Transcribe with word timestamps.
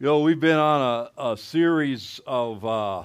You 0.00 0.06
know, 0.06 0.20
we've 0.20 0.40
been 0.40 0.56
on 0.56 1.10
a, 1.18 1.32
a 1.32 1.36
series 1.36 2.22
of 2.26 2.64
uh, 2.64 3.02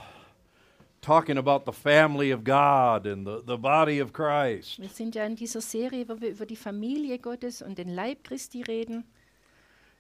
talking 1.02 1.38
about 1.38 1.66
the 1.66 1.74
family 1.74 2.32
of 2.32 2.46
God 2.46 3.06
and 3.06 3.28
the, 3.28 3.44
the 3.46 3.58
body 3.58 4.00
of 4.00 4.14
Christ. 4.14 4.80
Wir 4.80 4.88
sind 4.88 5.14
ja 5.14 5.26
in 5.26 5.36
dieser 5.36 5.60
Serie, 5.60 6.08
wo 6.08 6.22
wir 6.22 6.30
über 6.30 6.46
die 6.46 6.56
Familie 6.56 7.20
Gottes 7.20 7.62
und 7.62 7.78
den 7.78 7.90
Leib 7.90 8.24
Christi 8.24 8.62
reden. 8.62 9.04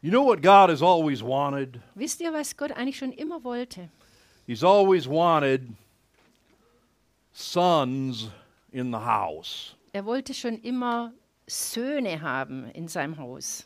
You 0.01 0.09
know 0.09 0.23
what 0.23 0.41
God 0.41 0.69
has 0.69 0.81
always 0.81 1.21
wanted? 1.21 1.81
Wisst 1.95 2.21
ihr, 2.21 2.31
was 2.31 2.55
Gott 2.55 2.71
eigentlich 2.71 2.97
schon 2.97 3.11
immer 3.11 3.43
wollte? 3.43 3.89
He's 4.47 4.63
always 4.63 5.05
wanted 5.05 5.67
sons 7.33 8.29
in 8.71 8.93
the 8.93 8.99
house. 8.99 9.75
Er 9.91 10.05
wollte 10.05 10.33
schon 10.33 10.59
immer 10.61 11.11
Söhne 11.45 12.21
haben 12.21 12.69
in 12.71 12.87
seinem 12.87 13.17
Haus. 13.17 13.65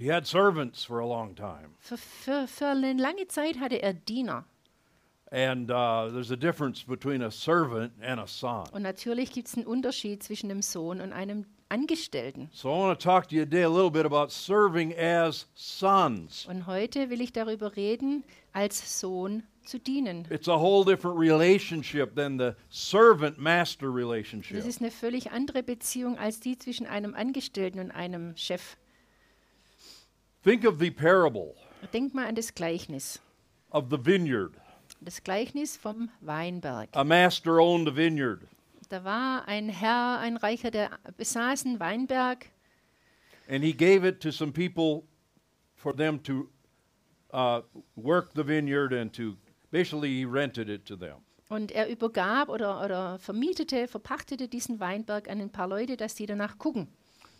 He 0.00 0.10
had 0.10 0.26
servants 0.26 0.82
for 0.82 1.00
a 1.00 1.06
long 1.06 1.34
time. 1.34 1.74
Für, 1.78 1.98
für, 1.98 2.46
für 2.48 2.68
eine 2.68 2.94
lange 2.94 3.28
Zeit 3.28 3.60
hatte 3.60 3.82
er 3.82 3.92
Diener. 3.92 4.46
And 5.30 5.70
uh, 5.70 6.08
there's 6.10 6.32
a 6.32 6.36
difference 6.36 6.82
between 6.82 7.20
a 7.22 7.30
servant 7.30 7.92
and 8.02 8.18
a 8.18 8.26
son. 8.26 8.66
Und 8.72 8.80
natürlich 8.82 9.30
gibt 9.30 9.48
es 9.48 9.56
einen 9.58 9.66
Unterschied 9.66 10.22
zwischen 10.22 10.50
einem 10.50 10.62
Sohn 10.62 11.02
und 11.02 11.12
einem 11.12 11.44
Angestellten. 11.68 12.48
So 12.50 12.70
I 12.70 12.78
want 12.78 12.98
to 12.98 13.04
talk 13.04 13.28
to 13.28 13.36
you 13.36 13.44
today 13.44 13.62
a 13.62 13.68
little 13.68 13.90
bit 13.90 14.06
about 14.06 14.30
serving 14.30 14.96
as 14.98 15.46
sons. 15.54 16.46
Und 16.48 16.66
heute 16.66 17.10
will 17.10 17.20
ich 17.20 17.34
darüber 17.34 17.76
reden, 17.76 18.24
als 18.54 19.00
Sohn 19.00 19.42
zu 19.66 19.78
dienen. 19.78 20.26
It's 20.30 20.48
a 20.48 20.58
whole 20.58 20.82
different 20.82 21.18
relationship 21.20 22.16
than 22.16 22.38
the 22.38 22.52
servant 22.70 23.36
master 23.36 23.88
Das 23.88 23.94
relationship. 23.94 24.64
ist 24.64 24.80
eine 24.80 24.90
völlig 24.90 25.30
andere 25.30 25.62
Beziehung 25.62 26.16
als 26.16 26.40
die 26.40 26.56
zwischen 26.56 26.86
einem 26.86 27.14
Angestellten 27.14 27.78
und 27.80 27.90
einem 27.90 28.34
Chef. 28.38 28.78
Think 30.42 30.64
of 30.64 30.78
the 30.78 30.90
parable 30.90 31.54
Denkt 31.92 32.14
mal 32.14 32.26
an 32.26 32.34
das 32.34 32.54
Gleichnis. 32.54 33.20
of 33.72 33.86
the 33.90 33.98
vineyard. 33.98 34.52
Das 35.00 35.22
Gleichnis 35.22 35.76
vom 35.76 36.10
Weinberg. 36.20 36.88
A 36.92 37.04
master 37.04 37.60
owned 37.60 37.88
a 37.88 37.94
vineyard, 37.94 38.46
Da 38.88 39.04
war 39.04 39.46
ein 39.46 39.68
Herr, 39.68 40.18
ein 40.18 40.36
Reicher, 40.36 40.70
der 40.70 40.90
besaß 41.16 41.64
einen 41.66 41.78
Weinberg 41.80 42.46
and 43.48 43.64
he 43.64 43.72
gave 43.72 44.04
it 44.06 44.20
to 44.20 44.30
some 44.30 44.52
people 44.52 45.04
for 45.74 45.92
them 45.94 46.22
to 46.22 46.48
uh, 47.32 47.62
work 47.96 48.32
the 48.34 48.44
vineyard 48.46 48.92
and 48.92 49.12
to 49.12 49.36
basically 49.70 50.08
he 50.08 50.24
rented 50.24 50.68
it 50.68 50.84
to 50.86 50.96
them. 50.96 51.16
und 51.48 51.72
er 51.72 51.88
übergab 51.88 52.48
oder, 52.48 52.84
oder 52.84 53.18
vermietete, 53.18 53.88
verpachtete 53.88 54.48
diesen 54.48 54.78
Weinberg 54.80 55.28
an 55.28 55.40
ein 55.40 55.50
paar 55.50 55.66
Leute, 55.68 55.96
dass 55.96 56.14
die 56.14 56.26
danach 56.26 56.58
gucken. 56.58 56.88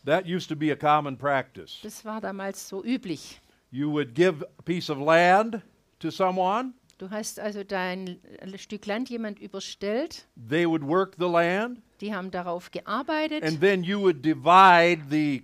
That 0.05 0.27
used 0.27 0.49
to 0.49 0.57
be 0.57 0.71
a 0.73 0.77
common 0.77 1.17
practice. 1.17 1.79
Das 1.83 2.05
war 2.05 2.21
damals 2.21 2.69
so 2.69 2.83
üblich. 2.85 3.41
You 3.71 3.91
would 3.93 4.15
give 4.15 4.45
a 4.59 4.63
piece 4.63 4.91
of 4.91 4.99
land 4.99 5.63
to 6.01 6.11
someone, 6.11 6.75
Du 6.99 7.09
hast 7.09 7.41
also 7.41 7.65
dein 7.65 8.21
Stück 8.57 8.85
Land 8.87 9.09
jemand 9.09 9.39
überstellt, 9.39 10.27
they 10.37 10.67
would 10.67 10.83
work 10.83 11.17
the 11.19 11.25
land, 11.25 11.81
die 12.03 12.15
haben 12.15 12.31
darauf 12.31 12.71
gearbeitet 12.71 13.43
and 13.43 13.59
then 13.61 13.83
you 13.83 13.99
would 13.99 14.23
divide 14.23 15.01
the 15.11 15.43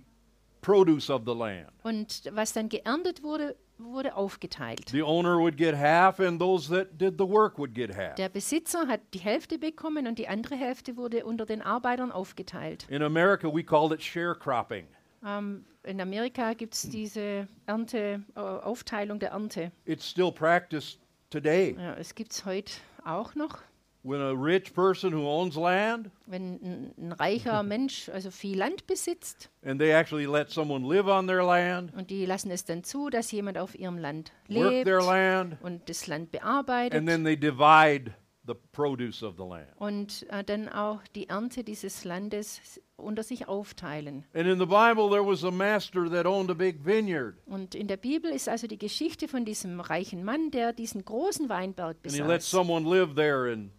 produce 0.61 1.09
of 1.09 1.23
the 1.25 1.33
land. 1.33 1.67
und 1.83 2.29
was 2.31 2.53
dann 2.53 2.69
geerntet 2.69 3.23
wurde, 3.23 3.55
wurde 3.77 4.15
aufgeteilt. 4.15 4.89
The 4.89 5.03
owner 5.03 5.37
would 5.39 5.57
get 5.57 5.75
half, 5.75 6.19
and 6.19 6.39
those 6.39 6.69
that 6.69 6.99
did 6.99 7.15
the 7.17 7.27
work 7.27 7.57
would 7.57 7.73
get 7.73 7.95
half. 7.95 8.15
Der 8.15 8.29
Besitzer 8.29 8.87
hat 8.87 9.01
die 9.13 9.19
Hälfte 9.19 9.57
bekommen 9.57 10.07
und 10.07 10.19
die 10.19 10.27
andere 10.27 10.55
Hälfte 10.55 10.97
wurde 10.97 11.25
unter 11.25 11.45
den 11.45 11.61
Arbeitern 11.61 12.11
aufgeteilt. 12.11 12.85
In 12.89 13.03
America, 13.03 13.47
we 13.53 13.63
called 13.63 13.91
it 13.91 14.01
sharecropping. 14.01 14.87
Ähm, 15.25 15.65
in 15.83 16.01
Amerika 16.01 16.53
gibt 16.53 16.73
es 16.73 16.89
diese 16.89 17.47
Ernte, 17.65 18.23
äh, 18.35 18.39
Aufteilung 18.39 19.19
der 19.19 19.31
Ernte. 19.31 19.71
It's 19.85 20.09
still 20.09 20.31
practiced 20.31 20.99
today. 21.29 21.75
Ja, 21.77 21.95
es 21.95 22.13
gibt 22.13 22.31
es 22.31 22.45
heute 22.45 22.73
auch 23.05 23.35
noch. 23.35 23.59
When 24.07 24.21
a 24.21 24.31
rich 24.31 24.73
person 24.73 25.11
who 25.13 25.27
owns 25.27 25.55
land 25.57 26.09
Wenn 26.27 26.93
ein, 26.97 27.11
reicher 27.11 27.61
Mensch 27.63 28.07
also 28.09 28.31
viel 28.31 28.57
Land 28.57 28.87
besitzt 28.87 29.49
and 29.63 29.79
they 29.81 29.91
actually 29.91 30.25
let 30.25 30.49
someone 30.49 30.87
live 30.87 31.07
on 31.07 31.27
their 31.27 31.43
land, 31.43 31.93
und 31.93 32.09
die 32.09 32.25
lassen 32.25 32.49
es 32.51 32.63
dann 32.63 32.83
zu, 32.83 33.09
dass 33.09 33.31
jemand 33.31 33.57
auf 33.57 33.77
ihrem 33.77 33.97
Land 33.97 34.31
work 34.49 34.71
lebt 34.71 34.85
their 34.85 35.01
land, 35.01 35.57
und 35.61 35.89
das 35.89 36.07
Land 36.07 36.31
bearbeitet 36.31 36.97
and 36.97 37.07
then 37.07 37.23
they 37.25 37.35
divide 37.35 38.13
the 38.45 38.53
produce 38.71 39.23
of 39.23 39.35
the 39.37 39.43
land. 39.43 39.67
und 39.75 40.25
äh, 40.29 40.41
dann 40.41 40.69
auch 40.69 41.01
die 41.13 41.27
Ernte 41.27 41.65
dieses 41.65 42.05
Landes 42.05 42.61
unter 42.95 43.23
sich 43.23 43.49
aufteilen. 43.49 44.23
And 44.33 44.47
in 44.47 44.57
the 44.57 44.65
Bible, 44.65 45.09
there 45.09 45.25
was 45.25 45.43
a 45.43 45.51
master 45.51 46.09
that 46.09 46.25
owned 46.25 46.49
a 46.49 46.53
big 46.53 46.85
vineyard, 46.85 47.35
Und 47.45 47.75
in 47.75 47.87
der 47.87 47.97
Bibel 47.97 48.31
ist 48.31 48.47
also 48.47 48.67
die 48.67 48.77
Geschichte 48.77 49.27
von 49.27 49.43
diesem 49.43 49.81
reichen 49.81 50.23
Mann, 50.23 50.49
der 50.51 50.71
diesen 50.71 51.03
großen 51.03 51.49
Weinberg 51.49 51.97
and 52.05 52.13
he 52.13 52.19
let 52.21 52.27
besaß. 52.39 52.49
someone 52.49 52.89
live 52.89 53.13
there 53.15 53.51
and 53.51 53.69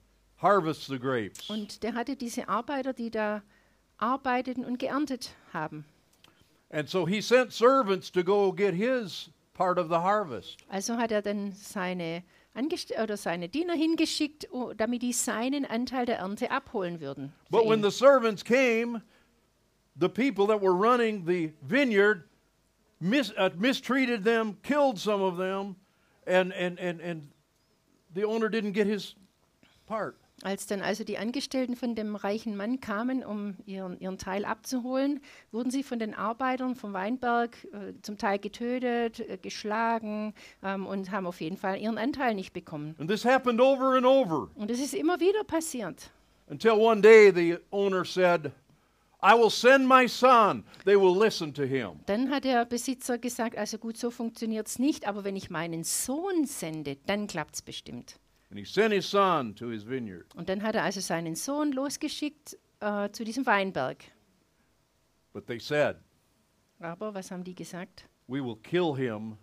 harvest 0.40 0.86
the 0.86 0.98
grapes. 0.98 1.48
Und 1.50 1.82
der 1.82 1.94
hatte 1.94 2.16
diese 2.16 2.48
Arbeiter, 2.48 2.92
die 2.92 3.10
da 3.10 3.42
arbeiteten 3.98 4.64
und 4.64 4.78
geerntet 4.78 5.30
haben. 5.52 5.84
And 6.70 6.88
so 6.88 7.06
he 7.06 7.20
sent 7.20 7.52
servants 7.52 8.10
to 8.12 8.22
go 8.22 8.52
get 8.52 8.74
his 8.74 9.30
part 9.54 9.78
of 9.78 9.88
the 9.88 9.98
harvest. 9.98 10.58
Also 10.68 10.96
hat 10.96 11.10
er 11.10 11.22
dann 11.22 11.52
seine, 11.52 12.22
Angest 12.54 12.92
oder 12.98 13.16
seine 13.16 13.48
Diener 13.48 13.74
hingeschickt, 13.74 14.48
damit 14.76 15.02
die 15.02 15.12
seinen 15.12 15.64
Anteil 15.64 16.06
der 16.06 16.18
Ernte 16.18 16.50
abholen 16.50 17.00
würden. 17.00 17.32
But 17.50 17.66
when 17.66 17.82
the 17.82 17.90
servants 17.90 18.42
came, 18.44 19.02
the 19.98 20.08
people 20.08 20.46
that 20.46 20.60
were 20.60 20.74
running 20.74 21.24
the 21.24 21.52
vineyard 21.62 22.28
mis- 23.00 23.32
uh, 23.36 23.50
mistreated 23.56 24.24
them, 24.24 24.56
killed 24.62 24.98
some 24.98 25.22
of 25.22 25.36
them, 25.36 25.76
and, 26.26 26.52
and, 26.52 26.78
and, 26.78 27.00
and 27.00 27.28
the 28.14 28.24
owner 28.24 28.48
didn't 28.48 28.72
get 28.72 28.86
his 28.86 29.14
part. 29.86 30.16
Als 30.42 30.66
dann 30.66 30.82
also 30.82 31.02
die 31.02 31.18
Angestellten 31.18 31.74
von 31.74 31.96
dem 31.96 32.14
reichen 32.14 32.56
Mann 32.56 32.80
kamen, 32.80 33.24
um 33.24 33.56
ihren, 33.66 33.98
ihren 33.98 34.18
Teil 34.18 34.44
abzuholen, 34.44 35.20
wurden 35.50 35.70
sie 35.70 35.82
von 35.82 35.98
den 35.98 36.14
Arbeitern 36.14 36.76
vom 36.76 36.92
Weinberg 36.92 37.56
äh, 37.72 37.94
zum 38.02 38.18
Teil 38.18 38.38
getötet, 38.38 39.18
äh, 39.18 39.36
geschlagen 39.36 40.34
ähm, 40.62 40.86
und 40.86 41.10
haben 41.10 41.26
auf 41.26 41.40
jeden 41.40 41.56
Fall 41.56 41.80
ihren 41.80 41.98
Anteil 41.98 42.34
nicht 42.34 42.52
bekommen. 42.52 42.94
And 42.98 43.10
this 43.10 43.24
happened 43.24 43.60
over 43.60 43.96
and 43.96 44.06
over 44.06 44.48
Und 44.54 44.70
es 44.70 44.78
ist 44.80 44.94
immer 44.94 45.18
wieder 45.18 45.42
passiert. 45.44 46.10
until 46.50 46.72
one 46.72 47.00
day 47.02 47.30
the 47.30 47.58
owner 47.72 48.04
said, 48.04 48.52
I 49.20 49.34
will 49.34 49.50
send 49.50 49.88
my 49.88 50.06
son. 50.06 50.62
They 50.84 50.94
will 50.94 51.18
listen 51.18 51.52
to 51.54 51.64
him. 51.64 51.98
Dann 52.06 52.30
hat 52.30 52.44
der 52.44 52.64
Besitzer 52.64 53.18
gesagt, 53.18 53.58
also 53.58 53.76
gut, 53.76 53.96
so 53.96 54.12
funktioniert 54.12 54.68
es 54.68 54.78
nicht, 54.78 55.08
aber 55.08 55.24
wenn 55.24 55.34
ich 55.34 55.50
meinen 55.50 55.82
Sohn 55.82 56.46
sende, 56.46 56.96
dann 57.06 57.26
klappt 57.26 57.56
es 57.56 57.62
bestimmt. 57.62 58.20
And 58.50 58.58
he 58.58 58.64
sent 58.64 58.92
his 58.94 59.08
son 59.08 59.54
to 59.56 59.68
his 59.68 59.86
vineyard. 59.86 60.34
Und 60.34 60.48
dann 60.48 60.62
hat 60.62 60.74
er 60.74 60.84
also 60.84 61.00
seinen 61.00 61.34
Sohn 61.34 61.72
losgeschickt 61.72 62.56
äh, 62.80 63.10
zu 63.10 63.24
diesem 63.24 63.44
Weinberg. 63.46 64.04
But 65.32 65.46
they 65.46 65.58
said, 65.58 65.96
Aber 66.80 67.14
was 67.14 67.30
haben 67.30 67.44
die 67.44 67.54
gesagt? 67.54 68.08
We 68.26 68.42
will 68.42 68.56
kill 68.56 68.96
him 68.96 69.36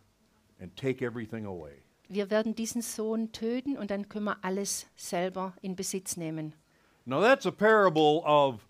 and 0.59 0.75
take 0.75 1.05
everything 1.05 1.45
away. 1.45 1.83
Wir 2.07 2.29
werden 2.29 2.55
diesen 2.55 2.81
Sohn 2.81 3.31
töten 3.31 3.77
und 3.77 3.89
dann 3.91 4.09
können 4.09 4.25
wir 4.25 4.43
alles 4.43 4.87
selber 4.95 5.55
in 5.61 5.75
Besitz 5.75 6.17
nehmen. 6.17 6.53
Now, 7.05 7.21
that's 7.21 7.45
a 7.45 7.51
parable 7.51 8.23
of 8.25 8.67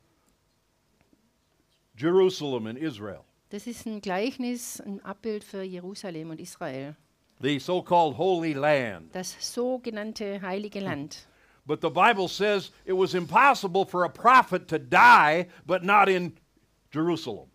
Jerusalem 1.98 2.68
and 2.68 2.78
Israel, 2.78 3.24
Das 3.50 3.68
ist 3.68 3.86
ein 3.86 4.02
Gleichnis, 4.02 4.82
ein 4.82 5.00
Abbild 5.06 5.44
für 5.44 5.62
Jerusalem 5.62 6.32
und 6.32 6.42
Israel, 6.42 6.98
the 7.42 7.60
so 7.60 7.82
called 7.82 8.16
Holy 8.18 8.54
Land. 8.54 9.14
das 9.14 9.36
sogenannte 9.40 10.42
heilige 10.42 10.80
Land. 10.80 11.28
But 11.68 11.82
the 11.82 11.90
Bible 11.90 12.28
says 12.28 12.72
it 12.86 12.94
was 12.94 13.16
impossible 13.16 13.86
for 13.86 14.04
a 14.04 14.10
prophet 14.10 14.68
to 14.68 14.78
die, 14.78 15.48
but 15.66 15.84
not 15.84 16.08
in 16.08 16.38
Jerusalem. 16.92 17.50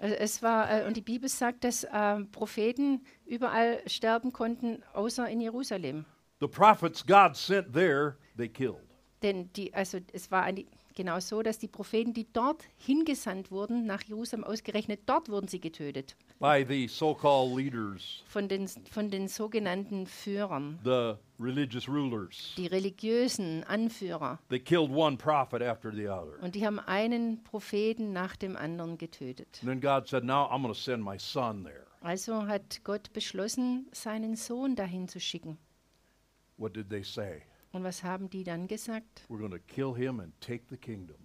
Äh, 0.00 0.14
es 0.18 0.42
war, 0.42 0.70
äh, 0.70 0.86
und 0.86 0.96
die 0.96 1.02
Bibel 1.02 1.28
sagt, 1.28 1.64
dass 1.64 1.86
ähm, 1.92 2.30
Propheten 2.30 3.04
überall 3.26 3.82
sterben 3.86 4.32
konnten, 4.32 4.82
außer 4.94 5.28
in 5.28 5.40
Jerusalem. 5.40 6.06
The 6.40 6.48
prophets 6.48 7.04
God 7.04 7.36
sent 7.36 7.72
there, 7.74 8.16
they 8.36 8.48
killed. 8.48 8.80
Denn 9.22 9.52
die, 9.54 9.74
also 9.74 9.98
es 10.12 10.30
war 10.30 10.44
eine, 10.44 10.64
genau 10.98 11.20
so, 11.20 11.42
dass 11.42 11.58
die 11.58 11.68
Propheten, 11.68 12.12
die 12.12 12.26
dort 12.32 12.64
hingesandt 12.76 13.50
wurden, 13.52 13.86
nach 13.86 14.02
Jerusalem 14.02 14.44
ausgerechnet, 14.44 15.00
dort 15.06 15.28
wurden 15.30 15.46
sie 15.48 15.60
getötet. 15.60 16.16
by 16.40 16.64
the 16.68 16.86
so 16.88 17.16
leaders, 17.56 18.22
Von 18.26 18.48
den, 18.48 18.68
von 18.68 19.10
den 19.10 19.28
sogenannten 19.28 20.06
Führern, 20.06 20.78
the 20.84 21.14
religious 21.40 21.88
rulers. 21.88 22.52
die 22.56 22.66
religiösen 22.66 23.64
Anführer. 23.64 24.38
They 24.48 24.58
killed 24.58 24.90
one 24.90 25.16
prophet 25.16 25.62
after 25.62 25.92
the 25.92 26.08
other. 26.08 26.42
Und 26.42 26.54
die 26.54 26.66
haben 26.66 26.80
einen 26.80 27.42
Propheten 27.44 28.12
nach 28.12 28.36
dem 28.36 28.56
anderen 28.56 28.98
getötet. 28.98 29.60
And 29.62 29.70
then 29.70 29.80
God 29.80 30.08
said, 30.08 30.24
Now 30.24 30.50
I'm 30.50 30.62
going 30.62 30.74
to 30.74 30.78
send 30.78 31.02
my 31.02 31.18
son 31.18 31.64
there. 31.64 31.86
Also 32.00 32.46
hat 32.46 32.82
Gott 32.84 33.12
beschlossen, 33.12 33.86
seinen 33.92 34.36
Sohn 34.36 34.76
dahin 34.76 35.08
zu 35.08 35.20
schicken. 35.20 35.58
What 36.56 36.74
did 36.74 36.90
they 36.90 37.04
say? 37.04 37.42
Und 37.72 37.84
was 37.84 38.02
haben 38.02 38.30
die 38.30 38.44
dann 38.44 38.66
gesagt? 38.66 39.22
We're 39.28 39.38
going 39.38 39.52
to 39.52 39.58
kill 39.58 39.94
him 39.94 40.20
and 40.20 40.32
take 40.40 40.64
the 40.70 40.76
kingdom. 40.76 41.16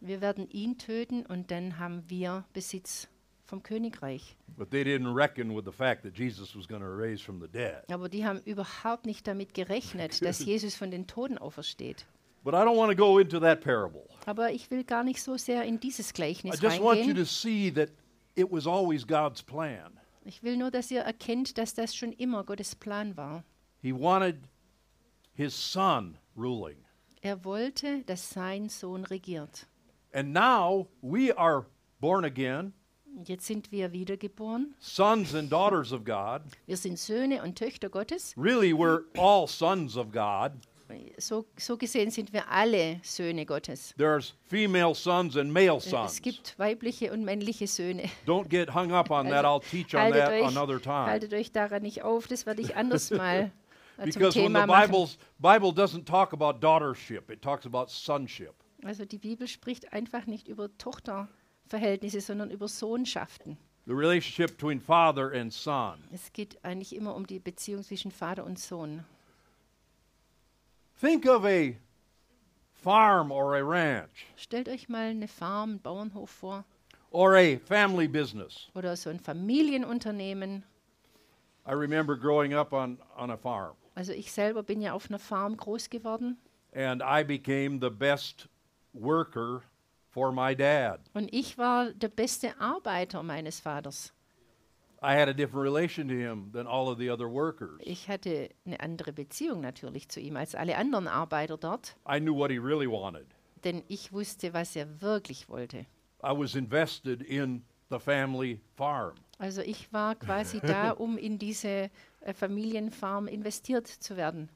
Wir 0.00 0.20
werden 0.20 0.48
ihn 0.50 0.78
töten 0.78 1.26
und 1.26 1.50
dann 1.50 1.78
haben 1.78 2.04
wir 2.08 2.44
Besitz 2.54 3.08
vom 3.44 3.62
Königreich. 3.62 4.36
But 4.56 4.70
they 4.70 4.82
didn't 4.82 5.14
reckon 5.14 5.54
with 5.54 5.64
the 5.66 5.72
fact 5.72 6.02
that 6.04 6.16
Jesus 6.16 6.56
was 6.56 6.66
going 6.66 6.80
to 6.80 6.88
raise 6.88 7.22
from 7.22 7.40
the 7.40 7.48
dead. 7.48 7.82
Aber 7.90 8.08
die 8.08 8.24
haben 8.24 8.40
überhaupt 8.44 9.04
nicht 9.04 9.26
damit 9.26 9.52
gerechnet, 9.52 10.24
dass 10.24 10.38
Jesus 10.44 10.74
von 10.74 10.90
den 10.90 11.06
Toten 11.06 11.36
aufersteht. 11.36 12.06
But 12.42 12.54
I 12.54 12.58
don't 12.58 12.76
want 12.78 12.90
to 12.90 12.96
go 12.96 13.18
into 13.18 13.38
that 13.40 13.60
parable. 13.60 14.08
Aber 14.24 14.50
ich 14.52 14.70
will 14.70 14.84
gar 14.84 15.04
nicht 15.04 15.22
so 15.22 15.36
sehr 15.36 15.64
in 15.64 15.78
dieses 15.78 16.10
I 16.10 16.14
Gleichnis 16.14 16.62
just 16.62 16.80
want 16.80 17.00
you 17.00 17.12
to 17.12 17.20
reingehen. 17.20 17.26
see 17.26 17.70
that 17.72 17.90
it 18.36 18.50
was 18.50 18.66
always 18.66 19.06
God's 19.06 19.42
plan. 19.42 19.98
Ich 20.24 20.42
will 20.42 20.56
nur, 20.56 20.70
dass 20.70 20.90
ihr 20.90 21.00
erkennt, 21.00 21.58
dass 21.58 21.74
das 21.74 21.94
schon 21.94 22.12
immer 22.12 22.44
Gottes 22.44 22.74
Plan 22.74 23.16
war. 23.18 23.44
He 23.82 23.92
wanted 23.92 24.36
his 25.40 25.54
son 25.54 26.16
ruling. 26.36 26.76
Er 27.22 27.44
wollte, 27.44 28.02
dass 28.06 28.30
sein 28.30 28.68
Sohn 28.68 29.04
regiert. 29.04 29.66
And 30.12 30.32
now 30.32 30.86
we 31.02 31.32
are 31.36 31.66
born 32.00 32.24
again, 32.24 32.72
Jetzt 33.24 33.46
sind 33.46 33.70
wir 33.72 33.92
wiedergeboren. 33.92 34.74
sons 34.78 35.34
and 35.34 35.50
daughters 35.50 35.92
of 35.92 36.04
God. 36.04 36.42
Wir 36.66 36.76
sind 36.76 36.98
Söhne 36.98 37.42
und 37.42 37.56
Töchter 37.58 37.88
Gottes. 37.88 38.34
Really, 38.36 38.72
we're 38.72 39.02
all 39.18 39.46
sons 39.48 39.96
of 39.96 40.12
God. 40.12 40.52
So, 41.18 41.46
so 41.56 41.76
gesehen 41.76 42.10
sind 42.10 42.32
wir 42.32 42.48
alle 42.50 42.98
Söhne 43.04 43.46
Gottes. 43.46 43.94
There's 43.96 44.34
female 44.48 44.92
sons 44.94 45.36
and 45.36 45.52
male 45.52 45.76
Äh, 45.76 45.80
sons. 45.80 46.14
Es 46.14 46.22
gibt 46.22 46.58
weibliche 46.58 47.12
und 47.12 47.24
männliche 47.24 47.68
Söhne. 47.68 48.10
Don't 48.26 48.48
get 48.48 48.74
hung 48.74 48.90
up 48.92 49.10
on 49.10 49.28
that. 49.28 49.44
I'll 49.44 49.60
teach 49.60 49.94
on 49.94 50.00
haltet, 50.02 50.24
that 50.24 50.32
euch, 50.32 50.46
another 50.48 50.80
time. 50.82 51.06
haltet 51.06 51.32
euch 51.32 51.52
daran 51.52 51.82
nicht 51.82 52.02
auf, 52.02 52.26
das 52.26 52.44
werde 52.44 52.62
ich 52.62 52.74
anders 52.74 53.10
mal 53.12 53.52
Because 54.04 54.36
when 54.36 54.52
the. 54.52 54.66
Bible's, 54.66 55.18
Bible 55.40 55.72
doesn't 55.72 56.04
talk 56.06 56.32
about 56.32 56.60
daughtership, 56.60 57.30
it 57.30 57.42
talks 57.42 57.66
about 57.66 57.90
sonship. 57.90 58.54
Also 58.84 59.04
die 59.04 59.18
Bibel 59.18 59.46
spricht 59.46 59.92
einfach 59.92 60.26
nicht 60.26 60.48
über 60.48 60.68
Tochterverhältnisse, 60.78 62.20
sondern 62.20 62.50
über 62.50 62.68
Sohnschaften. 62.68 63.58
The 63.86 63.94
relationship 63.94 64.56
between 64.56 64.80
father 64.80 65.32
and 65.32 65.52
son. 65.52 65.98
Es 66.12 66.32
geht 66.32 66.62
eigentlich 66.64 66.94
immer 66.94 67.14
um 67.14 67.26
die 67.26 67.38
Beziehung 67.38 67.82
zwischen 67.82 68.10
Vater 68.10 68.44
und 68.44 68.58
Sohn. 68.58 69.04
Think 71.00 71.26
of 71.26 71.44
a 71.44 71.74
farm 72.74 73.32
or 73.32 73.56
a 73.56 73.62
ranch 73.62 74.26
Stellt 74.36 74.68
euch 74.68 74.88
mal 74.88 75.10
eine 75.10 75.28
Farm, 75.28 75.70
einen 75.70 75.80
Bauernhof 75.80 76.30
vor 76.30 76.64
or 77.10 77.36
a 77.36 77.58
family 77.58 78.06
business. 78.06 78.68
oder 78.74 78.96
so 78.96 79.10
ein 79.10 79.18
Familienunternehmen. 79.18 80.62
I 81.66 81.72
remember 81.72 82.16
growing 82.16 82.54
up 82.54 82.72
on, 82.72 82.98
on 83.16 83.30
a 83.30 83.36
farm, 83.36 83.74
Also 83.94 84.12
ich 84.12 84.32
selber 84.32 84.62
bin 84.62 84.80
ja 84.80 84.92
auf 84.92 85.08
einer 85.08 85.18
Farm 85.18 85.56
groß 85.56 85.90
geworden 85.90 86.38
and 86.74 87.02
I 87.02 87.24
became 87.24 87.78
the 87.80 87.90
best 87.90 88.48
worker 88.92 89.62
for 90.10 90.32
my 90.32 90.54
dad. 90.54 91.00
und 91.14 91.32
ich 91.32 91.58
war 91.58 91.92
der 91.92 92.08
beste 92.08 92.58
Arbeiter 92.60 93.22
meines 93.22 93.60
Vaters. 93.60 94.12
I 95.02 95.14
had 95.14 95.28
a 95.28 95.32
different 95.32 95.64
relation 95.64 96.08
to 96.08 96.14
him 96.14 96.50
than 96.52 96.66
all 96.66 96.88
of 96.88 96.98
the 96.98 97.10
other 97.10 97.26
workers. 97.26 97.78
Ich 97.80 98.08
hatte 98.08 98.50
eine 98.66 98.78
andere 98.80 99.12
Beziehung 99.12 99.62
natürlich 99.62 100.08
zu 100.10 100.20
ihm 100.20 100.36
als 100.36 100.54
alle 100.54 100.76
anderen 100.76 101.08
Arbeiter 101.08 101.56
dort, 101.56 101.96
I 102.06 102.20
knew 102.20 102.34
what 102.36 102.50
he 102.50 102.58
really 102.58 102.86
wanted. 102.86 103.26
denn 103.64 103.82
ich 103.88 104.12
wusste, 104.12 104.52
was 104.52 104.76
er 104.76 105.00
wirklich 105.00 105.48
wollte. 105.48 105.86
I 106.22 106.32
was 106.36 106.54
invested 106.54 107.22
in 107.22 107.64
the 107.90 107.98
family 107.98 108.60
farm. 108.76 109.14
Also 109.38 109.62
ich 109.62 109.90
war 109.92 110.14
quasi 110.16 110.60
da, 110.60 110.90
um 110.98 111.16
in 111.16 111.38
diese 111.38 111.90
Familienfarm 112.34 113.28
investiert 113.28 113.86
zu 113.86 114.16
werden. 114.16 114.48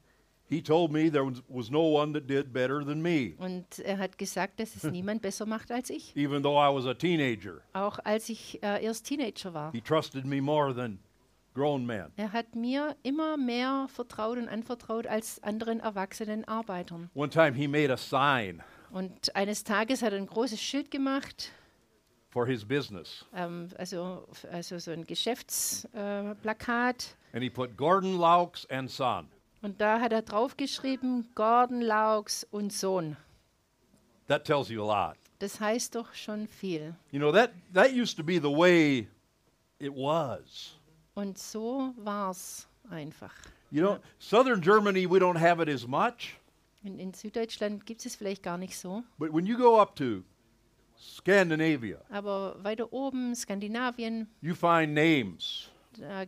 He 0.47 0.61
told 0.61 0.91
me 0.91 1.11
there 1.11 1.25
was, 1.49 1.71
no 1.71 1.81
one 1.99 2.13
that 2.13 2.29
did 2.29 2.53
better 2.53 2.85
than 2.85 3.01
me, 3.01 3.33
Und 3.39 3.79
er 3.79 3.97
hat 3.97 4.19
gesagt, 4.19 4.59
dass 4.59 4.75
es 4.75 4.83
niemand 4.91 5.23
besser 5.23 5.47
macht 5.47 5.71
als 5.71 5.89
ich. 5.89 6.15
even 6.15 6.43
though 6.43 6.59
I 6.59 6.71
was 6.71 6.85
a 6.85 6.93
teenager. 6.93 7.61
Auch 7.73 7.97
als 8.03 8.29
ich 8.29 8.61
äh, 8.61 8.83
erst 8.83 9.05
Teenager 9.07 9.53
war. 9.55 9.71
He 9.71 9.81
trusted 9.81 10.23
me 10.25 10.39
more 10.41 10.75
than 10.75 10.99
grown 11.55 11.83
men. 11.85 12.11
Er 12.17 12.31
hat 12.31 12.53
mir 12.53 12.95
immer 13.01 13.37
mehr 13.37 13.87
vertraut 13.89 14.37
und 14.37 14.47
anvertraut 14.47 15.07
als 15.07 15.41
anderen 15.41 15.79
erwachsenen 15.79 16.47
Arbeitern. 16.47 17.09
One 17.15 17.29
time 17.31 17.53
he 17.55 17.67
made 17.67 17.91
a 17.91 17.97
sign 17.97 18.61
Und 18.91 19.35
eines 19.35 19.63
Tages 19.63 20.03
hat 20.03 20.13
er 20.13 20.19
ein 20.19 20.27
großes 20.27 20.61
Schild 20.61 20.91
gemacht, 20.91 21.51
for 22.29 22.45
his 22.45 22.63
business, 22.65 23.25
ähm, 23.33 23.69
also, 23.79 24.27
also 24.51 24.77
so 24.77 24.91
ein 24.91 25.05
Geschäftsplakat. 25.05 27.15
And 27.35 27.43
he 27.43 27.49
put 27.49 27.75
Gordon 27.77 28.17
Laux 28.17 28.65
and 28.71 28.89
Son. 28.89 29.27
und 29.61 29.79
da 29.81 29.99
hat 29.99 30.11
er 30.13 30.21
draufgeschrieben, 30.21 31.27
Gordon 31.35 31.81
Laux 31.81 32.45
und 32.49 32.71
Sohn. 32.71 33.17
That 34.27 34.45
tells 34.45 34.69
you 34.69 34.81
a 34.81 34.85
lot. 34.85 35.17
Das 35.39 35.59
heißt 35.59 35.93
doch 35.95 36.13
schon 36.13 36.47
viel. 36.47 36.95
You 37.11 37.19
know 37.19 37.31
that 37.33 37.51
that 37.73 37.91
used 37.91 38.15
to 38.17 38.23
be 38.23 38.39
the 38.39 38.49
way 38.49 39.07
it 39.79 39.91
was. 39.91 40.77
Und 41.13 41.37
so 41.37 41.93
war's 41.97 42.67
einfach. 42.89 43.33
You 43.69 43.81
know, 43.81 43.99
southern 44.17 44.61
Germany 44.61 45.05
we 45.05 45.19
don't 45.19 45.37
have 45.37 45.61
it 45.61 45.67
as 45.67 45.85
much, 45.85 46.37
In, 46.83 46.97
in 46.99 47.13
Süddeutschland 47.13 47.85
gibt 47.85 48.05
es 48.05 48.15
vielleicht 48.15 48.43
gar 48.43 48.57
nicht 48.57 48.77
so, 48.77 49.03
but 49.17 49.33
when 49.33 49.45
you 49.45 49.57
go 49.57 49.77
up 49.81 49.95
to 49.97 50.23
Scandinavia, 50.97 51.97
aber 52.09 52.55
weiter 52.63 52.93
oben, 52.93 53.35
Skandinavien, 53.35 54.27
you 54.41 54.55
find 54.55 54.93
names. 54.93 55.69
da 55.97 56.23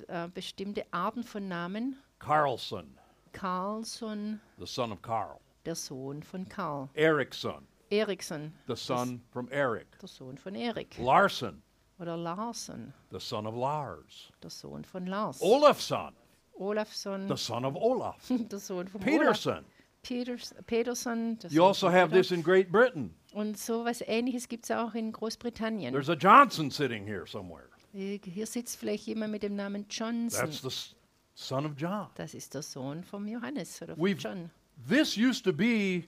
gibt 0.00 0.10
äh, 0.10 0.28
bestimmte 0.32 0.84
Arten 0.92 1.22
von 1.24 1.48
Namen. 1.48 1.96
Carlson, 2.18 2.96
Carlson, 3.32 4.40
the 4.58 4.66
son 4.66 4.92
of 4.92 5.00
Carl. 5.02 5.40
der 5.64 5.74
Sohn 5.74 6.22
von 6.22 6.48
Karl. 6.48 6.88
Ericsson, 6.94 7.66
Eriksson, 7.90 8.52
the 8.66 8.76
son 8.76 9.20
from 9.30 9.48
Eric. 9.50 9.98
der 10.00 10.08
Sohn 10.08 10.36
von 10.38 10.54
Erik. 10.54 10.96
Larson, 10.98 11.62
Oder 11.98 12.16
Larsen, 12.16 12.92
the 13.10 13.20
son 13.20 13.46
of 13.46 13.54
Lars. 13.54 14.30
der 14.42 14.50
Sohn 14.50 14.84
von 14.84 15.06
Lars. 15.06 15.40
Olafson, 15.42 16.12
Olafsson, 16.58 17.28
the 17.28 17.36
son 17.36 17.64
of 17.64 17.74
Olaf. 17.76 18.26
der 18.50 18.58
Sohn 18.58 18.88
von 18.88 19.00
Olaf. 19.02 19.04
Peterson. 19.18 19.64
Peters, 20.02 20.54
Peterson, 20.66 21.38
You 21.50 21.62
also 21.62 21.90
have 21.90 22.10
Olaf. 22.10 22.12
this 22.12 22.32
in 22.32 22.42
Great 22.42 22.72
Britain. 22.72 23.14
Und 23.34 23.58
so 23.58 23.84
was 23.84 24.00
Ähnliches 24.00 24.48
gibt 24.48 24.64
es 24.64 24.70
auch 24.70 24.94
in 24.94 25.12
Großbritannien. 25.12 25.92
There's 25.92 26.08
a 26.08 26.14
Johnson 26.16 26.70
sitting 26.70 27.04
here 27.06 27.26
somewhere. 27.26 27.68
Äh, 27.94 28.18
Hier 28.24 28.46
sitzt 28.46 28.76
vielleicht 28.78 29.06
jemand 29.06 29.32
mit 29.32 29.42
dem 29.42 29.54
Namen 29.56 29.86
Johnson. 29.88 30.40
That's 30.50 30.62
the 30.62 30.94
son 31.34 31.66
of 31.66 31.72
John. 31.76 32.08
Das 32.14 32.34
ist 32.34 32.54
der 32.54 32.62
Sohn 32.62 33.02
von 33.04 33.26
Johannes 33.26 33.80
oder 33.82 33.96
von 33.96 34.04
We've- 34.04 34.16
John. 34.18 34.50
This 34.88 35.16
used 35.16 35.44
to 35.44 35.52
be 35.52 36.04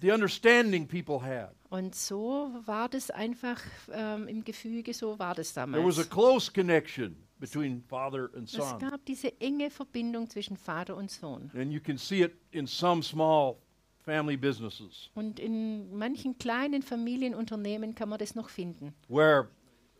the 0.00 0.10
understanding 0.10 0.86
people 0.86 1.20
had. 1.20 1.50
Und 1.70 1.94
so 1.94 2.50
war 2.66 2.88
das 2.88 3.10
einfach 3.10 3.60
ähm, 3.92 4.28
im 4.28 4.44
Gefüge, 4.44 4.92
so 4.94 5.18
war 5.18 5.34
das 5.34 5.54
There 5.54 5.66
was 5.84 5.98
a 5.98 6.02
damals. 6.04 6.10
close 6.10 6.52
connection 6.52 7.16
between 7.38 7.82
father 7.88 8.30
and 8.34 8.44
Es 8.48 8.52
son. 8.52 8.78
gab 8.78 9.04
diese 9.06 9.38
enge 9.40 9.70
Verbindung 9.70 10.28
zwischen 10.28 10.56
Vater 10.56 10.96
und 10.96 11.10
Sohn. 11.10 11.50
And 11.54 11.72
you 11.72 11.80
can 11.80 11.98
see 11.98 12.22
it 12.22 12.32
in 12.52 12.66
some 12.66 13.02
small 13.02 13.56
family 13.98 14.36
businesses 14.36 15.10
Und 15.14 15.38
in 15.40 15.94
manchen 15.96 16.36
kleinen 16.38 16.82
Familienunternehmen 16.82 17.94
kann 17.94 18.08
man 18.08 18.18
das 18.18 18.34
noch 18.34 18.48
finden. 18.48 18.94
where 19.08 19.48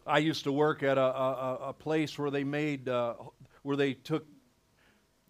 I 0.07 0.19
used 0.19 0.45
to 0.45 0.53
work 0.53 0.83
at 0.83 0.99
a, 0.99 1.01
a, 1.01 1.59
a- 1.69 1.73
place 1.73 2.19
where 2.19 2.31
they 2.31 2.45
made 2.45 2.89
uh, 2.89 3.15
where 3.63 3.77
they 3.77 3.95
took 3.95 4.25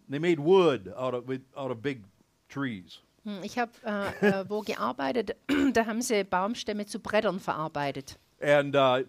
they 0.09 0.19
made 0.19 0.39
wood 0.39 0.91
out 0.97 1.13
of 1.13 1.29
out 1.55 1.71
of 1.71 1.81
big 1.81 2.03
trees. 2.49 2.99
Hm, 3.25 3.41
Ich 3.43 3.57
habe 3.57 3.71
äh, 3.85 4.27
äh, 4.41 4.49
wo 4.49 4.61
gearbeitet, 4.61 5.35
da 5.73 5.85
haben 5.85 6.01
sie 6.01 6.23
Baumstämme 6.23 6.85
zu 6.85 6.99
Brettern 6.99 7.39
verarbeitet. 7.39 8.17
And 8.41 8.75
uh, 8.75 9.03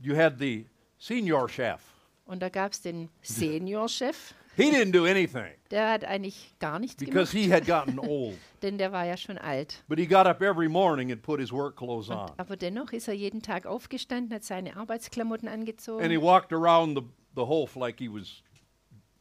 you 0.00 0.16
had 0.16 0.38
the 0.38 0.66
senior 0.98 1.48
chef. 1.48 1.80
Und 2.26 2.40
da 2.42 2.48
gab 2.48 2.72
es 2.72 2.80
den 2.82 3.08
Seniorchef, 3.22 4.34
He 4.58 4.70
didn't 4.70 4.92
do 4.92 5.04
anything 5.06 5.46
der 5.70 5.90
hat 5.90 6.04
eigentlich 6.04 6.54
gar 6.58 6.78
nichts 6.78 6.96
because 6.96 7.32
gemacht, 7.32 7.46
he 7.46 7.52
had 7.52 7.66
gotten 7.66 7.98
old. 8.08 8.36
denn 8.62 8.78
der 8.78 8.90
war 8.92 9.04
ja 9.04 9.16
schon 9.16 9.38
alt. 9.38 9.82
But 9.88 9.98
he 9.98 10.06
got 10.06 10.26
up 10.26 10.40
every 10.42 10.68
morning 10.68 11.12
and 11.12 11.22
put 11.22 11.38
his 11.40 11.52
work 11.52 11.76
clothes 11.76 12.08
on. 12.10 12.30
Aber 12.38 12.56
dennoch 12.56 12.92
ist 12.92 13.06
er 13.08 13.14
jeden 13.14 13.42
Tag 13.42 13.66
aufgestanden, 13.66 14.34
hat 14.34 14.44
seine 14.44 14.76
Arbeitsklamotten 14.76 15.46
And 15.48 15.56
he 15.58 15.60
angezogen 15.62 16.22
walked 16.22 16.52
around 16.52 16.96
the, 16.98 17.04
the 17.36 17.42
Hof 17.46 17.76
like 17.76 17.98
he 17.98 18.08
was 18.08 18.42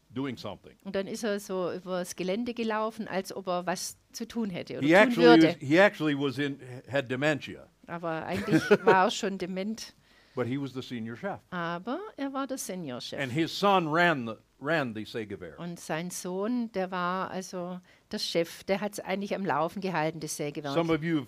doing 0.09 0.37
something. 0.37 0.75
und 0.85 0.95
dann 0.95 1.05
ist 1.05 1.23
er 1.23 1.39
so 1.39 1.71
über 1.71 1.99
das 1.99 2.15
Gelände 2.15 2.53
gelaufen, 2.53 3.07
als 3.07 3.35
ob 3.35 3.47
er 3.47 3.65
was 3.67 3.97
zu 4.13 4.27
tun 4.27 4.49
hätte 4.49 4.77
oder 4.79 4.87
He 4.87 4.93
tun 4.93 5.01
actually 5.03 5.27
was, 5.27 5.43
würde. 5.43 5.55
he 5.65 5.77
actually 5.79 6.15
was 6.17 6.37
in 6.39 6.59
had 6.91 7.11
dementia, 7.11 7.67
Aber 7.87 8.25
eigentlich 8.25 8.63
war 8.85 9.05
er 9.05 9.11
schon 9.11 9.37
dement. 9.37 9.93
but 10.33 10.47
he 10.47 10.57
was 10.59 10.73
the 10.73 10.81
senior 10.81 11.15
chef. 11.17 11.39
Aber 11.51 11.99
er 12.15 12.31
war 12.33 12.47
der 12.47 12.55
And 12.55 12.61
Seniorchef. 12.61 13.29
his 13.31 13.51
son 13.59 13.87
ran 13.89 14.25
the 14.25 14.35
ran 14.59 14.93
the 14.95 15.05
Segeberg. 15.05 15.57
Und 15.59 15.79
sein 15.79 16.09
Sohn, 16.09 16.71
der 16.73 16.91
war 16.91 17.29
also 17.31 17.79
der 18.11 18.19
Chef, 18.19 18.63
der 18.63 18.81
hat 18.81 18.93
es 18.93 18.99
eigentlich 18.99 19.35
am 19.35 19.45
Laufen 19.45 19.81
gehalten, 19.81 20.19
das 20.19 20.35
Sägewerk. 20.37 20.73
Some 20.73 20.93
of 20.93 21.03
you 21.03 21.19
have 21.19 21.27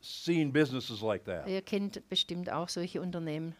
seen 0.00 0.52
businesses 0.52 1.00
like 1.00 1.24
that 1.24 1.46
Ihr 1.48 1.62
kennt 1.62 2.08
bestimmt 2.08 2.50
auch 2.50 2.68
solche 2.68 3.00
Unternehmen. 3.00 3.54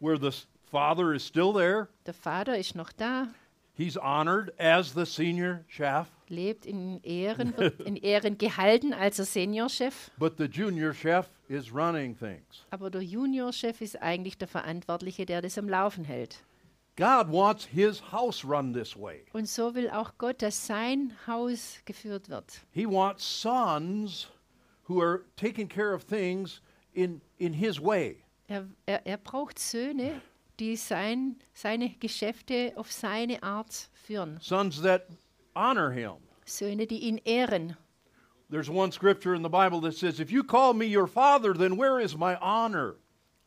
where 0.00 0.18
the 0.18 0.30
father 0.70 1.12
is 1.12 1.26
still 1.26 1.52
there. 1.52 1.88
Der 2.06 2.14
Vater 2.14 2.56
ist 2.58 2.74
noch 2.74 2.92
da, 2.92 3.28
He's 3.74 3.96
honored 3.96 4.52
as 4.58 4.92
the 4.92 5.04
senior 5.06 5.64
chef, 5.68 6.08
lebt 6.28 6.66
in 6.66 7.00
Ehren, 7.04 7.56
wird 7.56 7.80
in 7.80 7.94
Ehren 8.02 8.36
gehalten 8.36 8.92
als 8.92 9.16
der 9.16 9.24
Seniorchef, 9.24 10.10
but 10.18 10.36
the 10.36 10.46
junior 10.46 10.92
chef 10.92 11.28
is 11.48 11.72
running 11.72 12.16
things. 12.18 12.66
aber 12.70 12.90
der 12.90 13.02
Juniorchef 13.02 13.80
ist 13.80 14.02
eigentlich 14.02 14.36
der 14.36 14.48
Verantwortliche, 14.48 15.26
der 15.26 15.42
das 15.42 15.56
am 15.58 15.68
Laufen 15.68 16.04
hält. 16.04 16.42
God 16.98 17.30
wants 17.30 17.64
his 17.64 18.00
house 18.00 18.44
run 18.44 18.72
this 18.72 18.96
way. 18.96 19.22
Und 19.32 19.48
so 19.48 19.72
will 19.72 19.88
auch 19.88 20.18
Gott, 20.18 20.42
dass 20.42 20.66
sein 20.66 21.12
Haus 21.28 21.78
geführt 21.84 22.28
wird. 22.28 22.60
He 22.72 22.86
wants 22.86 23.24
sons 23.24 24.26
who 24.82 25.00
are 25.00 25.22
taking 25.36 25.68
care 25.68 25.94
of 25.94 26.02
things 26.02 26.60
in, 26.94 27.20
in 27.38 27.52
his 27.52 27.80
way. 27.80 28.24
Er, 28.48 28.66
er, 28.86 29.00
er 29.06 29.16
braucht 29.16 29.60
Söhne, 29.60 30.20
die 30.58 30.74
sein, 30.74 31.36
seine 31.54 31.90
Geschäfte 32.00 32.72
auf 32.74 32.90
seine 32.90 33.40
Art 33.44 33.88
führen. 33.92 34.40
Sons 34.40 34.82
that 34.82 35.08
honor 35.54 35.92
him. 35.92 36.16
Söhne, 36.46 36.84
die 36.84 36.98
ihn 36.98 37.20
ehren. 37.24 37.76
There's 38.50 38.68
one 38.68 38.90
scripture 38.90 39.34
in 39.34 39.42
the 39.42 39.48
Bible 39.48 39.80
that 39.82 39.94
says, 39.94 40.18
If 40.18 40.32
you 40.32 40.42
call 40.42 40.74
me 40.74 40.86
your 40.86 41.06
father, 41.06 41.52
then 41.54 41.76
where 41.76 42.00
is 42.00 42.16
my 42.16 42.34
honor? 42.40 42.96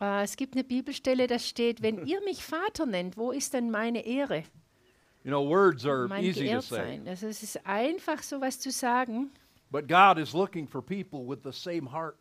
Äh, 0.01 0.23
es 0.23 0.35
gibt 0.35 0.55
eine 0.55 0.63
Bibelstelle, 0.63 1.27
da 1.27 1.37
steht, 1.37 1.81
wenn 1.83 2.05
ihr 2.05 2.21
mich 2.23 2.43
Vater 2.43 2.85
nennt, 2.85 3.17
wo 3.17 3.31
ist 3.31 3.53
denn 3.53 3.69
meine 3.69 4.03
Ehre? 4.03 4.43
You 5.23 5.29
know, 5.29 5.47
words 5.47 5.85
are 5.85 6.07
Mein 6.07 6.23
easy 6.23 6.49
to 6.49 6.61
say. 6.61 6.99
Also 7.05 7.27
es 7.27 7.43
ist 7.43 7.63
einfach, 7.67 8.23
sowas 8.23 8.59
zu 8.59 8.71
sagen, 8.71 9.31
but 9.69 9.87
God 9.87 10.17
is 10.17 10.33
looking 10.33 10.67
for 10.67 10.81
people 10.81 11.27
with 11.27 11.43
the 11.43 11.51
same 11.51 11.91
heart, 11.91 12.17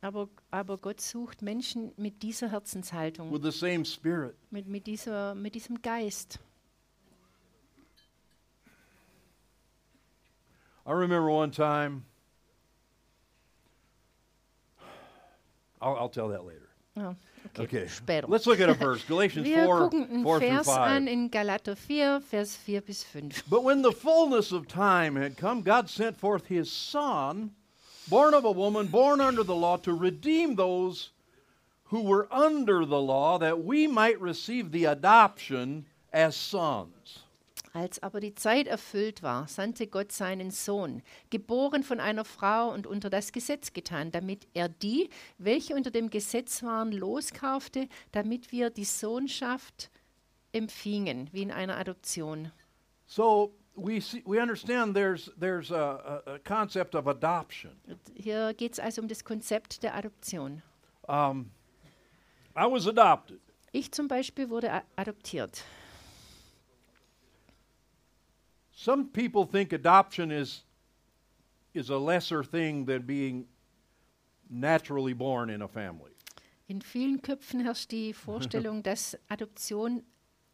aber, 0.00 0.28
aber 0.52 0.78
Gott 0.78 1.00
sucht 1.00 1.42
Menschen 1.42 1.92
mit 1.96 2.22
dieser 2.22 2.52
Herzenshaltung, 2.52 3.32
with 3.32 3.42
the 3.42 3.50
same 3.50 3.84
spirit. 3.84 4.36
mit, 4.50 4.68
mit, 4.68 4.86
dieser, 4.86 5.34
mit 5.34 5.56
diesem 5.56 5.82
Geist. 5.82 6.38
I 10.86 10.92
remember 10.92 11.28
one 11.28 11.50
time, 11.50 12.04
I'll, 15.80 15.96
I'll 15.96 16.08
tell 16.08 16.28
that 16.28 16.46
later. 16.46 16.67
Ja, 16.98 17.14
okay, 17.54 17.64
Okay, 17.64 17.86
später. 17.88 18.28
let's 18.28 18.46
look 18.46 18.60
at 18.60 18.68
a 18.68 18.74
verse, 18.74 19.04
Galatians 19.06 19.46
Wir 19.46 19.64
4, 19.64 19.78
gucken 19.78 20.08
einen 20.10 20.22
4 20.24 20.38
through 20.40 20.48
Vers 20.50 20.68
an 20.68 21.08
in 21.08 21.30
Galater 21.30 21.76
4, 21.76 22.20
Vers 22.20 22.56
4 22.56 22.80
bis 22.80 23.04
5. 23.04 23.44
But 23.50 23.62
when 23.62 23.82
the 23.82 23.92
fullness 23.92 24.52
of 24.52 24.66
time 24.66 25.16
had 25.16 25.36
come, 25.36 25.62
God 25.62 25.88
sent 25.88 26.16
forth 26.18 26.46
his 26.46 26.70
Son, 26.70 27.50
born 28.08 28.34
of 28.34 28.44
a 28.44 28.50
woman, 28.50 28.86
born 28.88 29.20
under 29.20 29.42
the 29.44 29.54
law, 29.54 29.76
to 29.78 29.92
redeem 29.92 30.56
those 30.56 31.10
who 31.84 32.02
were 32.02 32.26
under 32.30 32.84
the 32.84 33.00
law, 33.00 33.38
that 33.38 33.64
we 33.64 33.86
might 33.86 34.20
receive 34.20 34.72
the 34.72 34.84
adoption 34.86 35.86
as 36.12 36.36
sons. 36.36 37.20
Als 37.78 38.02
aber 38.02 38.18
die 38.18 38.34
Zeit 38.34 38.66
erfüllt 38.66 39.22
war, 39.22 39.46
sandte 39.46 39.86
Gott 39.86 40.10
seinen 40.10 40.50
Sohn, 40.50 41.00
geboren 41.30 41.84
von 41.84 42.00
einer 42.00 42.24
Frau 42.24 42.72
und 42.72 42.88
unter 42.88 43.08
das 43.08 43.30
Gesetz 43.30 43.72
getan, 43.72 44.10
damit 44.10 44.48
er 44.52 44.68
die, 44.68 45.10
welche 45.38 45.76
unter 45.76 45.92
dem 45.92 46.10
Gesetz 46.10 46.64
waren, 46.64 46.90
loskaufte, 46.90 47.88
damit 48.10 48.50
wir 48.50 48.70
die 48.70 48.84
Sohnschaft 48.84 49.92
empfingen, 50.50 51.28
wie 51.30 51.42
in 51.42 51.52
einer 51.52 51.76
Adoption. 51.76 52.50
So 53.06 53.54
we, 53.76 54.00
see, 54.00 54.24
we 54.26 54.42
understand 54.42 54.92
there's, 54.96 55.30
there's 55.38 55.70
a, 55.70 56.20
a, 56.26 56.38
concept 56.40 56.96
of 56.96 57.06
adoption. 57.06 57.70
Hier 58.12 58.54
geht 58.54 58.72
es 58.72 58.80
also 58.80 59.02
um 59.02 59.06
das 59.06 59.22
Konzept 59.22 59.84
der 59.84 59.94
Adoption. 59.94 60.62
Um, 61.02 61.52
I 62.56 62.64
was 62.68 62.88
adopted. 62.88 63.38
Ich 63.70 63.92
zum 63.92 64.08
Beispiel 64.08 64.50
wurde 64.50 64.82
adoptiert. 64.96 65.62
Some 68.80 69.06
people 69.08 69.44
think 69.44 69.72
adoption 69.72 70.30
is, 70.30 70.62
is 71.74 71.90
a 71.90 71.98
lesser 71.98 72.44
thing 72.44 72.86
than 72.86 73.02
being 73.02 73.46
naturally 74.48 75.14
born 75.14 75.50
in 75.50 75.62
a 75.62 75.68
family. 75.68 76.12
In 76.68 76.80
vielen 76.80 77.20
Köpfen 77.20 77.60
herrscht 77.64 77.90
die 77.90 78.12
Vorstellung, 78.14 78.84
dass 78.84 79.18
Adoption 79.28 80.04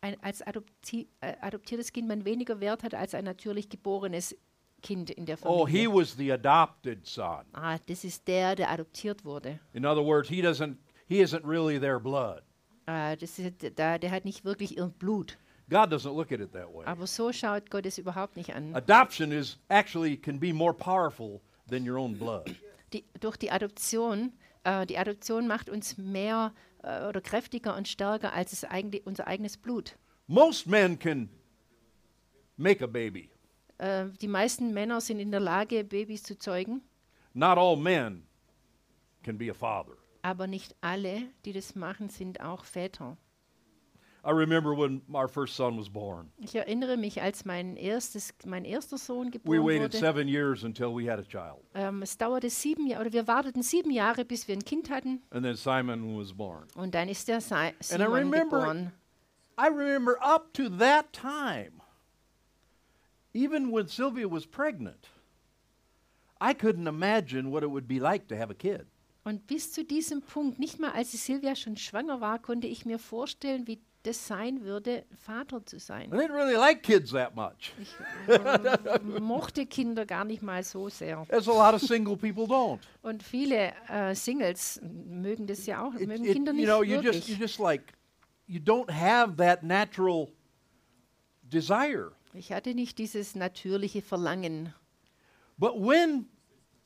ein, 0.01 0.17
als 0.23 0.41
Adopti 0.41 1.07
äh, 1.21 1.35
adoptiertes 1.43 1.93
Kind 1.93 2.09
man 2.09 2.25
weniger 2.25 2.61
Wert 2.61 2.83
hat 2.83 2.95
als 2.95 3.15
ein 3.15 3.25
natürlich 3.25 3.69
geborenes 3.69 4.35
Kind 4.81 5.11
in 5.11 5.27
der 5.27 5.37
Oh, 5.43 5.67
he 5.67 5.85
Familie. 5.85 5.95
was 6.01 6.17
the 6.17 6.33
adopted 6.33 7.07
son. 7.07 7.45
ah, 7.53 7.77
das 7.87 8.05
ist 8.05 8.27
der, 8.27 8.55
der 8.55 8.71
adoptiert 8.71 9.25
wurde. 9.27 9.61
In 9.75 9.85
other 9.85 10.03
words, 10.03 10.31
he 10.31 10.41
doesn't 10.41 10.77
he 11.07 11.23
isn't 11.23 11.45
really 11.45 11.79
their 11.79 11.99
blood. 12.01 12.43
Ah, 12.87 13.17
das 13.17 13.39
ist, 13.39 13.53
da, 13.79 13.99
der 13.99 14.11
hat 14.11 14.25
nicht 14.25 14.45
wirklich 14.47 14.79
ihr 14.79 14.87
Blut. 14.99 15.37
God 15.71 15.91
doesn't 15.91 16.15
look 16.15 16.31
at 16.33 16.41
it 16.41 16.53
that 16.53 16.73
way. 16.73 16.85
Aber 16.87 17.07
so 17.07 17.33
schaut 17.33 17.71
Gott 17.71 17.87
es 17.87 17.99
überhaupt 17.99 18.37
nicht 18.37 18.55
an. 18.55 18.75
Adoption 18.75 19.33
is 19.33 19.59
actually 19.69 20.17
can 20.17 20.39
be 20.39 20.53
more 20.53 20.75
powerful 20.75 21.41
than 21.69 21.89
your 21.89 21.99
own 21.99 22.17
blood. 22.19 22.55
Die, 22.93 23.05
durch 23.21 23.37
die 23.37 23.51
Adoption, 23.51 24.33
äh, 24.65 24.87
die 24.87 24.99
Adoption 24.99 25.47
macht 25.47 25.71
uns 25.71 25.97
mehr 25.97 26.53
äh, 26.83 27.07
oder 27.07 27.21
kräftiger 27.21 27.77
und 27.77 27.89
stärker 27.89 28.33
als 28.33 28.53
es 28.53 28.65
eigentlich 28.65 29.07
unser 29.07 29.27
eigenes 29.27 29.57
Blut. 29.57 29.97
Most 30.27 30.67
men 30.67 30.99
can 30.99 31.29
make 32.57 32.85
a 32.85 32.87
baby. 32.87 33.31
Äh, 33.79 34.07
die 34.21 34.29
meisten 34.29 34.73
Männer 34.73 35.01
sind 35.01 35.19
in 35.19 35.31
der 35.31 35.41
Lage, 35.41 35.83
Babys 35.85 36.23
zu 36.23 36.39
zeugen. 36.39 36.83
Not 37.33 37.59
all 37.59 37.77
men 37.77 38.27
can 39.23 39.39
be 39.39 39.51
a 39.51 39.55
father. 39.55 39.97
Aber 40.23 40.47
nicht 40.47 40.75
alle, 40.81 41.23
die 41.45 41.53
das 41.53 41.75
machen, 41.75 42.09
sind 42.09 42.41
auch 42.41 42.65
Väter. 42.65 43.17
I 44.27 44.31
remember 44.31 44.75
when 44.75 45.03
our 45.13 45.29
first 45.29 45.55
son 45.55 45.77
was 45.79 45.91
born. 45.91 46.31
Ich 46.39 46.55
erinnere 46.55 46.97
mich, 46.97 47.21
als 47.21 47.45
mein, 47.45 47.77
erstes, 47.77 48.33
mein 48.47 48.65
erster 48.65 48.97
Sohn 48.97 49.27
We 49.27 49.33
geboren 49.33 49.65
waited 49.67 49.93
wurde. 49.93 49.99
seven 49.99 50.29
years 50.29 50.65
until 50.65 50.95
we 50.97 51.11
had 51.11 51.19
a 51.19 51.23
child. 51.25 51.63
Ähm, 51.75 52.01
es 52.03 52.17
dauerte 52.17 52.49
sieben 52.49 52.87
Jahre, 52.87 53.03
oder 53.03 53.13
wir 53.13 53.27
warteten 53.27 53.63
sieben 53.63 53.91
Jahre, 53.91 54.25
bis 54.25 54.49
wir 54.49 54.57
ein 54.57 54.65
Kind 54.65 54.89
hatten. 54.89 55.23
And 55.31 55.45
then 55.45 55.55
Simon 55.57 56.17
was 56.19 56.33
born. 56.33 56.65
Und 56.75 56.95
dann 56.95 57.09
ist 57.11 57.29
der 57.29 57.41
Si- 57.43 57.55
I 57.55 57.73
Simon 57.81 58.13
remember- 58.13 58.61
geboren. 58.61 58.93
I 59.61 59.69
remember 59.69 60.17
up 60.23 60.53
to 60.55 60.69
that 60.79 61.13
time, 61.13 61.81
even 63.35 63.71
when 63.71 63.87
Sylvia 63.89 64.27
was 64.27 64.47
pregnant, 64.47 65.09
I 66.41 66.53
couldn't 66.55 66.89
imagine 66.89 67.51
what 67.51 67.63
it 67.63 67.71
would 67.71 67.87
be 67.87 67.99
like 68.01 68.27
to 68.29 68.37
have 68.37 68.51
a 68.51 68.55
kid. 68.55 68.87
Und 69.25 69.47
bis 69.47 69.73
zu 69.73 69.85
diesem 69.85 70.21
Punkt, 70.23 70.59
nicht 70.59 70.79
mal 70.81 70.93
als 70.93 71.13
Silvia 71.13 71.55
schon 71.57 71.77
schwanger 71.77 72.21
war, 72.21 72.39
konnte 72.41 72.67
ich 72.67 72.85
mir 72.85 72.99
vorstellen, 72.99 73.67
wie 73.67 73.79
das 74.05 74.27
sein 74.27 74.63
würde, 74.63 75.05
Vater 75.19 75.65
zu 75.67 75.79
sein. 75.81 76.11
I 76.13 76.17
didn't 76.17 76.33
really 76.35 76.55
like 76.55 76.83
kids 76.83 77.11
that 77.13 77.35
much, 77.35 77.73
Ich 77.81 77.95
äh, 78.29 78.99
mochte 79.21 79.67
Kinder 79.67 80.07
gar 80.07 80.25
nicht 80.25 80.43
mal 80.43 80.63
so 80.63 80.89
sehr. 80.89 81.27
as 81.31 81.49
a 81.49 81.53
lot 81.53 81.75
of 81.75 81.83
single 81.87 82.17
people 82.17 82.45
don't. 82.45 82.81
Und 83.03 83.23
viele 83.23 83.73
äh, 83.89 84.15
Singles 84.15 84.81
mögen 84.83 85.47
das 85.47 85.67
ja 85.67 85.85
auch, 85.85 85.95
It- 85.95 86.07
mögen 86.07 86.25
it- 86.25 86.33
Kinder 86.35 86.53
you 86.53 86.57
nicht 86.59 86.67
know, 86.67 86.83
you 86.83 86.95
just 87.01 87.05
wirklich. 87.07 87.29
you 87.29 87.35
just 87.37 87.59
like 87.59 87.83
you 88.47 88.61
don't 88.61 88.91
have 88.91 89.37
that 89.37 89.63
natural 89.63 90.29
desire. 91.43 92.13
Ich 92.35 92.53
hatte 92.53 92.75
nicht 92.75 92.99
dieses 92.99 93.35
natürliche 93.35 94.03
Verlangen. 94.03 94.75
But 95.57 95.75
when 95.77 96.27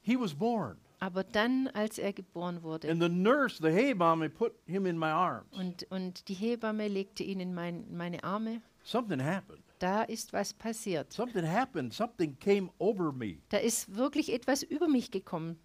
he 0.03 0.17
was 0.19 0.35
born, 0.35 0.77
Aber 1.01 1.23
dann, 1.23 1.69
als 1.69 1.99
er 1.99 2.13
geboren 2.13 2.63
wurde 2.63 2.91
and 2.91 3.03
the 3.03 3.09
nurse, 3.09 3.59
the 3.63 3.69
Hebamme, 3.69 4.29
put 4.29 4.53
him 4.67 4.87
in 4.87 4.99
my 4.99 5.07
arms, 5.07 5.47
und, 5.53 5.87
und 5.91 6.29
die 6.29 6.35
Hebamme 6.35 6.89
legte 6.89 7.23
ihn 7.23 7.41
in 7.41 7.55
mein, 7.55 7.87
meine 7.95 8.25
Arme, 8.25 8.63
something 8.83 9.23
happened. 9.23 9.63
da 9.79 10.03
ist 10.03 10.33
was 10.33 10.53
passiert. 10.53 11.13
Something 11.13 11.47
happened. 11.47 11.95
Something 11.95 12.37
came 12.39 12.71
over 12.79 13.13
me. 13.13 13.39
Da 13.51 13.59
ist 13.59 13.95
wirklich 13.95 14.33
etwas 14.33 14.63
über 14.63 14.89
mich 14.89 15.11
gekommen. 15.11 15.59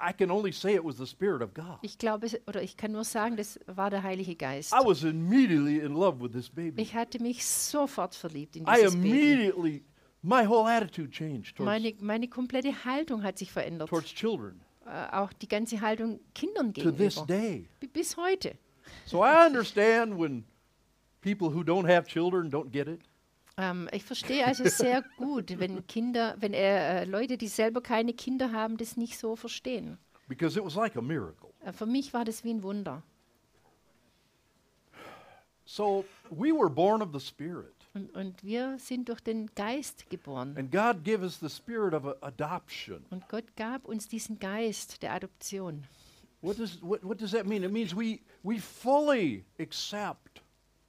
I 0.00 0.12
can 0.12 0.30
only 0.30 0.52
say 0.52 0.76
it 0.76 0.84
was 0.84 0.96
the 0.98 1.06
Spirit 1.06 1.42
of 1.42 1.52
God. 1.54 1.78
Ich 1.82 1.98
glaube, 1.98 2.28
oder 2.46 2.62
ich 2.62 2.76
kann 2.76 2.92
nur 2.92 3.02
sagen, 3.02 3.36
das 3.36 3.58
war 3.66 3.90
der 3.90 4.04
Heilige 4.04 4.36
Geist. 4.36 4.72
I 4.72 4.84
was 4.84 5.02
immediately 5.02 5.80
in 5.80 5.94
love 5.94 6.20
with 6.22 6.30
this 6.30 6.48
baby. 6.48 6.80
Ich 6.80 6.94
hatte 6.94 7.20
mich 7.20 7.44
sofort 7.44 8.14
verliebt 8.14 8.54
in 8.54 8.62
I 8.62 8.76
dieses 8.76 8.94
Baby. 8.94 9.84
My 10.22 10.44
whole 10.46 10.66
attitude 10.68 11.10
changed 11.12 11.56
towards, 11.56 11.66
Meine, 11.82 11.94
meine 12.00 12.28
komplette 12.28 12.84
Haltung 12.84 13.22
hat 13.22 13.38
sich 13.38 13.50
verändert. 13.52 13.88
towards 13.88 14.12
children 14.14 14.60
Äh, 14.86 15.14
auch 15.16 15.32
die 15.34 15.48
ganze 15.48 15.80
Haltung 15.82 16.18
Kindern 16.34 16.72
to 16.72 16.90
this 16.90 17.16
gegenüber. 17.16 17.26
day. 17.26 17.68
Bi- 17.80 17.88
Bis 17.88 18.16
heute. 18.16 18.56
So 19.04 19.22
I 19.22 19.46
understand 19.46 20.18
when 20.18 20.44
people 21.20 21.48
who 21.54 21.60
don't 21.62 21.86
have 21.86 22.06
children 22.08 22.50
don't 22.50 22.70
get 22.70 22.88
it. 22.88 23.00
Ähm, 23.58 23.88
ich 23.92 24.02
verstehe 24.04 24.46
also 24.46 24.64
sehr 24.66 25.02
gut, 25.18 25.58
wenn 25.58 25.86
Kinder, 25.86 26.36
wenn 26.38 26.54
äh, 26.54 27.02
äh, 27.02 27.04
Leute, 27.04 27.36
die 27.36 27.48
selber 27.48 27.82
keine 27.82 28.14
Kinder 28.14 28.50
haben, 28.52 28.76
das 28.78 28.96
nicht 28.96 29.18
so 29.18 29.36
verstehen. 29.36 29.98
because 30.28 30.58
it 30.58 30.64
was 30.64 30.74
like 30.74 30.96
a 30.96 31.02
miracle. 31.02 31.50
Äh, 31.64 31.72
für 31.72 31.86
mich 31.86 32.14
war 32.14 32.24
das 32.24 32.42
wie 32.44 32.50
ein 32.50 32.62
Wunder. 32.62 33.02
So 35.66 36.04
we 36.30 36.50
were 36.52 36.70
born 36.70 37.02
of 37.02 37.12
the 37.12 37.20
Spirit, 37.20 37.74
Und, 37.94 38.14
und 38.14 38.44
wir 38.44 38.78
sind 38.78 39.08
durch 39.08 39.20
den 39.20 39.46
Geist 39.54 40.08
geboren. 40.10 40.56
and 40.56 40.70
God 40.70 41.04
gave 41.04 41.22
us 41.22 41.38
the 41.40 41.48
spirit 41.48 41.94
of 41.94 42.04
adoption. 42.22 43.04
Und 43.10 43.28
Gott 43.28 43.56
gab 43.56 43.84
uns 43.86 44.08
diesen 44.08 44.38
Geist 44.38 45.02
der 45.02 45.12
Adoption. 45.14 45.84
What 46.42 46.58
does 46.58 46.80
what, 46.82 47.02
what 47.02 47.20
does 47.20 47.32
that 47.32 47.46
mean? 47.46 47.64
It 47.64 47.72
means 47.72 47.96
we 47.96 48.20
we 48.44 48.60
fully 48.60 49.44
accept 49.58 50.42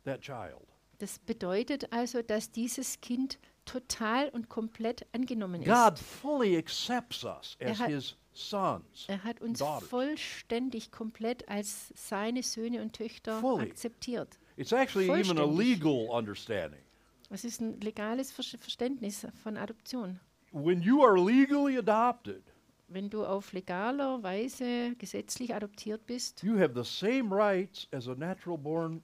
that 0.04 0.22
child. 0.22 0.68
Das 1.00 1.18
bedeutet 1.20 1.92
also, 1.94 2.22
dass 2.22 2.52
dieses 2.52 3.00
Kind 3.02 3.40
total 3.66 4.30
und 4.30 4.50
komplett 4.50 5.06
angenommen 5.14 5.62
ist. 5.62 5.70
God 5.70 5.98
fully 5.98 6.58
accepts 6.58 7.24
us 7.24 7.56
Er 7.60 7.72
as 7.72 7.80
hat- 7.80 7.90
His 7.90 8.16
sons. 8.34 9.06
Er 9.08 9.24
hat 9.24 9.42
uns 9.42 9.60
daughters. 9.60 9.90
vollständig, 9.90 10.92
komplett 10.92 11.48
als 11.50 11.94
seine 11.96 12.44
Söhne 12.44 12.82
und 12.82 12.94
Töchter 12.94 13.40
Fully. 13.40 13.70
akzeptiert. 13.70 14.38
It's 14.58 14.72
actually 14.74 15.10
even 15.10 15.40
a 15.40 15.46
legal 15.46 16.10
understanding. 16.10 16.82
Es 17.32 17.44
ist 17.44 17.62
ein 17.62 17.80
legales 17.82 18.32
Ver 18.32 18.44
Verständnis 18.44 19.28
von 19.44 19.56
Adoption. 19.56 20.20
When 20.52 20.82
you 20.82 21.04
are 21.04 21.16
legally 21.16 21.78
adopted, 21.78 22.42
Wenn 22.88 23.08
du 23.10 23.24
auf 23.24 23.54
legaler 23.54 24.24
Weise 24.24 24.96
gesetzlich 24.98 25.54
adoptiert 25.54 26.08
bist, 26.08 26.42
you 26.42 26.58
have 26.58 26.74
the 26.74 26.84
same 26.84 27.30
rights 27.30 27.88
as 27.92 28.08
a 28.08 28.16
natural 28.16 28.58
born 28.58 29.04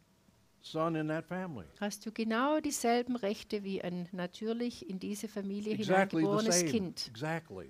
son 0.64 0.96
in 0.96 1.08
that 1.08 1.24
family. 1.28 1.68
hast 1.80 2.04
du 2.04 2.12
genau 2.12 2.60
dieselben 2.60 3.16
Rechte 3.16 3.64
wie 3.64 3.84
ein 3.84 4.10
natürlich 4.12 4.90
in 4.90 4.98
diese 5.00 5.28
Familie 5.28 5.76
Exactly 5.76 6.22
hineingeborenes. 6.24 6.66
Kind. 6.66 7.08
Exactly. 7.10 7.70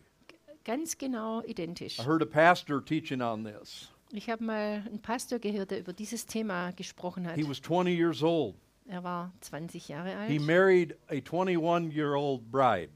Ganz 0.63 0.97
genau 0.97 1.43
identisch. 1.43 1.99
I 1.99 2.03
heard 2.03 2.21
a 2.21 2.25
pastor 2.25 2.83
teaching 2.83 3.21
on 3.21 3.43
this. 3.43 3.89
Ich 4.13 4.29
habe 4.29 4.41
mal 4.41 4.83
einen 4.85 5.01
Pastor 5.01 5.39
gehört, 5.39 5.71
der 5.71 5.79
über 5.81 5.91
dieses 5.91 6.25
Thema 6.25 6.71
gesprochen 6.71 7.27
hat. 7.27 7.35
He 7.35 7.47
was 7.47 7.61
20 7.61 7.93
years 7.93 8.23
old. 8.23 8.55
Er 8.87 9.03
war 9.03 9.33
20 9.41 9.87
Jahre 9.87 10.09
He 10.27 10.37
alt, 10.37 10.41
married 10.41 10.95
a 11.09 11.15
21 11.19 11.91
year 11.91 12.15
old 12.15 12.51
bride 12.51 12.89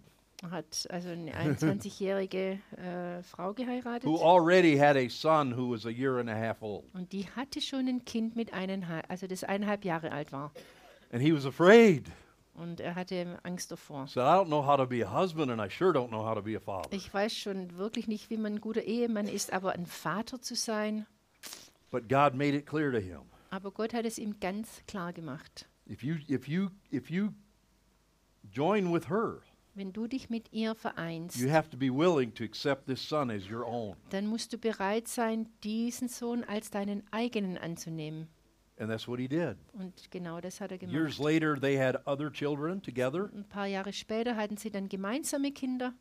hat 0.50 0.88
also 0.89 1.10
eine 1.10 1.31
21-jährige 1.34 2.60
äh, 2.77 3.24
Frau 3.24 3.53
geheiratet. 3.53 4.05
who 4.05 4.17
already 4.17 4.77
had 4.77 4.96
a 4.96 5.10
son 5.10 5.55
who 5.58 5.72
was 5.72 5.86
a 5.86 5.89
year 5.89 6.17
and 6.17 6.29
a 6.29 6.36
half 6.36 6.62
old. 6.62 6.86
Und 6.93 7.12
die 7.12 7.27
hatte 7.36 7.62
schon 7.62 7.88
ein 7.88 8.05
Kind 8.05 8.36
mit 8.36 8.53
eineinhalb, 8.53 9.10
also 9.10 9.27
das 9.27 9.43
eineinhalb 9.43 9.84
Jahre 9.84 10.12
alt 10.12 10.31
war. 10.31 10.51
And 11.12 11.22
he 11.22 11.34
was 11.34 11.46
afraid. 11.46 12.05
Und 12.53 12.79
er 12.81 12.96
hatte 12.96 13.39
Angst 13.43 13.72
davor. 13.72 14.08
Said, 14.08 14.24
I 14.24 14.38
don't 14.38 14.48
know 14.48 14.65
how 14.65 14.77
to 14.77 14.86
be 14.86 15.05
a 15.05 15.12
husband, 15.12 15.50
and 15.51 15.62
I 15.62 15.69
sure 15.69 15.91
don't 15.93 16.10
know 16.10 16.25
how 16.25 16.36
to 16.36 16.41
be 16.41 16.55
a 16.55 16.60
father. 16.60 16.89
Ich 16.91 17.13
weiß 17.13 17.36
schon 17.36 17.77
wirklich 17.77 18.08
nicht, 18.08 18.29
wie 18.29 18.38
man 18.38 18.55
ein 18.55 18.62
guter 18.62 18.84
Ehemann 18.84 19.27
ist, 19.27 19.53
aber 19.53 19.74
ein 19.74 19.86
Vater 19.86 20.41
zu 20.41 20.55
sein. 20.55 21.05
But 21.89 22.08
God 22.10 22.36
made 22.36 22.55
it 22.55 22.65
clear 22.65 22.91
to 22.91 23.00
him. 23.00 23.22
Aber 23.50 23.72
Gott 23.72 23.93
hat 23.93 24.05
es 24.05 24.17
ihm 24.19 24.39
ganz 24.39 24.84
klar 24.88 25.13
gemacht. 25.13 25.67
If 25.89 26.03
you 26.03 26.17
if 26.27 26.48
you 26.48 26.69
if 26.91 27.10
you 27.10 27.34
join 28.51 28.91
with 28.93 29.10
her, 29.10 29.41
Wenn 29.74 29.91
du 29.91 30.08
dich 30.08 30.29
mit 30.29 30.51
ihr 30.51 30.75
vereinst, 30.75 31.38
you 31.38 31.50
have 31.50 31.69
to 31.69 31.77
be 31.77 31.89
willing 31.89 32.34
to 32.36 32.43
accept 32.43 32.86
this 32.86 33.01
son 33.01 33.31
as 33.31 33.50
your 33.50 33.65
own. 33.65 33.96
dann 34.12 34.27
musst 34.27 34.53
du 34.53 34.58
bereit 34.58 35.08
sein, 35.08 35.48
diesen 35.63 36.08
Sohn 36.08 36.43
als 36.43 36.69
deinen 36.69 37.03
eigenen 37.12 37.58
anzunehmen. 37.58 38.27
And 38.77 38.89
that's 38.89 39.08
what 39.08 39.19
he 39.19 39.27
did. 39.27 39.58
Und 39.74 40.10
genau 40.12 40.39
das 40.39 40.62
hat 40.62 40.72
er 40.72 40.81
Years 40.84 41.17
later, 41.17 41.60
they 41.60 41.77
had 41.77 42.05
other 42.08 42.31
children 42.31 42.81
together, 42.81 43.29
Ein 43.34 43.48
paar 43.48 43.67
Jahre 43.67 43.91
später 43.91 44.36
hatten 44.36 44.58
sie 44.58 44.69
dann 44.69 44.89
gemeinsame 44.89 45.51
Kinder 45.51 45.93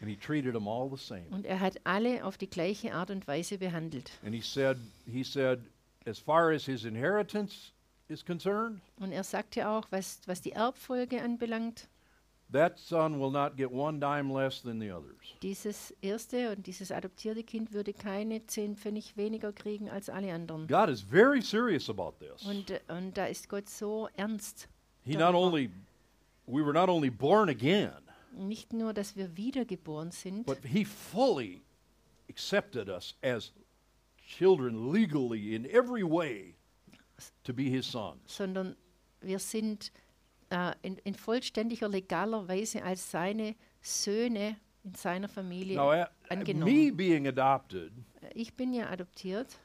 and 0.00 0.10
he 0.10 0.16
treated 0.16 0.52
them 0.54 0.66
all 0.66 0.88
the 0.88 0.96
same. 1.02 1.26
und 1.30 1.44
er 1.44 1.60
hat 1.60 1.78
alle 1.84 2.24
auf 2.24 2.38
die 2.38 2.48
gleiche 2.48 2.94
Art 2.94 3.10
und 3.10 3.26
Weise 3.28 3.58
behandelt. 3.58 4.10
And 4.24 4.34
he 4.34 4.40
said, 4.40 4.78
he 5.06 5.22
said, 5.22 5.60
as 6.06 6.18
far 6.18 6.50
as 6.50 6.64
his 6.64 6.84
inheritance 6.84 7.72
Und 8.08 9.12
er 9.12 9.24
sagte 9.24 9.68
auch, 9.68 9.86
was, 9.90 10.20
was 10.26 10.40
die 10.40 10.52
Erbfolge 10.52 11.22
anbelangt, 11.22 11.88
dieses 15.42 15.90
erste 16.00 16.52
und 16.52 16.66
dieses 16.66 16.92
adoptierte 16.92 17.42
Kind 17.42 17.72
würde 17.72 17.92
keine 17.92 18.46
zehn 18.46 18.76
Pfennig 18.76 19.16
weniger 19.16 19.52
kriegen 19.52 19.90
als 19.90 20.08
alle 20.08 20.32
anderen. 20.32 20.68
God 20.68 20.88
is 20.88 21.00
very 21.00 21.42
serious 21.42 21.90
about 21.90 22.14
this. 22.20 22.46
Und, 22.46 22.80
und 22.88 23.16
da 23.16 23.26
ist 23.26 23.48
Gott 23.48 23.68
so 23.68 24.08
ernst. 24.16 24.68
He 25.02 25.16
not 25.16 25.34
only, 25.34 25.70
we 26.46 26.64
were 26.64 26.72
not 26.72 26.88
only 26.88 27.10
born 27.10 27.48
again, 27.48 28.06
Nicht 28.36 28.72
nur, 28.72 28.92
dass 28.92 29.16
wir 29.16 29.36
wiedergeboren 29.36 30.10
sind, 30.10 30.46
but 30.46 30.58
he 30.64 30.84
fully 30.84 31.62
accepted 32.28 32.88
us 32.88 33.16
as 33.22 33.52
children 34.20 34.92
legally 34.92 35.54
in 35.54 35.64
every 35.64 36.02
way 36.02 36.55
to 37.44 37.52
be 37.54 37.64
his 37.64 37.86
sons. 37.90 38.20
sondern 38.26 38.76
wir 39.20 39.38
sind 39.38 39.92
äh, 40.50 40.72
in, 40.82 40.96
in 40.98 41.14
vollständiger, 41.14 41.88
legaler 41.88 42.46
Weise 42.48 42.82
als 42.84 43.10
seine 43.10 43.56
Söhne 43.80 44.56
in 44.84 44.94
seiner 44.94 45.28
Familie 45.28 45.76
Now, 45.76 46.04
angenommen. 46.28 46.72
me 46.72 46.92
being 46.92 47.26
adopted, 47.26 47.92
Äh, 48.20 48.30
Ich 48.34 48.54
bin 48.54 48.72
ja 48.72 48.88
adoptiert. 48.88 49.58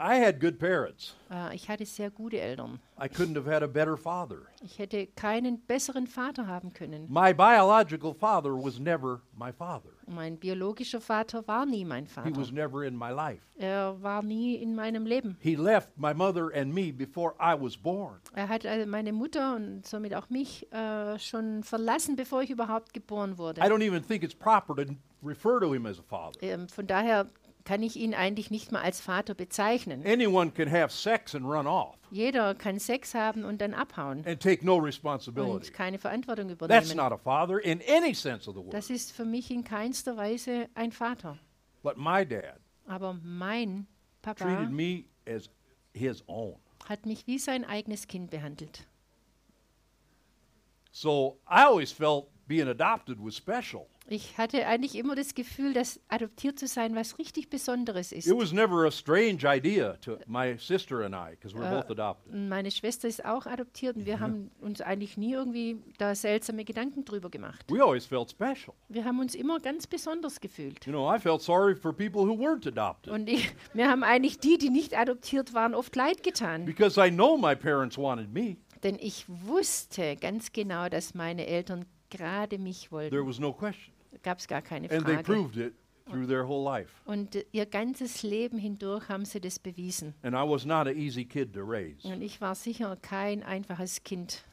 I 0.00 0.16
had 0.16 0.40
good 0.40 0.58
parents. 0.58 1.14
Äh, 1.30 1.54
ich 1.54 1.68
hatte 1.68 1.86
sehr 1.86 2.10
gute 2.10 2.40
Eltern. 2.40 2.80
I 3.00 3.06
couldn't 3.08 3.36
have 3.36 3.46
had 3.46 3.62
a 3.62 3.68
better 3.68 3.96
father. 3.96 4.38
Ich 4.64 4.78
hätte 4.78 5.06
keinen 5.06 5.60
besseren 5.66 6.06
Vater 6.08 6.46
haben 6.48 6.72
können. 6.72 7.06
My 7.08 7.32
biological 7.32 8.12
father 8.12 8.50
was 8.52 8.80
never 8.80 9.20
my 9.38 9.52
father. 9.52 9.90
Mein 10.06 10.36
biologischer 10.38 11.00
Vater 11.00 11.46
war 11.46 11.66
nie 11.66 11.84
mein 11.84 12.06
He 12.06 12.10
Vater. 12.10 12.36
was 12.36 12.50
never 12.50 12.84
in 12.84 12.96
my 12.96 13.10
life. 13.10 13.42
Er 13.56 13.96
war 14.02 14.22
nie 14.22 14.56
in 14.56 14.74
meinem 14.74 15.06
Leben. 15.06 15.36
He 15.40 15.54
left 15.54 15.90
my 15.96 16.12
mother 16.12 16.50
and 16.52 16.74
me 16.74 16.90
before 16.92 17.34
I 17.38 17.54
was 17.54 17.76
born. 17.76 18.20
Er 18.34 18.48
hat 18.48 18.66
also 18.66 18.86
meine 18.86 19.12
Mutter 19.12 19.54
und 19.54 19.86
somit 19.86 20.14
auch 20.16 20.28
mich 20.30 20.70
äh, 20.72 21.16
schon 21.20 21.62
verlassen, 21.62 22.16
bevor 22.16 22.42
ich 22.42 22.50
überhaupt 22.50 22.92
geboren 22.92 23.38
wurde. 23.38 23.60
I 23.60 23.64
don't 23.68 23.86
even 23.86 24.04
think 24.04 24.24
it's 24.24 24.34
proper 24.34 24.74
to 24.74 24.94
refer 25.22 25.60
to 25.60 25.72
him 25.72 25.86
as 25.86 26.00
a 26.00 26.02
father. 26.02 26.42
Ähm, 26.42 26.68
von 26.68 26.86
daher 26.88 27.26
kann 27.64 27.82
ich 27.82 27.96
ihn 27.96 28.14
eigentlich 28.14 28.50
nicht 28.50 28.72
mal 28.72 28.82
als 28.82 29.00
Vater 29.00 29.34
bezeichnen. 29.34 30.04
Anyone 30.06 30.50
can 30.50 30.70
have 30.70 30.90
sex 30.92 31.34
and 31.34 31.44
run 31.44 31.66
off 31.66 31.96
Jeder 32.10 32.54
kann 32.54 32.78
Sex 32.78 33.14
haben 33.14 33.44
und 33.44 33.60
dann 33.60 33.72
abhauen 33.74 34.24
and 34.26 34.40
take 34.40 34.64
no 34.66 34.76
responsibility. 34.76 35.50
und 35.52 35.72
keine 35.72 35.98
Verantwortung 35.98 36.48
That's 36.48 36.88
übernehmen. 36.90 36.96
not 36.96 37.12
a 37.12 37.18
father 37.18 37.58
in 37.64 37.80
any 37.88 38.14
sense 38.14 38.48
of 38.48 38.56
the 38.56 38.62
word. 38.62 38.74
Das 38.74 38.90
ist 38.90 39.12
für 39.12 39.24
mich 39.24 39.50
in 39.50 39.64
keinster 39.64 40.16
Weise 40.16 40.68
ein 40.74 40.92
Vater. 40.92 41.38
But 41.82 41.96
my 41.96 42.26
dad 42.26 42.58
Aber 42.86 43.14
mein 43.22 43.86
Papa 44.22 44.44
treated 44.44 44.70
me 44.70 45.04
as 45.26 45.48
his 45.94 46.22
own. 46.26 46.56
hat 46.88 47.06
mich 47.06 47.26
wie 47.26 47.38
sein 47.38 47.64
eigenes 47.64 48.06
Kind 48.08 48.30
behandelt. 48.30 48.86
So 50.90 51.38
I 51.48 51.62
always 51.64 51.90
felt 51.92 52.26
being 52.52 52.68
adopted 52.68 53.18
was 53.18 53.36
special. 53.36 53.86
Ich 54.08 54.36
hatte 54.36 54.66
eigentlich 54.66 54.96
immer 54.96 55.14
das 55.14 55.34
Gefühl, 55.34 55.72
dass 55.72 55.98
adoptiert 56.08 56.58
zu 56.58 56.66
sein 56.66 56.94
was 56.94 57.18
richtig 57.18 57.48
Besonderes 57.48 58.12
ist. 58.12 58.26
It 58.26 58.36
was 58.36 58.52
never 58.52 58.84
a 58.84 58.90
strange 58.90 59.38
idea 59.44 59.94
to 60.02 60.18
my 60.26 60.58
sister 60.58 61.04
and 61.04 61.14
I 61.14 61.30
because 61.36 61.56
we're 61.56 61.62
Uh, 61.66 61.80
both 61.80 61.90
adopted. 61.90 62.34
Meine 62.34 62.70
Schwester 62.70 63.08
ist 63.08 63.24
auch 63.24 63.46
adoptiert 63.46 63.96
und 63.96 64.04
wir 64.04 64.20
haben 64.20 64.50
uns 64.60 64.80
eigentlich 64.82 65.16
nie 65.16 65.32
irgendwie 65.32 65.78
da 65.98 66.14
seltsame 66.14 66.64
Gedanken 66.64 67.04
drüber 67.04 67.30
gemacht. 67.30 67.64
We 67.70 67.82
always 67.82 68.04
felt 68.04 68.28
special. 68.30 68.74
Wir 68.88 69.04
haben 69.04 69.18
uns 69.20 69.34
immer 69.34 69.60
ganz 69.60 69.86
besonders 69.86 70.40
gefühlt. 70.40 70.84
You 70.84 70.92
know, 70.92 71.10
I 71.14 71.18
felt 71.18 71.40
sorry 71.40 71.74
for 71.74 71.92
people 71.94 72.22
who 72.26 72.34
weren't 72.34 72.66
adopted 72.68 73.12
Und 73.14 73.28
ich, 73.30 73.54
mir 73.72 73.88
haben 73.88 74.02
eigentlich 74.02 74.38
die, 74.40 74.58
die 74.58 74.68
nicht 74.70 74.98
adoptiert 74.98 75.54
waren, 75.54 75.74
oft 75.74 75.94
leid 75.96 76.22
getan. 76.22 76.66
because 76.66 77.00
I 77.00 77.08
know 77.10 77.38
my 77.38 77.54
parents 77.54 77.96
wanted 77.96 78.30
me. 78.34 78.56
Denn 78.82 78.98
ich 79.00 79.24
wusste 79.28 80.16
ganz 80.16 80.52
genau, 80.52 80.88
dass 80.88 81.14
meine 81.14 81.46
Eltern 81.46 81.84
gerade 82.16 82.58
mich 82.58 82.88
There 82.90 83.10
wollten. 83.10 83.26
was 83.28 83.38
no 83.40 83.52
question. 83.52 83.92
Gab 84.22 84.38
es 84.38 84.46
gar 84.46 84.62
keine 84.62 84.90
And 84.90 85.04
they 85.06 85.14
Frage. 85.14 85.24
proved 85.24 85.56
it 85.56 85.74
through 86.06 86.26
their 86.26 86.46
whole 86.46 86.62
life. 86.64 86.90
Und 87.06 87.34
äh, 87.36 87.44
ihr 87.52 87.66
ganzes 87.66 88.22
Leben 88.22 88.58
hindurch 88.58 89.08
haben 89.08 89.24
sie 89.24 89.40
das 89.40 89.58
bewiesen. 89.58 90.14
And 90.22 90.34
I 90.34 90.48
was 90.48 90.64
not 90.64 90.86
an 90.86 90.96
easy 90.96 91.24
kid 91.24 91.52
to 91.54 91.60
raise. 91.64 92.06
Und 92.06 92.20
ich 92.22 92.40
war 92.40 92.54
sicher 92.54 92.96
kein 93.00 93.42
einfaches 93.42 94.02
Kind. 94.04 94.44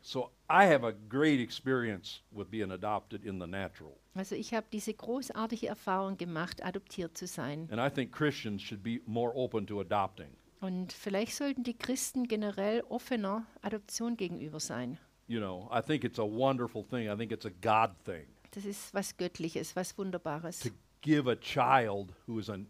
So 0.00 0.30
I 0.48 0.64
have 0.64 0.86
a 0.86 0.92
great 1.08 1.40
experience 1.40 2.20
with 2.30 2.46
being 2.48 2.70
adopted 2.70 3.24
in 3.24 3.40
the 3.40 3.46
natural. 3.46 3.96
Also 4.14 4.36
ich 4.36 4.54
habe 4.54 4.66
diese 4.72 4.94
großartige 4.94 5.66
Erfahrung 5.66 6.16
gemacht, 6.16 6.64
adoptiert 6.64 7.16
zu 7.18 7.26
sein. 7.26 7.68
And 7.72 7.80
I 7.80 7.92
think 7.92 8.12
Christians 8.12 8.62
should 8.62 8.82
be 8.84 9.00
more 9.06 9.32
open 9.34 9.66
to 9.66 9.80
adopting. 9.80 10.28
Und 10.60 10.92
vielleicht 10.92 11.34
sollten 11.34 11.64
die 11.64 11.76
Christen 11.76 12.28
generell 12.28 12.82
offener 12.88 13.46
Adoption 13.62 14.16
gegenüber 14.16 14.60
sein. 14.60 14.98
You 15.28 15.40
know, 15.40 15.68
I 15.72 15.80
think 15.80 16.04
it's 16.04 16.18
a 16.18 16.24
wonderful 16.24 16.82
thing. 16.84 17.08
I 17.08 17.16
think 17.16 17.32
it's 17.32 17.46
a 17.46 17.50
God 17.60 17.90
thing 18.04 18.26
Das 18.52 18.64
ist 18.64 18.94
was 18.94 19.16
Göttliches, 19.18 19.74
was 19.76 19.92
Wunderbares. 19.98 20.60
to 20.60 20.70
give 21.02 21.26
a 21.30 21.36
child 21.36 22.12
who 22.26 22.38
is 22.38 22.48
an 22.48 22.66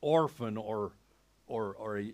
orphan 0.00 0.56
or, 0.58 0.92
or, 1.46 1.74
or 1.76 1.98
a 1.98 2.12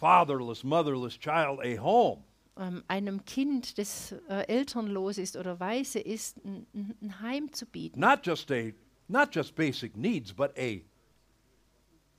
fatherless, 0.00 0.62
motherless 0.64 1.18
child 1.18 1.60
a 1.64 1.76
home. 1.76 2.22
Ähm, 2.56 2.84
einem 2.86 3.24
Kind, 3.24 3.78
das 3.78 4.12
äh, 4.28 4.46
elternlos 4.46 5.18
ist 5.18 5.36
oder 5.36 5.58
weise 5.58 5.98
ist, 5.98 6.36
ein, 6.44 6.66
ein- 6.72 6.94
ein 7.02 7.20
Heim 7.20 7.52
zu 7.52 7.66
bieten. 7.66 7.98
Not 7.98 8.24
just 8.24 8.50
a 8.52 8.70
not 9.08 9.34
just 9.34 9.54
basic 9.56 9.96
needs, 9.96 10.32
but 10.32 10.56
a 10.56 10.80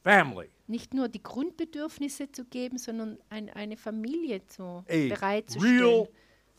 family, 0.03 0.49
Nicht 0.67 0.93
nur 0.93 1.07
die 1.07 1.21
Grundbedürfnisse 1.23 2.31
zu 2.31 2.45
geben, 2.45 2.77
sondern 2.77 3.17
ein, 3.29 3.49
eine 3.49 3.77
Familie 3.77 4.45
zu 4.45 4.63
a 4.63 4.83
bereitzustellen. 5.09 5.79
real 5.79 6.07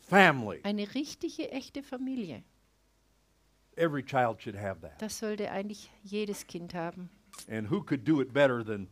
family. 0.07 0.59
Eine 0.63 0.93
richtige, 0.95 1.51
echte 1.51 1.83
Familie. 1.83 2.43
Every 3.75 4.03
child 4.03 4.41
should 4.41 4.55
have 4.57 4.81
that. 4.81 4.99
Das 5.01 5.19
sollte 5.19 5.51
eigentlich 5.51 5.91
jedes 6.03 6.47
Kind 6.47 6.73
haben. 6.73 7.09
And 7.49 7.69
who 7.69 7.81
could 7.83 8.07
do 8.07 8.21
it 8.21 8.33
better 8.33 8.63
than 8.65 8.87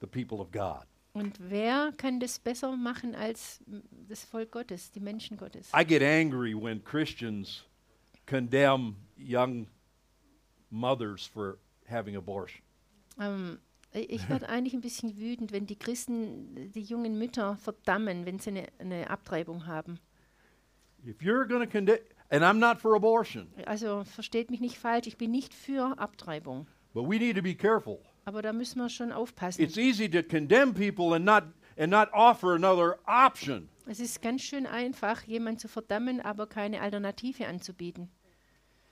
the 0.00 0.06
people 0.06 0.40
of 0.40 0.50
God? 0.50 0.86
Und 1.12 1.36
wer 1.38 1.92
kann 1.98 2.20
das 2.20 2.38
besser 2.38 2.74
machen 2.74 3.14
als 3.14 3.60
das 4.08 4.24
Volk 4.24 4.50
Gottes, 4.52 4.90
die 4.90 5.00
Menschen 5.00 5.36
Gottes? 5.36 5.70
I 5.78 5.84
get 5.84 6.02
angry 6.02 6.54
when 6.54 6.82
Christians 6.82 7.64
condemn 8.24 8.96
young 9.18 9.66
mothers 10.70 11.26
for 11.26 11.58
having 11.86 12.16
abortion. 12.16 12.62
Ähm, 13.20 13.58
i- 13.94 13.98
ich 13.98 14.26
werde 14.30 14.48
eigentlich 14.48 14.72
ein 14.72 14.80
bisschen 14.80 15.18
wütend, 15.18 15.52
wenn 15.52 15.66
die 15.66 15.76
Christen 15.78 16.72
die 16.72 16.82
jungen 16.82 17.18
Mütter 17.18 17.58
verdammen, 17.58 18.24
wenn 18.24 18.38
sie 18.38 18.48
eine, 18.50 18.66
eine 18.78 19.10
Abtreibung 19.10 19.66
haben. 19.66 19.98
If 21.04 21.22
you're 21.22 21.46
going 21.46 21.60
to 21.60 21.66
condemn, 21.66 21.98
and 22.30 22.44
I'm 22.44 22.58
not 22.58 22.80
for 22.80 22.94
abortion, 22.94 23.48
Also 23.66 24.04
versteht 24.04 24.50
mich 24.50 24.60
nicht 24.60 24.78
falsch, 24.78 25.06
ich 25.06 25.16
bin 25.16 25.30
nicht 25.30 25.52
für 25.54 25.98
Abtreibung. 25.98 26.66
but 26.94 27.04
we 27.04 27.18
need 27.18 27.36
to 27.36 27.42
be 27.42 27.54
careful. 27.54 27.98
Aber 28.24 28.40
da 28.42 28.52
müssen 28.52 28.78
wir 28.80 28.88
schon 28.88 29.10
aufpassen. 29.12 29.60
It's 29.62 29.76
easy 29.76 30.08
to 30.08 30.22
condemn 30.22 30.72
people 30.74 31.14
and 31.14 31.24
not 31.24 31.44
and 31.76 31.90
not 31.90 32.08
offer 32.12 32.54
another 32.54 32.98
option. 33.06 33.68
Es 33.86 33.98
ist 33.98 34.22
ganz 34.22 34.42
schön 34.42 34.66
einfach, 34.66 35.22
jemanden 35.24 35.58
zu 35.58 35.66
verdammen, 35.68 36.20
aber 36.20 36.46
keine 36.46 36.80
Alternative 36.80 37.46
anzubieten. 37.46 38.08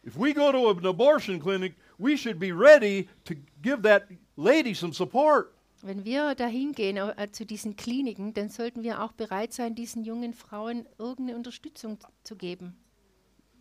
If 0.05 0.17
we 0.19 0.33
go 0.33 0.51
to 0.51 0.71
an 0.71 0.85
abortion 0.87 1.39
clinic, 1.41 1.75
we 1.99 2.17
should 2.17 2.39
be 2.41 2.51
ready 2.53 3.07
to 3.25 3.35
give 3.63 3.83
that 3.83 4.05
lady 4.37 4.75
some 4.75 4.93
support. 4.93 5.53
Wenn 5.83 6.05
wir 6.05 6.35
dahin 6.35 6.73
gehen 6.73 6.97
äh, 6.97 7.33
zu 7.33 7.47
diesen 7.47 7.77
Kliniken, 7.77 8.35
dann 8.35 8.51
sollten 8.51 8.83
wir 8.83 9.03
auch 9.03 9.13
bereit 9.13 9.53
sein, 9.53 9.75
diesen 9.75 10.05
jungen 10.05 10.35
Frauen 10.35 10.87
irgendeine 10.99 11.37
Unterstützung 11.37 11.99
zu 12.23 12.37
geben. 12.37 12.77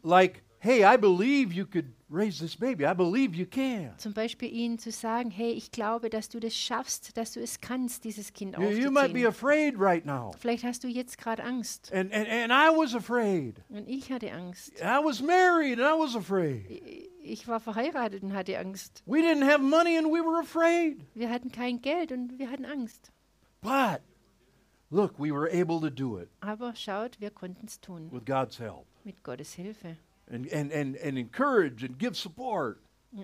Like, 0.04 0.44
hey, 0.60 0.84
I 0.84 0.98
believe 0.98 1.54
you 1.54 1.66
could 1.66 1.94
raise 2.10 2.40
this 2.40 2.56
baby. 2.56 2.86
I 2.86 2.94
believe 2.94 3.36
you 3.36 3.46
can. 3.46 3.94
Zum 3.98 4.14
Beispiel 4.14 4.52
ihnen 4.52 4.80
zu 4.80 4.92
sagen, 4.92 5.32
hey, 5.32 5.52
ich 5.52 5.72
glaube, 5.72 6.10
dass 6.10 6.30
du 6.30 6.40
das 6.40 6.56
schaffst, 6.56 7.16
dass 7.18 7.34
du 7.34 7.42
es 7.42 7.62
kannst, 7.62 8.04
dieses 8.04 8.34
Kind 8.34 8.58
You, 8.58 8.70
you 8.70 8.92
might 8.92 9.14
be 9.14 9.28
afraid 9.28 9.76
right 9.78 10.06
now. 10.06 10.32
Vielleicht 10.40 10.64
hast 10.64 10.84
du 10.84 10.88
jetzt 10.88 11.18
gerade 11.18 11.44
Angst. 11.44 11.92
And, 11.94 12.14
and, 12.14 12.28
and 12.28 12.52
I 12.52 12.70
was 12.76 12.94
afraid. 12.96 13.62
Und 13.70 13.88
ich 13.88 14.12
hatte 14.12 14.32
Angst. 14.32 14.74
I 14.82 15.00
was 15.04 15.22
married 15.22 15.80
and 15.80 15.88
I 15.88 15.98
was 16.00 16.16
afraid. 16.16 16.66
Ich 17.22 17.48
war 17.48 17.60
verheiratet 17.60 18.24
und 18.24 18.34
hatte 18.34 18.58
Angst. 18.58 19.04
We 19.06 19.20
didn't 19.20 19.46
have 19.46 19.62
money 19.62 19.98
and 19.98 20.08
we 20.08 20.20
were 20.24 20.40
afraid. 20.40 20.98
Wir 21.14 21.30
hatten 21.30 21.52
kein 21.52 21.82
Geld 21.82 22.12
und 22.12 22.40
wir 22.40 22.50
hatten 22.50 22.66
Angst. 22.66 23.12
But 23.62 24.02
look, 24.90 25.20
we 25.20 25.32
were 25.32 25.50
able 25.52 25.80
to 25.82 25.90
do 25.90 26.18
it 26.20 26.30
Aber 26.42 26.74
schaut, 26.76 27.20
wir 27.20 27.30
konnten 27.30 27.68
es 27.68 27.80
tun. 27.80 28.10
with 28.12 28.26
God's 28.26 28.58
help 28.58 28.86
Mit 29.04 29.24
Gottes 29.24 29.54
Hilfe. 29.54 29.98
And, 30.30 30.46
and, 30.52 30.72
and, 30.72 30.96
and 30.98 31.18
encourage 31.18 31.84
and 31.84 31.98
give 31.98 32.16
support. 32.16 32.80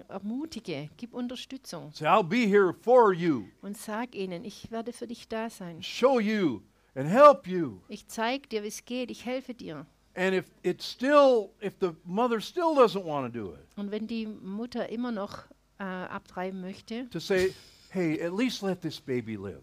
Ermutige, 0.10 0.90
gib 0.98 1.14
Unterstützung 1.14 1.92
Say, 1.94 2.08
I'll 2.08 2.24
be 2.24 2.48
here 2.48 2.74
for 2.74 3.14
you, 3.14 3.46
und 3.62 3.78
sag 3.78 4.16
ihnen, 4.16 4.44
ich 4.44 4.72
werde 4.72 4.92
für 4.94 5.06
dich 5.08 5.28
da 5.28 5.50
sein. 5.50 5.82
show 5.84 6.20
you, 6.20 6.62
and 6.96 7.08
help 7.08 7.48
you. 7.48 7.82
Ich 7.88 8.08
zeig 8.08 8.50
dir, 8.50 8.64
wie 8.64 8.68
es 8.68 8.84
geht, 8.84 9.12
ich 9.12 9.26
helfe 9.26 9.54
dir. 9.54 9.86
And 10.16 10.34
if 10.34 10.46
it's 10.64 10.90
still, 10.90 11.52
if 11.62 11.76
the 11.80 11.92
mother 12.04 12.40
still 12.42 12.74
doesn't 12.76 13.04
want 13.06 13.32
to 13.32 13.40
do 13.40 13.54
it, 13.54 13.68
Und 13.78 13.92
wenn 13.92 14.08
die 14.08 14.26
Mutter 14.26 14.90
immer 14.90 15.12
noch 15.12 15.44
äh, 15.78 15.84
abtreiben 15.84 16.62
möchte, 16.62 17.08
to 17.12 17.20
say, 17.20 17.54
hey, 17.90 18.20
at 18.24 18.34
least 18.36 18.64
let 18.64 18.82
this 18.82 19.00
baby 19.00 19.36
live. 19.36 19.62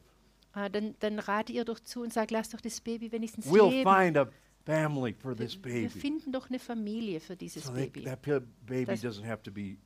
äh, 0.55 0.71
dann, 0.71 0.95
dann 1.01 1.19
rate 1.19 1.53
ihr 1.53 1.65
doch 1.65 1.81
zu 1.81 2.03
und 2.03 2.13
sag, 2.13 2.31
lass 2.31 2.51
doch 2.51 2.61
das 2.61 2.81
Baby 2.81 3.11
wenigstens 3.11 3.47
We'll 3.47 3.71
leben. 3.71 3.91
find 3.91 4.17
a 4.19 4.29
family 4.65 5.15
for 5.15 5.31
Wir, 5.39 5.47
this 5.47 5.57
wir 5.57 5.73
baby. 5.73 5.89
finden 5.89 6.33
doch 6.33 6.49
eine 6.49 6.59
Familie 6.59 7.21
für 7.21 7.37
dieses 7.37 7.65
So 7.65 7.73
Baby. 7.73 8.05
that 8.05 8.23
pi- 8.23 8.41
baby 8.67 8.85
Das- 8.87 9.03
doesn't 9.03 9.27
have 9.27 9.43
to 9.43 9.51
be 9.51 9.77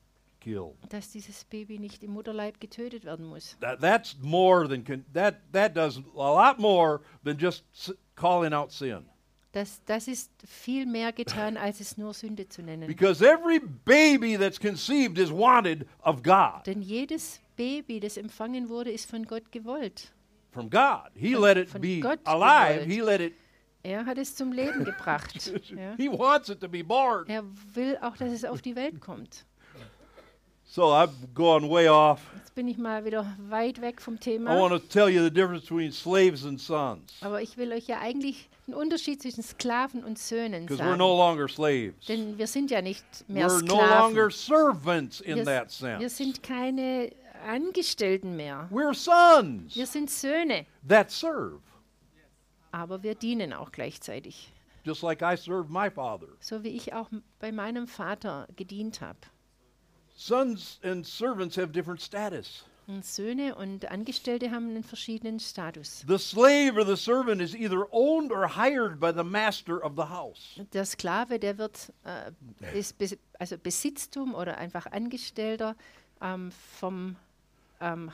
killed. 0.41 0.75
Dass 0.91 1.11
dieses 1.11 1.45
Baby 1.45 1.79
nicht 1.79 2.03
im 2.05 2.13
Mutterleib 2.13 2.61
getötet 2.61 3.05
werden 3.05 3.27
muss. 3.27 3.57
That, 3.61 3.81
that's 3.81 4.17
more 4.21 4.69
than, 4.69 4.85
that, 5.13 5.37
that 5.53 5.77
does 5.77 5.99
a 5.99 6.03
lot 6.51 6.59
more 6.59 7.01
than 7.25 7.37
just 7.39 7.65
calling 8.15 8.53
out 8.53 8.71
sin. 8.73 9.05
Das, 9.53 9.81
das 9.87 10.07
ist 10.07 10.31
viel 10.47 10.85
mehr 10.85 11.13
getan, 11.13 11.57
als 11.57 11.81
es 11.81 11.97
nur 11.97 12.13
Sünde 12.13 12.47
zu 12.47 12.63
nennen. 12.63 12.87
Because 12.87 13.25
every 13.27 13.59
baby 13.87 14.37
that's 14.37 14.61
conceived 14.61 15.17
is 15.19 15.31
wanted 15.33 15.87
of 16.05 16.23
God, 16.23 16.67
Denn 16.67 16.83
jedes 16.83 17.41
Baby, 17.57 18.01
das 18.01 18.19
empfangen 18.19 18.69
wurde, 18.69 18.91
ist 18.93 19.09
von 19.09 19.25
Gott 19.25 19.51
gewollt. 19.51 20.13
from 20.53 20.69
God. 20.69 21.11
He 21.15 21.33
Von- 21.33 21.43
let 21.43 21.57
it 21.57 21.81
be 21.81 22.01
Gott 22.01 22.19
alive. 22.25 22.81
gewollt. 22.85 22.93
He 22.93 23.01
let 23.01 23.21
it, 23.23 23.33
Er 23.87 24.05
hat 24.05 24.19
es 24.19 24.35
zum 24.35 24.51
Leben 24.53 24.85
gebracht. 24.85 25.53
Ja. 25.71 25.95
he 25.97 26.09
wants 26.09 26.49
it 26.49 26.61
to 26.61 26.69
be 26.69 26.83
born. 26.83 27.25
Er 27.29 27.45
will 27.75 27.97
auch, 28.03 28.17
dass 28.17 28.33
es 28.33 28.45
auf 28.45 28.61
die 28.63 28.75
Welt 28.75 29.01
kommt. 29.01 29.45
So 30.65 30.93
I've 30.93 31.13
gone 31.35 31.71
way 31.71 31.89
off. 31.89 32.21
Jetzt 32.37 32.55
bin 32.57 32.67
ich 32.67 32.77
mal 32.77 33.05
wieder 33.05 33.25
weit 33.49 33.81
weg 33.81 34.03
vom 34.03 34.15
I 34.15 34.19
Thema. 34.19 34.59
want 34.59 34.73
to 34.73 34.79
tell 34.81 35.09
you 35.09 35.23
the 35.23 35.31
difference 35.31 35.63
between 35.63 35.93
slaves 35.93 36.45
and 36.45 36.61
sons. 36.61 37.13
Aber 37.21 37.41
ich 37.41 37.57
will 37.57 37.73
euch 37.73 37.87
ja 37.87 38.01
eigentlich 38.01 38.49
einen 38.67 38.75
Unterschied 38.75 39.23
zwischen 39.23 39.45
Sklaven 39.45 40.03
und 40.03 40.19
Söhnen 40.19 40.67
Because 40.67 40.83
we're 40.83 40.87
sagen. 40.89 40.99
no 40.99 41.17
longer 41.17 41.49
slaves. 41.49 42.05
Denn 42.09 42.37
wir 42.37 42.49
sind 42.49 42.71
ja 42.73 42.83
nicht 42.83 43.05
mehr 43.29 43.47
We're 43.49 43.65
no 43.65 43.77
longer 43.77 44.31
Sklaven. 44.31 44.75
servants 44.83 45.21
in 45.21 45.37
Wir, 45.37 45.45
that 45.45 45.81
wir 45.81 45.99
sense. 46.01 46.17
sind 46.17 46.43
keine 46.43 47.13
Angestellten 47.47 48.35
mehr. 48.37 48.69
We're 48.73 48.93
sons 48.95 49.77
Wir 49.77 49.87
sind 49.87 50.11
Söhne. 50.11 50.67
that 50.89 51.11
serve, 51.13 51.61
Aber 52.77 53.03
wir 53.03 53.15
dienen 53.15 53.53
auch 53.55 53.73
gleichzeitig. 53.73 54.53
just 54.85 55.03
like 55.03 55.23
I 55.23 55.35
served 55.37 55.71
my 55.71 55.91
father. 55.91 56.29
So 56.41 56.63
wie 56.63 56.69
ich 56.69 56.93
auch 56.93 57.09
bei 57.41 57.51
meinem 57.51 57.89
Vater 57.89 58.47
gedient 58.55 59.01
habe. 59.01 59.19
Sons 60.15 60.79
and 60.83 61.07
servants 61.07 61.57
have 61.57 61.73
different 61.73 62.01
status. 62.01 62.65
Und 62.87 63.05
Söhne 63.05 63.57
und 63.57 63.91
Angestellte 63.91 64.51
haben 64.53 64.69
einen 64.69 64.85
verschiedenen 64.85 65.41
Status. 65.41 66.05
The 66.07 66.19
slave 66.19 66.79
or 66.79 66.87
the 66.87 66.97
servant 66.97 67.41
is 67.43 67.53
either 67.55 67.87
owned 67.91 68.31
or 68.31 68.47
hired 68.57 69.01
by 69.01 69.11
the 69.13 69.25
master 69.25 69.83
of 69.85 69.95
the 69.97 70.05
house. 70.05 70.61
Der 70.73 70.85
Sklave, 70.85 71.39
der 71.41 71.59
wird 71.59 71.93
äh, 72.05 72.31
ist 72.79 72.97
bes 72.99 73.17
also 73.39 73.59
Besitztum 73.59 74.35
oder 74.35 74.57
einfach 74.59 74.87
Angestellter 74.87 75.75
ähm, 76.21 76.53
vom 76.79 77.17
ähm, 77.81 78.11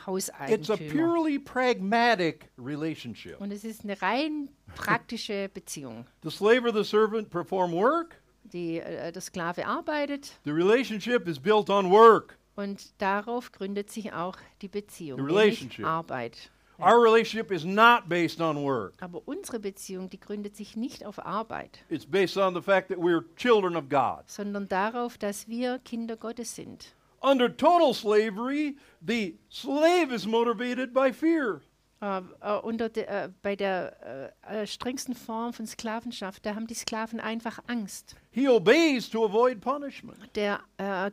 It's 0.49 0.71
a 0.71 0.77
purely 0.77 1.39
pragmatic 1.39 2.51
relationship. 2.59 3.41
Und 3.41 3.53
es 3.53 3.65
ist 3.65 3.85
eine 3.85 4.01
rein 4.03 4.49
praktische 4.75 5.49
Beziehung. 5.53 6.07
The 6.23 6.31
slave 6.31 6.65
or 6.67 6.73
the 6.73 6.85
servant 6.89 7.31
perform 7.31 7.73
work. 7.73 8.17
Die, 8.45 8.79
äh, 8.81 9.13
der 9.13 9.23
Sklave 9.23 9.67
arbeitet 9.67 10.39
The 10.45 10.51
relationship 10.51 11.27
is 11.29 11.39
built 11.39 11.71
on 11.71 11.91
work. 11.91 12.37
und 12.57 13.01
darauf 13.01 13.51
gründet 13.53 13.91
sich 13.91 14.13
auch 14.13 14.37
die 14.61 14.69
Beziehung, 14.69 15.19
The 15.21 15.25
relationship. 15.25 15.87
Arbeit. 15.87 16.51
Our 16.79 17.01
relationship 17.01 17.53
is 17.53 17.65
not 17.65 18.09
based 18.09 18.41
on 18.41 18.57
work. 18.57 18.95
Aber 19.01 19.23
unsere 19.27 19.61
Beziehung, 19.61 20.11
die 20.11 20.19
gründet 20.19 20.57
sich 20.57 20.75
nicht 20.77 21.05
auf 21.07 21.25
Arbeit, 21.25 21.85
It's 21.89 22.05
based 22.05 22.37
on 22.37 22.55
the 22.55 22.61
fact 22.61 22.89
that 22.89 22.99
we're 22.99 23.23
children 23.37 23.77
of 23.77 23.89
God. 23.89 24.25
sondern 24.27 24.69
darauf, 24.69 25.17
dass 25.17 25.47
wir 25.49 25.79
Kinder 25.79 26.17
Gottes 26.17 26.57
sind. 26.57 26.95
Under 27.23 27.49
total 27.49 27.95
slavery, 27.95 28.77
the 29.01 29.37
slave 29.49 30.13
is 30.13 30.27
motivated 30.27 30.93
by 30.93 31.13
fear. 31.13 31.63
Äh, 32.03 32.21
unter 32.63 32.89
de, 32.89 33.05
äh, 33.05 33.29
bei 33.43 33.55
der 33.55 34.33
äh, 34.43 34.67
strengsten 34.67 35.15
Form 35.15 35.53
von 35.53 35.69
Sklavenschaft, 35.69 36.45
da 36.45 36.57
haben 36.57 36.67
die 36.67 36.75
Sklaven 36.75 37.21
einfach 37.21 37.61
Angst. 37.69 38.17
He 38.33 38.49
obeys 38.49 39.09
to 39.09 39.25
avoid 39.25 39.61
punishment. 39.61 40.19
Der 40.35 40.61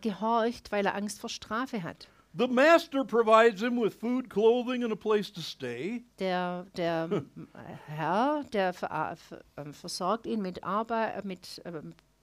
gehorcht, 0.01 0.71
weil 0.71 0.85
er 0.87 0.95
Angst 0.95 1.19
vor 1.19 1.29
Strafe 1.29 1.83
hat. 1.83 2.07
The 2.35 2.47
master 2.47 3.03
provides 3.03 3.61
him 3.61 3.79
with 3.79 3.95
food, 3.95 4.29
clothing, 4.29 4.83
and 4.83 4.93
a 4.93 4.95
place 4.95 5.31
to 5.33 5.41
stay. 5.41 6.03
Der, 6.19 6.65
der 6.75 7.23
Herr, 7.87 8.43
der 8.53 8.73
ver, 8.73 9.15
ver, 9.15 9.73
versorgt 9.73 10.25
ihn 10.27 10.41
mit 10.41 10.63
Arbeit, 10.63 11.25
mit 11.25 11.61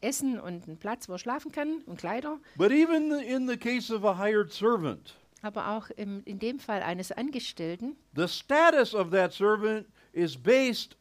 Essen 0.06 0.38
und 0.38 0.66
einem 0.66 0.76
Platz, 0.78 1.08
wo 1.08 1.14
er 1.14 1.18
schlafen 1.18 1.50
kann 1.52 1.82
und 1.86 1.98
Kleider. 1.98 2.38
But 2.56 2.70
even 2.70 3.10
in 3.12 3.48
the 3.48 3.56
case 3.56 3.92
of 3.92 4.04
a 4.04 4.16
hired 4.16 4.52
servant, 4.52 5.14
Aber 5.42 5.68
auch 5.68 5.90
im, 5.90 6.22
in 6.24 6.38
dem 6.38 6.58
Fall 6.58 6.82
eines 6.82 7.12
Angestellten, 7.12 7.96
the 8.14 8.28
status 8.28 8.94
of 8.94 9.10
that 9.10 9.32
servant 9.32 9.86
is 10.12 10.36
based 10.36 10.96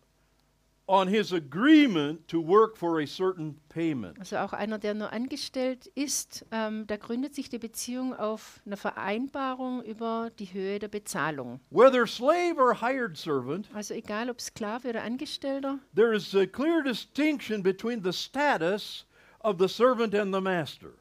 on 0.88 1.08
his 1.08 1.32
agreement 1.34 2.28
to 2.28 2.40
work 2.40 2.78
for 2.78 3.00
a 3.02 3.08
certain 3.08 3.56
payment. 3.70 4.20
also 4.20 4.38
auch 4.38 4.54
einer, 4.54 4.78
der 4.78 4.94
nur 4.94 5.12
angestellt 5.12 5.88
ist, 5.96 6.46
ähm, 6.52 6.86
da 6.88 6.98
gründet 6.98 7.34
sich 7.34 7.50
die 7.50 7.58
Beziehung 7.58 8.14
auf 8.16 8.62
einer 8.66 8.78
Vereinbarung 8.78 9.84
über 9.84 10.30
die 10.38 10.54
Höhe 10.54 10.78
der 10.80 10.88
Bezahlung. 10.90 11.60
Whether 11.72 12.06
slave 12.06 12.58
or 12.58 12.82
hired 12.82 13.18
servant, 13.18 13.68
Also 13.74 13.94
egal 13.94 14.30
ob 14.30 14.40
Sklave 14.40 14.90
oder 14.90 15.04
Angestellter, 15.04 15.80
there 15.96 16.14
is 16.16 16.36
a 16.36 16.46
clear 16.46 16.84
distinction 16.84 17.64
between 17.64 18.04
the 18.04 18.14
status 18.14 19.06
of 19.40 19.56
the 19.60 19.68
servant 19.68 20.14
and 20.14 20.34
the 20.34 20.42
master. 20.42 20.92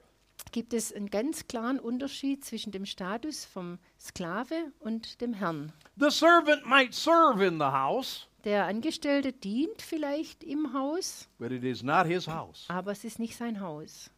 gibt 0.53 0.73
es 0.73 0.93
einen 0.93 1.11
ganz 1.11 1.47
klaren 1.49 1.81
Unterschied 1.81 2.45
zwischen 2.45 2.71
dem 2.71 2.87
Status 2.87 3.45
vom 3.45 3.79
Sklave 4.01 4.73
und 4.79 5.21
dem 5.21 5.35
Herrn. 5.35 5.73
The 5.99 6.11
servant 6.11 6.65
might 6.65 6.95
serve 6.95 7.45
in 7.45 7.59
the 7.59 7.65
house, 7.73 8.29
Der 8.45 8.67
Angestellte 8.67 9.33
dient 9.33 9.81
vielleicht 9.81 10.45
im 10.45 10.75
Haus, 10.75 11.29
but 11.39 11.51
it 11.51 11.65
is 11.65 11.83
not 11.83 12.07
his 12.07 12.29
house. 12.29 12.67
aber 12.69 12.93
es 12.93 13.05
ist 13.05 13.19
nicht 13.19 13.37
sein 13.37 13.61
Haus. 13.61 14.11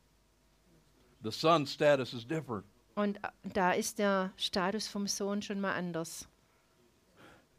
The 1.22 1.30
son's 1.30 1.72
status 1.72 2.12
is 2.12 2.26
different. 2.26 2.64
Und 2.96 3.18
äh, 3.18 3.28
da 3.52 3.72
ist 3.72 3.98
der 3.98 4.32
Status 4.36 4.88
vom 4.88 5.06
Sohn 5.06 5.42
schon 5.42 5.60
mal 5.60 5.74
anders. 5.74 6.26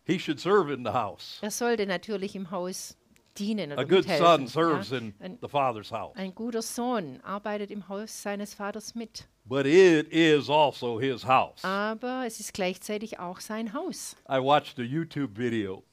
He 0.05 0.17
should 0.19 0.39
serve 0.39 0.73
in 0.73 0.83
the 0.83 0.91
house. 0.91 1.39
Er 1.41 1.51
sollte 1.51 1.85
natürlich 1.85 2.35
im 2.35 2.49
Haus 2.51 2.97
dienen 3.37 3.71
oder 3.71 3.81
A 3.81 3.83
good 3.83 4.03
son 4.05 4.43
mithelfen. 4.43 4.47
serves 4.47 4.89
ja. 4.89 4.97
in 4.97 5.13
ein, 5.19 5.37
the 5.41 5.47
father's 5.47 5.91
house. 5.91 6.15
ein 6.17 6.33
guter 6.33 6.61
Sohn 6.61 7.21
arbeitet 7.21 7.71
im 7.71 7.87
Haus 7.87 8.21
seines 8.23 8.53
Vaters 8.53 8.95
mit. 8.95 9.27
But 9.45 9.65
it 9.65 10.11
is 10.11 10.49
also 10.49 10.99
his 10.99 11.25
house. 11.25 11.63
Aber 11.63 12.25
es 12.25 12.39
ist 12.41 12.53
gleichzeitig 12.53 13.19
auch 13.19 13.39
sein 13.39 13.73
Haus. 13.73 14.15
I 14.29 14.39
watched 14.41 14.79
a 14.79 14.83
YouTube 14.83 15.37
video 15.37 15.83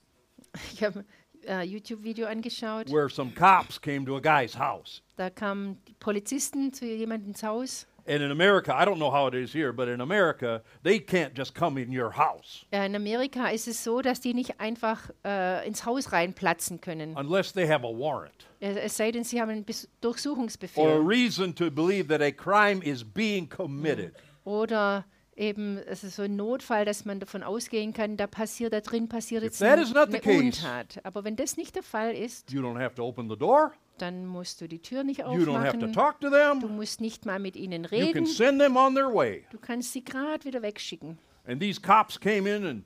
Ich 0.72 0.82
habe 0.82 1.04
ein 1.46 1.60
äh, 1.60 1.62
YouTube-Video 1.62 2.26
angeschaut. 2.26 2.90
where 2.90 3.08
some 3.08 3.30
cops 3.34 3.80
came 3.80 4.04
to 4.06 4.16
a 4.16 4.20
guy's 4.20 4.58
house. 4.58 5.02
Da 5.16 5.30
kamen 5.30 5.78
die 5.88 5.94
Polizisten 5.94 6.72
zu 6.72 6.84
jemandem 6.86 7.30
ins 7.30 7.42
Haus. 7.42 7.86
And 8.06 8.20
in 8.20 8.30
America, 8.30 8.72
I 8.78 8.84
don't 8.84 8.96
know 8.98 9.10
how 9.10 9.28
it 9.28 9.34
is 9.34 9.54
here, 9.54 9.72
but 9.72 9.88
in 9.88 10.02
America, 10.02 10.62
they 10.82 10.98
can't 11.00 11.32
just 11.34 11.54
come 11.54 11.78
in 11.80 11.88
your 11.90 12.10
house 12.14 12.66
Ja, 12.70 12.84
in 12.84 12.94
Amerika 12.94 13.48
ist 13.48 13.66
es 13.66 13.82
so, 13.82 14.02
dass 14.02 14.20
die 14.20 14.34
nicht 14.34 14.60
einfach 14.60 15.08
äh, 15.24 15.66
ins 15.66 15.86
Haus 15.86 16.12
reinplatzen 16.12 16.82
können. 16.82 17.16
unless 17.16 17.50
they 17.54 17.66
have 17.66 17.82
a 17.82 17.88
warrant 17.90 18.46
Es 18.60 18.76
es 18.76 18.96
sei 18.98 19.10
denn, 19.10 19.24
sie 19.24 19.40
haben 19.40 19.48
einen 19.48 19.64
Bes 19.64 19.84
or 19.86 19.88
a 19.88 19.96
Durchsuchungsbefehl. 20.02 20.98
reason 21.02 21.54
to 21.54 21.70
believe 21.70 22.08
that 22.08 22.20
a 22.20 22.30
crime 22.30 22.82
is 22.84 23.02
being 23.02 23.48
committed. 23.48 24.12
Oder 24.44 25.06
eben, 25.36 25.78
es 25.78 26.04
ist 26.04 26.16
so 26.16 26.22
ein 26.22 26.36
Notfall, 26.36 26.84
dass 26.84 27.04
man 27.04 27.20
davon 27.20 27.42
ausgehen 27.42 27.92
kann, 27.92 28.16
da 28.16 28.26
passiert, 28.26 28.72
da 28.72 28.80
drin 28.80 29.08
passiert 29.08 29.42
jetzt 29.42 29.62
eine 29.62 29.84
case- 30.20 30.38
Untat. 30.38 31.00
Aber 31.04 31.24
wenn 31.24 31.36
das 31.36 31.56
nicht 31.56 31.74
der 31.74 31.82
Fall 31.82 32.14
ist, 32.14 32.50
You 32.52 32.62
don't 32.62 32.78
have 32.78 32.94
to 32.96 33.04
open 33.04 33.28
the 33.28 33.36
door. 33.36 33.72
dann 33.98 34.26
musst 34.26 34.60
du 34.60 34.66
die 34.68 34.80
Tür 34.80 35.04
nicht 35.04 35.18
You 35.20 35.24
don't 35.24 35.58
have 35.58 35.78
to 35.78 35.86
aufmachen. 35.86 35.92
talk 35.92 36.20
to 36.20 36.30
Du 36.60 36.68
musst 36.68 37.00
nicht 37.00 37.26
mal 37.26 37.38
mit 37.38 37.56
ihnen 37.56 37.84
You 37.84 37.88
can 37.90 37.98
reden. 38.00 38.26
send 38.26 38.60
them 38.60 38.76
on 38.76 38.94
their 38.94 39.12
way. 39.12 39.44
Du 39.50 39.58
kannst 39.58 39.92
sie 39.92 40.04
gerade 40.04 40.44
wieder 40.44 40.62
wegschicken. 40.62 41.18
And 41.46 41.60
these 41.60 41.80
cops 41.80 42.18
came 42.18 42.48
in 42.48 42.64
and 42.64 42.84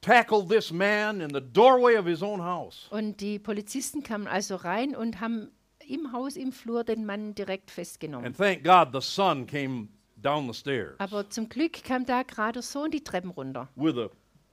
tackled 0.00 0.48
this 0.48 0.72
man 0.72 1.20
in 1.20 1.30
the 1.32 1.40
doorway 1.40 1.96
of 1.96 2.06
his 2.06 2.22
own 2.22 2.42
house. 2.42 2.86
Und 2.90 3.20
die 3.20 3.38
Polizisten 3.38 4.02
kamen 4.02 4.26
also 4.26 4.56
rein 4.56 4.94
und 4.96 5.20
haben 5.20 5.50
im 5.86 6.12
Haus, 6.12 6.36
im 6.36 6.52
Flur 6.52 6.84
den 6.84 7.04
Mann 7.04 7.34
direkt 7.34 7.70
festgenommen. 7.70 8.26
And 8.26 8.36
thank 8.36 8.64
God 8.64 8.88
the 8.92 9.06
son 9.06 9.46
came 9.46 9.88
down 10.24 10.46
the 10.52 10.58
stairs 10.58 10.94
Aber 10.98 11.28
zum 11.30 11.48
Glück 11.48 11.82
kam 11.84 12.04
da 12.06 12.22
gerade 12.22 12.54
der 12.54 12.62
Sohn 12.62 12.90
die 12.90 13.02
Treppen 13.02 13.30
runter, 13.30 13.68
with 13.76 13.96
a 13.98 14.08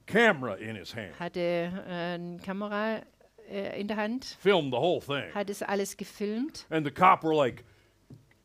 camera 0.06 0.56
in 0.56 0.76
his 0.76 0.96
hand, 0.96 1.20
hatte 1.20 1.40
äh, 1.40 2.14
eine 2.16 2.38
Kamera 2.38 3.02
äh, 3.50 3.80
in 3.80 3.88
der 3.88 3.98
Hand, 3.98 4.38
filmed 4.40 4.74
the 4.74 4.80
whole 4.80 5.02
thing. 5.02 5.34
hat 5.34 5.50
es 5.50 5.62
alles 5.62 5.96
gefilmt. 5.98 6.66
And 6.70 6.86
the 6.86 6.92
cop 6.92 7.24
were 7.24 7.36
like, 7.36 7.64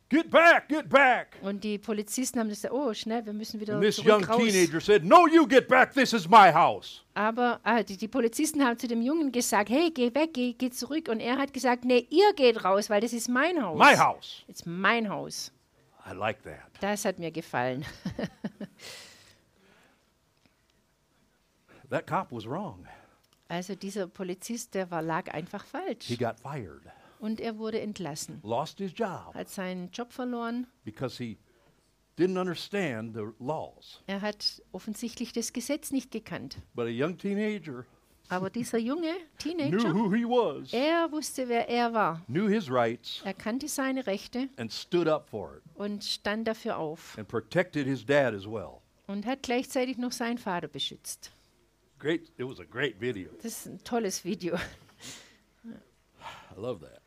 Get 0.08 0.30
back, 0.30 0.68
get 0.68 0.88
back. 0.88 1.36
Und 1.42 1.64
die 1.64 1.78
Polizisten 1.78 2.38
haben 2.38 2.48
gesagt, 2.48 2.72
oh, 2.72 2.94
schnell, 2.94 3.26
wir 3.26 3.32
müssen 3.32 3.58
wieder 3.58 3.74
And 3.74 3.82
this 3.82 3.98
young 3.98 4.22
raus. 4.22 4.36
teenager 4.38 4.80
said, 4.80 5.04
No, 5.04 5.26
you 5.26 5.48
get 5.48 5.66
back, 5.66 5.94
this 5.94 6.12
is 6.12 6.28
my 6.28 6.52
house. 6.52 7.02
Aber 7.14 7.58
ah, 7.64 7.82
die, 7.82 7.96
die 7.96 8.06
Polizisten 8.06 8.62
haben 8.64 8.78
zu 8.78 8.86
dem 8.86 9.02
Jungen 9.02 9.32
gesagt, 9.32 9.68
hey, 9.68 9.90
geh 9.90 10.14
weg, 10.14 10.32
geh, 10.32 10.52
geh 10.52 10.70
zurück. 10.70 11.08
Und 11.08 11.18
er 11.18 11.36
hat 11.38 11.52
gesagt, 11.52 11.84
nee, 11.84 12.06
ihr 12.08 12.32
geht 12.36 12.62
raus, 12.62 12.88
weil 12.88 13.00
das 13.00 13.12
ist 13.12 13.28
mein 13.28 13.60
Haus. 13.60 13.76
My 13.76 13.96
house. 13.96 14.44
Ist 14.46 14.64
mein 14.64 15.08
Haus. 15.08 15.50
I 16.08 16.12
like 16.14 16.42
that. 16.44 16.60
Das 16.80 17.04
hat 17.04 17.18
mir 17.18 17.30
gefallen. 17.32 17.84
That 21.90 22.06
cop 22.06 22.32
was 22.32 22.46
wrong. 22.46 22.86
Also 23.48 23.74
dieser 23.76 24.08
Polizist, 24.08 24.74
der 24.74 24.90
war, 24.90 25.02
lag 25.02 25.32
einfach 25.32 25.64
falsch. 25.64 26.06
He 26.06 26.16
got 26.16 26.38
fired, 26.40 26.82
Und 27.20 27.40
er 27.40 27.58
wurde 27.58 27.80
entlassen. 27.80 28.40
lost 28.42 28.78
his 28.78 28.92
job 28.94 29.34
Hat 29.34 29.48
seinen 29.48 29.90
Job 29.92 30.12
verloren. 30.12 30.66
because 30.84 31.16
he 31.22 31.38
didn't 32.18 32.38
understand 32.40 33.14
the 33.14 33.26
laws. 33.38 34.02
Er 34.08 34.20
hat 34.20 34.60
offensichtlich 34.72 35.32
das 35.32 35.52
Gesetz 35.52 35.92
nicht 35.92 36.10
gekannt. 36.10 36.58
But 36.74 36.86
a 36.86 36.90
young 36.90 37.16
teenager 37.16 37.84
Aber 38.28 38.50
dieser 38.50 38.78
junge 38.78 39.12
knew 39.12 39.54
Teenager, 39.54 39.94
who 39.94 40.12
he 40.12 40.24
was, 40.24 40.72
er 40.72 41.10
wusste, 41.12 41.48
wer 41.48 41.68
er 41.68 41.92
war. 41.92 42.22
knew 42.26 42.48
his 42.48 42.68
rights, 42.70 43.22
Er 43.24 43.34
kannte 43.34 43.68
seine 43.68 44.04
Rechte 44.06 44.48
and 44.56 44.72
stood 44.72 45.06
up 45.06 45.28
for 45.28 45.56
it 45.58 45.62
und 45.76 46.02
stand 46.02 46.48
dafür 46.48 46.76
auf. 46.78 47.16
and 47.18 47.28
protected 47.28 47.86
his 47.86 48.04
dad 48.04 48.34
as 48.34 48.44
well. 48.46 48.80
Und 49.06 49.24
hat 49.26 49.42
gleichzeitig 49.44 49.96
noch 49.98 50.10
seinen 50.12 50.38
Vater 50.38 50.66
beschützt. 50.66 51.30
Great, 52.00 52.32
it 52.36 52.46
was 52.46 52.58
a 52.58 52.64
great 52.64 53.00
video. 53.00 53.30
Das 53.42 53.52
ist 53.58 53.66
ein 53.66 53.84
tolles 53.84 54.24
Video. 54.24 54.56
I 55.64 56.58
love 56.60 56.80
that. 56.80 57.00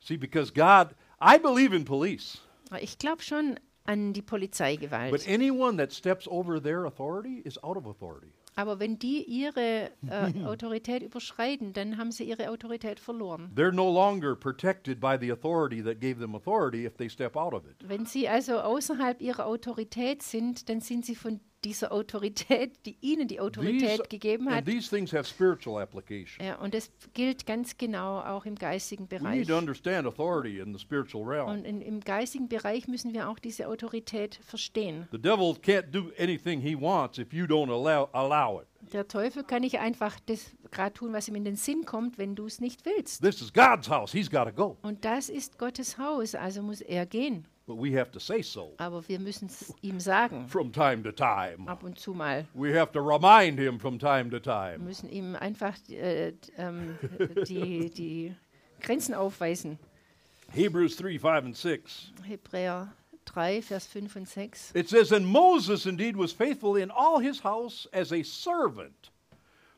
See, 0.00 0.16
because 0.16 0.50
God, 0.52 0.94
I 1.20 1.38
believe 1.38 1.72
in 1.74 1.84
police, 1.84 2.38
Aber 2.70 2.82
Ich 2.82 2.98
glaube 2.98 3.22
schon 3.22 3.58
an 3.86 4.12
die 4.12 4.20
but 4.22 4.30
Polizeigewalt. 4.30 5.28
anyone 5.28 5.76
that 5.76 5.92
steps 5.92 6.26
over 6.26 6.60
their 6.60 6.84
authority 6.86 7.40
is 7.44 7.62
out 7.62 7.76
of 7.76 7.86
authority. 7.86 8.32
Aber 8.56 8.78
wenn 8.78 8.98
die 8.98 9.24
ihre 9.24 9.90
äh, 10.08 10.44
Autorität 10.44 11.02
überschreiten, 11.02 11.72
dann 11.72 11.98
haben 11.98 12.12
sie 12.12 12.24
ihre 12.24 12.50
Autorität 12.50 13.00
verloren. 13.00 13.50
They're 13.56 13.72
no 13.72 13.92
longer 13.92 14.36
protected 14.36 15.00
by 15.00 15.16
the 15.20 15.32
authority 15.32 15.82
that 15.82 16.00
gave 16.00 16.20
them 16.20 16.34
authority 16.34 16.86
if 16.86 16.96
they 16.96 17.08
step 17.08 17.36
out 17.36 17.52
of 17.52 17.64
it. 17.66 17.76
Wenn 17.88 18.06
sie 18.06 18.28
also 18.28 18.60
außerhalb 18.60 19.20
ihrer 19.20 19.46
Autorität 19.46 20.22
sind, 20.22 20.68
dann 20.68 20.80
sind 20.80 21.04
sie 21.04 21.16
von 21.16 21.40
dieser 21.64 21.92
Autorität, 21.92 22.72
die 22.86 22.96
ihnen 23.00 23.26
die 23.26 23.40
Autorität 23.40 24.08
gegeben 24.10 24.50
hat. 24.50 24.64
these 24.66 24.88
things 24.88 25.12
have 25.12 25.24
spiritual 25.24 25.82
application. 25.82 26.44
Ja, 26.44 26.56
und 26.56 26.74
das 26.74 26.90
gilt 27.14 27.46
ganz 27.46 27.76
genau 27.76 28.20
auch 28.20 28.44
im 28.44 28.54
geistigen 28.54 29.10
We 29.10 29.16
need 29.16 29.22
Bereich. 29.22 29.46
to 29.46 29.56
understand 29.58 30.06
authority 30.06 30.60
in 30.60 30.72
the 30.72 30.78
spiritual 30.78 31.24
realm. 31.24 31.48
Und 31.48 31.64
in, 31.64 31.80
im 31.80 32.00
geistigen 32.00 32.48
Bereich 32.48 32.86
müssen 32.88 33.14
wir 33.14 33.28
auch 33.28 33.38
diese 33.38 33.68
Autorität 33.68 34.38
verstehen. 34.42 35.08
The 35.10 35.18
devil 35.18 35.52
can't 35.62 35.90
do 35.90 36.10
anything 36.18 36.60
he 36.60 36.78
wants 36.78 37.18
if 37.18 37.32
you 37.32 37.44
don't 37.44 37.70
allow, 37.70 38.08
allow 38.12 38.60
it. 38.60 38.66
Der 38.92 39.08
Teufel 39.08 39.44
kann 39.44 39.62
nicht 39.62 39.78
einfach 39.78 40.20
das 40.26 40.50
gerade 40.70 40.92
tun, 40.92 41.12
was 41.14 41.26
ihm 41.28 41.36
in 41.36 41.44
den 41.44 41.56
Sinn 41.56 41.86
kommt, 41.86 42.18
wenn 42.18 42.34
du 42.34 42.44
es 42.44 42.60
nicht 42.60 42.84
willst. 42.84 43.22
This 43.22 43.40
is 43.40 43.52
God's 43.52 43.88
house. 43.88 44.12
He's 44.12 44.30
got 44.30 44.44
to 44.44 44.52
go. 44.52 44.76
Und 44.82 45.04
das 45.06 45.30
ist 45.30 45.58
Gottes 45.58 45.96
Haus, 45.96 46.34
also 46.34 46.62
muss 46.62 46.82
er 46.82 47.06
gehen. 47.06 47.46
But 47.66 47.76
we 47.76 47.92
have 47.98 48.10
to 48.12 48.20
say 48.20 48.42
so 48.42 48.74
Aber 48.76 49.02
wir 49.08 49.18
müssen 49.18 49.46
es 49.48 49.72
ihm 49.80 49.98
sagen, 49.98 50.46
from 50.48 50.70
time 50.70 51.02
to 51.02 51.12
time. 51.12 51.66
ab 51.66 51.82
und 51.82 51.98
zu 51.98 52.12
mal. 52.12 52.46
We 52.54 52.78
have 52.78 52.92
to 52.92 53.00
remind 53.00 53.58
him 53.58 53.78
from 53.78 53.98
time 53.98 54.28
to 54.30 54.36
Wir 54.36 54.42
time. 54.42 54.78
müssen 54.84 55.08
ihm 55.08 55.34
einfach 55.34 55.74
äh, 55.88 56.34
ähm, 56.58 56.98
die, 57.48 57.88
die 57.90 58.34
Grenzen 58.80 59.14
aufweisen. 59.14 59.78
Hebrews 60.52 60.96
3 60.96 61.18
5 61.18 61.44
and 61.46 61.56
6. 61.56 62.12
Hebräer 62.22 62.92
3, 63.24 63.62
Vers 63.62 63.86
5 63.86 64.16
und 64.16 64.28
6. 64.28 64.72
It 64.74 64.88
says, 64.90 65.10
And 65.10 65.26
Moses 65.26 65.86
indeed 65.86 66.16
was 66.18 66.32
faithful 66.32 66.76
in 66.76 66.90
all 66.90 67.18
his 67.18 67.40
house 67.42 67.88
as 67.94 68.12
a 68.12 68.22
servant 68.22 69.10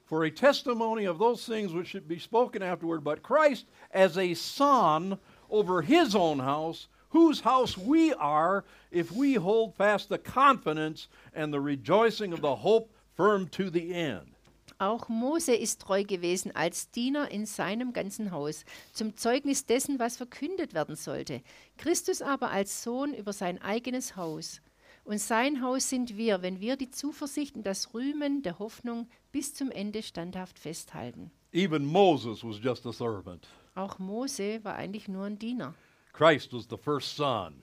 for 0.04 0.24
a 0.24 0.30
testimony 0.30 1.06
of 1.06 1.18
those 1.18 1.46
things 1.46 1.72
which 1.72 1.86
should 1.88 2.08
be 2.08 2.18
spoken 2.18 2.62
afterward, 2.62 3.04
but 3.04 3.22
Christ 3.22 3.66
as 3.92 4.18
a 4.18 4.34
son 4.34 5.18
over 5.50 5.82
his 5.82 6.16
own 6.16 6.40
house, 6.40 6.88
whose 7.16 7.40
house 7.40 7.78
we 7.78 8.14
are 8.18 8.64
if 8.92 9.10
we 9.10 9.36
hold 9.36 9.74
fast 9.74 10.08
the 10.08 10.18
confidence 10.18 11.08
and 11.34 11.52
the 11.52 11.60
rejoicing 11.60 12.32
of 12.32 12.40
the 12.40 12.56
hope 12.56 12.90
firm 13.16 13.48
to 13.48 13.70
the 13.70 13.94
end. 13.94 14.36
Auch 14.78 15.08
Mose 15.08 15.54
ist 15.54 15.80
treu 15.80 16.04
gewesen 16.04 16.54
als 16.54 16.90
Diener 16.90 17.30
in 17.30 17.46
seinem 17.46 17.94
ganzen 17.94 18.30
Haus, 18.30 18.66
zum 18.92 19.16
Zeugnis 19.16 19.64
dessen, 19.64 19.98
was 19.98 20.18
verkündet 20.18 20.74
werden 20.74 20.96
sollte. 20.96 21.40
Christus 21.78 22.20
aber 22.20 22.50
als 22.50 22.82
Sohn 22.82 23.14
über 23.14 23.32
sein 23.32 23.60
eigenes 23.62 24.16
Haus. 24.16 24.60
Und 25.04 25.18
sein 25.18 25.62
Haus 25.62 25.88
sind 25.88 26.18
wir, 26.18 26.42
wenn 26.42 26.60
wir 26.60 26.76
die 26.76 26.90
Zuversicht 26.90 27.56
und 27.56 27.64
das 27.64 27.94
Rühmen 27.94 28.42
der 28.42 28.58
Hoffnung 28.58 29.08
bis 29.32 29.54
zum 29.54 29.70
Ende 29.70 30.02
standhaft 30.02 30.58
festhalten. 30.58 31.30
Even 31.52 31.86
Moses 31.86 32.44
was 32.44 32.58
just 32.62 32.84
a 32.84 32.92
servant. 32.92 33.46
Auch 33.74 33.98
Mose 33.98 34.60
war 34.62 34.74
eigentlich 34.74 35.08
nur 35.08 35.24
ein 35.24 35.38
Diener. 35.38 35.74
Christ 36.16 36.52
was 36.52 36.66
the 36.68 36.76
first 36.78 37.14
son, 37.16 37.62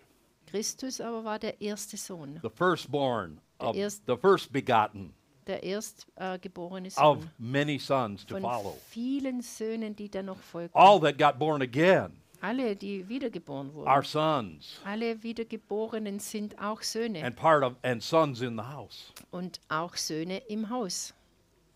Christus 0.50 1.02
aber 1.02 1.24
war 1.24 1.40
der 1.40 1.60
erste 1.60 1.98
Sohn, 1.98 2.40
the 2.44 2.50
firstborn 2.50 3.40
of 3.60 3.76
erst- 3.76 4.04
the 4.08 4.16
first 4.18 4.52
begotten 4.54 5.14
der 5.48 5.62
erstgeborene 5.64 6.88
äh, 6.88 6.92
of 7.02 7.18
Sohn 7.20 7.30
many 7.38 7.80
sons 7.80 8.26
to 8.26 8.36
von 8.36 8.44
follow. 8.44 8.78
vielen 8.90 9.42
Söhnen, 9.42 9.96
die 9.96 10.10
dann 10.10 10.28
noch 10.28 10.38
folgten. 10.40 10.78
All 10.78 11.00
that 11.02 11.18
got 11.18 11.38
born 11.40 11.62
again 11.62 12.14
Alle, 12.42 12.76
die 12.76 13.08
wiedergeboren 13.10 13.74
wurden. 13.74 13.88
are 13.88 14.04
sons 14.04 14.80
Alle 14.86 15.22
Wiedergeborenen 15.24 16.20
sind 16.20 16.58
auch 16.62 16.82
Söhne 16.82 17.24
and 17.24 17.36
part 17.36 17.64
of 17.64 17.74
and 17.84 18.02
sons 18.04 18.42
in 18.42 18.56
the 18.58 18.64
house. 18.64 19.12
und 19.32 19.60
auch 19.70 19.96
Söhne 19.96 20.38
im 20.50 20.70
Haus. 20.70 21.14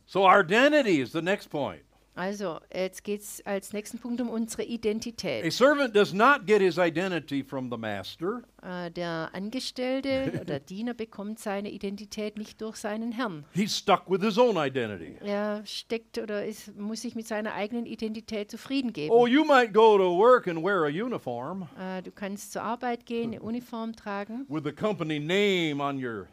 So 0.06 0.26
our 0.26 0.42
identity 0.42 1.02
is 1.02 1.12
the 1.12 1.22
next 1.22 1.50
point. 1.50 1.82
Also, 2.18 2.60
jetzt 2.74 3.04
geht 3.04 3.22
es 3.22 3.46
als 3.46 3.74
nächsten 3.74 4.00
Punkt 4.00 4.20
um 4.22 4.30
unsere 4.30 4.64
A 4.64 4.66
Identität. 4.66 5.52
servant 5.54 5.96
does 5.96 6.14
not 6.14 6.46
get 6.48 6.62
his 6.62 6.78
identity 6.78 7.44
from 7.44 7.70
the 7.72 7.78
master. 7.78 8.42
Äh, 8.64 8.90
der 8.92 9.30
Angestellte 9.34 10.32
oder 10.42 10.60
Diener 10.60 10.94
bekommt 10.94 11.40
seine 11.40 11.70
Identität 11.72 12.38
nicht 12.38 12.60
durch 12.62 12.78
seinen 12.78 13.12
Herrn. 13.12 13.46
He's 13.54 13.78
stuck 13.78 14.10
with 14.10 14.22
his 14.22 14.38
own 14.38 14.58
identity. 14.58 15.18
Er 15.24 15.64
steckt 15.66 16.18
oder 16.18 16.46
ist, 16.46 16.76
muss 16.76 17.02
sich 17.02 17.16
mit 17.16 17.28
seiner 17.28 17.54
eigenen 17.54 17.86
Identität 17.86 18.50
zufrieden 18.50 18.94
geben. 18.94 19.12
Oh, 19.14 19.28
you 19.28 19.46
might 19.46 19.74
go 19.74 19.98
to 19.98 20.18
work 20.18 20.48
and 20.48 20.64
wear 20.64 20.84
a 20.86 20.88
uniform 20.90 21.68
Äh, 21.80 22.02
du 22.02 22.12
kannst 22.12 22.52
zur 22.52 22.64
Arbeit 22.64 23.06
gehen, 23.06 23.32
eine 23.34 23.42
Uniform 23.42 23.96
tragen. 23.96 24.46
with 24.50 24.64
the 24.64 24.72
company 24.74 25.20
name 25.20 25.84
on 25.84 26.04
your 26.04 26.28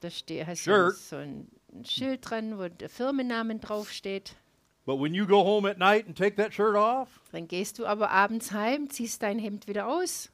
Da 0.00 0.10
ste- 0.10 0.46
hast 0.46 0.60
Shirt. 0.60 0.94
so 0.96 1.16
ein 1.16 1.48
ein 1.74 1.86
Schild 1.86 2.20
dran, 2.28 2.58
wo 2.58 2.68
der 2.68 2.90
Firmennamen 2.90 3.58
draufsteht. 3.58 4.36
But 4.84 4.96
when 4.98 5.14
you 5.14 5.26
go 5.26 5.44
home 5.44 5.64
at 5.68 5.78
night 5.78 6.06
and 6.06 6.16
take 6.16 6.36
that 6.36 6.52
shirt 6.52 6.74
off, 6.74 7.08
Dann 7.30 7.46
gehst 7.46 7.78
du 7.78 7.86
aber 7.86 8.10
abends 8.10 8.50
heim, 8.52 8.90
ziehst 8.90 9.22
dein 9.22 9.38
Hemd 9.38 9.68
wieder 9.68 9.86
aus. 9.88 10.28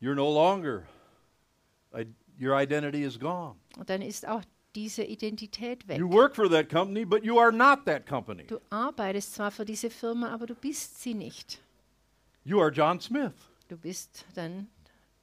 you're 0.00 0.14
no 0.14 0.28
longer, 0.30 0.84
your 2.38 2.54
identity 2.60 3.04
is 3.04 3.18
gone. 3.18 3.56
Und 3.78 3.88
dann 3.88 4.02
ist 4.02 4.26
auch 4.26 4.42
diese 4.74 5.04
Identität 5.04 5.86
weg. 5.86 5.98
You 5.98 6.10
work 6.10 6.34
for 6.34 6.48
that 6.50 6.68
company, 6.68 7.04
but 7.04 7.24
you 7.24 7.38
are 7.38 7.52
not 7.52 7.84
that 7.86 8.06
company. 8.06 8.44
Du 8.46 8.60
arbeitest 8.70 9.34
zwar 9.34 9.50
für 9.50 9.64
diese 9.64 9.88
Firma, 9.88 10.32
aber 10.32 10.46
du 10.46 10.54
bist 10.54 11.00
sie 11.00 11.14
nicht. 11.14 11.60
You 12.44 12.60
are 12.60 12.70
John 12.70 13.00
Smith. 13.00 13.32
Du 13.68 13.76
bist 13.76 14.26
dann 14.34 14.68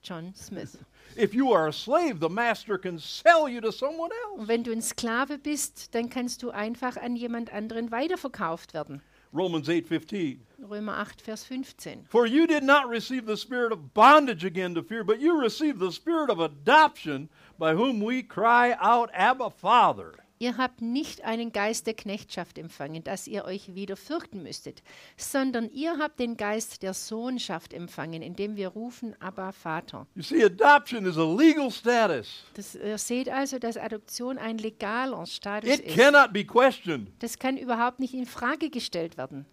John 0.02 0.34
Smith. 0.36 0.78
If 1.18 1.34
you 1.34 1.52
are 1.52 1.68
a 1.68 1.74
slave, 1.74 2.22
the 2.22 2.30
master 2.30 2.78
can 2.78 2.98
sell 2.98 3.50
you 3.50 3.60
to 3.62 3.72
someone 3.72 4.12
else. 4.12 4.40
Und 4.40 4.48
wenn 4.48 4.64
du 4.64 4.72
ein 4.72 4.82
Sklave 4.82 5.38
bist, 5.38 5.94
dann 5.94 6.10
kannst 6.10 6.42
du 6.42 6.52
einfach 6.52 6.96
an 6.96 7.18
jemand 7.18 7.52
anderen 7.52 7.92
weiterverkauft 7.92 8.74
werden. 8.74 9.02
Romans 9.34 9.68
8:15. 9.68 10.40
Römer 10.70 10.98
8, 10.98 11.22
Vers 11.22 11.46
15. 11.46 12.06
For 12.10 12.26
you 12.26 12.46
did 12.46 12.64
not 12.64 12.90
receive 12.90 13.26
the 13.26 13.38
spirit 13.38 13.72
of 13.72 13.94
bondage 13.94 14.46
again 14.46 14.76
to 14.76 14.84
fear, 14.84 15.04
but 15.04 15.20
you 15.20 15.40
received 15.40 15.80
the 15.80 15.92
spirit 15.92 16.30
of 16.30 16.40
adoption, 16.40 17.30
by 17.58 17.74
whom 17.74 18.02
we 18.02 18.24
cry 18.24 18.76
out, 18.80 19.10
Abba, 19.14 19.50
Father. 19.50 20.14
Ihr 20.42 20.58
habt 20.58 20.82
nicht 20.82 21.22
einen 21.24 21.52
Geist 21.52 21.86
der 21.86 21.94
Knechtschaft 21.94 22.58
empfangen, 22.58 23.04
dass 23.04 23.28
ihr 23.28 23.46
euch 23.46 23.76
wieder 23.76 23.96
fürchten 23.96 24.42
müsstet, 24.42 24.82
sondern 25.16 25.70
ihr 25.70 26.00
habt 26.00 26.20
den 26.20 26.36
Geist 26.36 26.82
der 26.82 26.96
Sohnschaft 26.96 27.74
empfangen, 27.74 28.24
indem 28.24 28.56
wir 28.56 28.70
rufen, 28.70 29.16
Abba, 29.22 29.52
Vater. 29.52 30.08
You 30.16 30.24
see, 30.24 30.44
adoption 30.44 31.06
is 31.06 31.16
a 31.16 31.24
legal 31.24 31.70
status. 31.70 32.44
Das, 32.56 32.74
ihr 32.74 32.98
seht 32.98 33.30
also, 33.30 33.60
dass 33.60 33.78
Adoption 33.78 34.40
ein 34.40 34.58
legaler 34.58 35.28
Status 35.28 35.70
It 35.70 35.82
ist. 35.82 35.96
cannot 35.96 36.34
be 36.34 36.44
questioned. 36.44 37.12
Das 37.20 37.38
kann 37.38 37.56
überhaupt 37.56 38.00
nicht 38.00 38.16
in 38.16 38.26
Frage 38.26 38.72
gestellt 38.72 39.20
werden. 39.20 39.46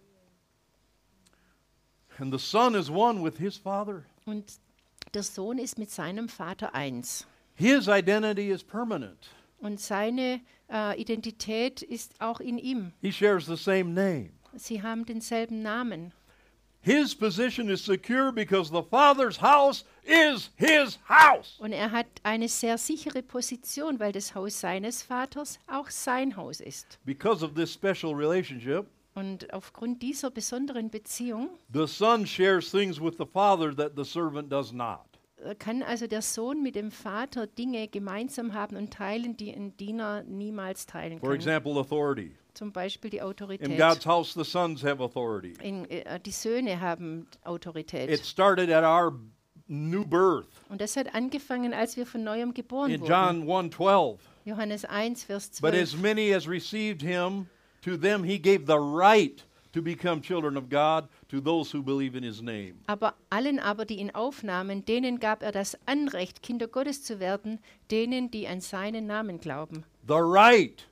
And 2.17 2.33
the 2.33 2.43
Son 2.43 2.73
is 2.73 2.89
one 2.89 3.23
with 3.23 3.37
his 3.37 3.57
Father. 3.57 4.05
Und 4.25 4.43
der 5.13 5.21
Sohn 5.21 5.59
ist 5.59 5.77
mit 5.77 5.91
seinem 5.91 6.29
Vater 6.29 6.73
eins. 6.73 7.27
His 7.53 7.87
identity 7.87 8.49
is 8.49 8.63
permanent. 8.63 9.29
Und 9.59 9.79
seine 9.79 10.41
äh, 10.71 10.99
Identität 10.99 11.81
ist 11.81 12.19
auch 12.19 12.39
in 12.39 12.57
ihm. 12.57 12.91
He 13.01 13.11
shares 13.11 13.45
the 13.45 13.55
same 13.55 13.85
name. 13.85 14.29
Sie 14.55 14.81
haben 14.81 15.05
denselben 15.05 15.61
Namen. 15.61 16.11
His 16.81 17.13
position 17.13 17.69
is 17.69 17.83
secure 17.83 18.31
because 18.31 18.71
the 18.71 18.81
Father's 18.89 19.41
house 19.41 19.83
is 20.05 20.49
his 20.55 20.97
house. 21.09 21.57
Und 21.59 21.73
er 21.73 21.91
hat 21.91 22.07
eine 22.23 22.47
sehr 22.47 22.77
sichere 22.77 23.21
Position, 23.21 23.99
weil 23.99 24.13
das 24.13 24.33
Haus 24.33 24.61
seines 24.61 25.03
Vaters 25.03 25.59
auch 25.67 25.89
sein 25.89 26.37
Haus 26.37 26.61
ist. 26.61 26.97
Because 27.03 27.43
of 27.43 27.53
this 27.53 27.73
special 27.73 28.13
relationship, 28.15 28.85
Und 29.13 29.53
aufgrund 29.53 30.01
dieser 30.01 30.31
besonderen 30.31 30.89
Beziehung 30.89 31.49
the 31.73 31.85
Son 31.85 32.25
shares 32.25 32.71
things 32.71 32.99
with 33.01 33.15
the 33.17 33.25
Father 33.25 33.75
that 33.75 33.91
the 33.97 34.05
servant 34.05 34.49
does 34.49 34.71
not. 34.71 35.01
Kann 35.57 35.83
also 35.83 36.07
der 36.07 36.21
Sohn 36.21 36.61
mit 36.61 36.75
dem 36.75 36.91
Vater 36.91 37.47
Dinge 37.47 37.87
gemeinsam 37.87 38.53
haben 38.53 38.75
und 38.75 38.91
teilen, 38.91 39.37
die 39.37 39.53
ein 39.53 39.75
Diener 39.77 40.23
niemals 40.23 40.85
teilen 40.85 41.19
For 41.19 41.29
kann. 41.29 41.35
example, 41.37 41.73
authority. 41.79 42.35
Zum 42.53 42.71
Beispiel 42.71 43.09
die 43.11 43.17
In 43.17 43.23
Autorität. 43.23 43.77
God's 43.77 44.05
house, 44.05 44.33
the 44.33 44.43
sons 44.43 44.83
have 44.83 45.01
authority. 45.01 45.53
In, 45.61 45.89
äh, 45.89 46.19
die 46.19 46.31
Söhne 46.31 46.81
haben 46.81 47.27
Autorität. 47.43 48.09
It 48.09 48.25
started 48.25 48.69
at 48.69 48.83
our 48.83 49.17
new 49.67 50.03
birth. 50.05 50.47
Und 50.67 50.81
das 50.81 50.97
hat 50.97 51.13
angefangen, 51.13 51.73
als 51.73 51.95
wir 51.95 52.05
von 52.05 52.23
neuem 52.23 52.53
geboren 52.53 52.91
In 52.91 53.01
wurden. 53.01 53.09
John 53.09 53.47
1:12. 53.47 54.17
Johannes 54.45 54.83
1, 54.85 55.23
Vers 55.23 55.49
But 55.61 55.71
12. 55.71 55.81
as 55.83 55.95
many 55.95 56.33
as 56.33 56.47
received 56.47 57.01
him, 57.01 57.47
to 57.81 57.95
them 57.95 58.23
he 58.23 58.39
gave 58.39 58.65
the 58.65 58.77
right 58.77 59.45
to 59.73 59.81
become 59.81 60.21
children 60.21 60.57
of 60.57 60.69
God, 60.69 61.07
to 61.29 61.39
those 61.39 61.71
who 61.75 61.83
believe 61.83 62.15
in 62.17 62.23
his 62.23 62.41
name. 62.41 62.75
Aber 62.87 63.13
allen 63.29 63.59
aber, 63.59 63.85
die 63.85 63.99
ihn 63.99 64.11
aufnahmen, 64.15 64.83
denen 64.85 65.19
gab 65.19 65.43
er 65.43 65.51
das 65.51 65.77
Anrecht, 65.85 66.41
Kinder 66.41 66.67
Gottes 66.67 67.03
zu 67.03 67.19
werden, 67.19 67.59
denen, 67.91 68.31
die 68.31 68.47
an 68.47 68.61
seinen 68.61 69.05
Namen 69.07 69.39
glauben. 69.39 69.83
The 70.07 70.15
right. 70.15 70.85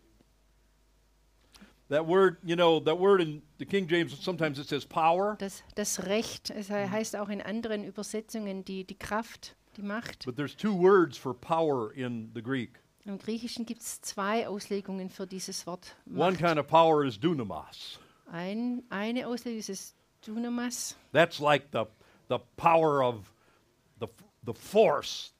That 1.89 2.05
word, 2.05 2.37
you 2.43 2.55
know, 2.57 2.81
that 2.81 2.99
word 2.99 3.21
in 3.21 3.41
the 3.59 3.65
King 3.65 3.87
James, 3.87 4.11
sometimes 4.21 4.59
it 4.59 4.67
says 4.67 4.85
power, 4.85 5.37
Das, 5.39 5.63
das 5.75 6.03
Recht, 6.05 6.49
es 6.49 6.67
he- 6.67 6.73
heißt 6.73 7.15
auch 7.15 7.29
in 7.29 7.41
anderen 7.41 7.85
Übersetzungen 7.85 8.65
die, 8.65 8.83
die 8.83 8.97
Kraft, 8.99 9.55
die 9.77 9.81
Macht. 9.83 10.25
but 10.25 10.35
there's 10.35 10.53
two 10.53 10.73
words 10.77 11.17
for 11.17 11.33
power 11.33 11.93
in 11.93 12.29
the 12.35 12.41
Greek. 12.43 12.71
Im 13.05 13.17
Griechischen 13.17 13.65
gibt 13.65 13.81
es 13.81 14.01
zwei 14.01 14.45
Auslegungen 14.49 15.09
für 15.09 15.25
dieses 15.25 15.65
Wort 15.65 15.95
One 16.13 16.31
Macht. 16.31 16.39
kind 16.39 16.59
of 16.59 16.67
power 16.67 17.05
is 17.05 17.17
dunamis. 17.17 17.97
Ein, 18.31 18.83
eine 18.89 19.27
Auslegung 19.27 19.59
ist 19.59 19.95
Dunamas. 20.25 20.95
That's 21.13 21.39
like 21.39 21.67
the, 21.71 21.83
the 22.29 22.37
power 22.57 23.01
of 23.01 23.31
the, 23.99 24.07
the 24.45 24.53
force. 24.53 25.33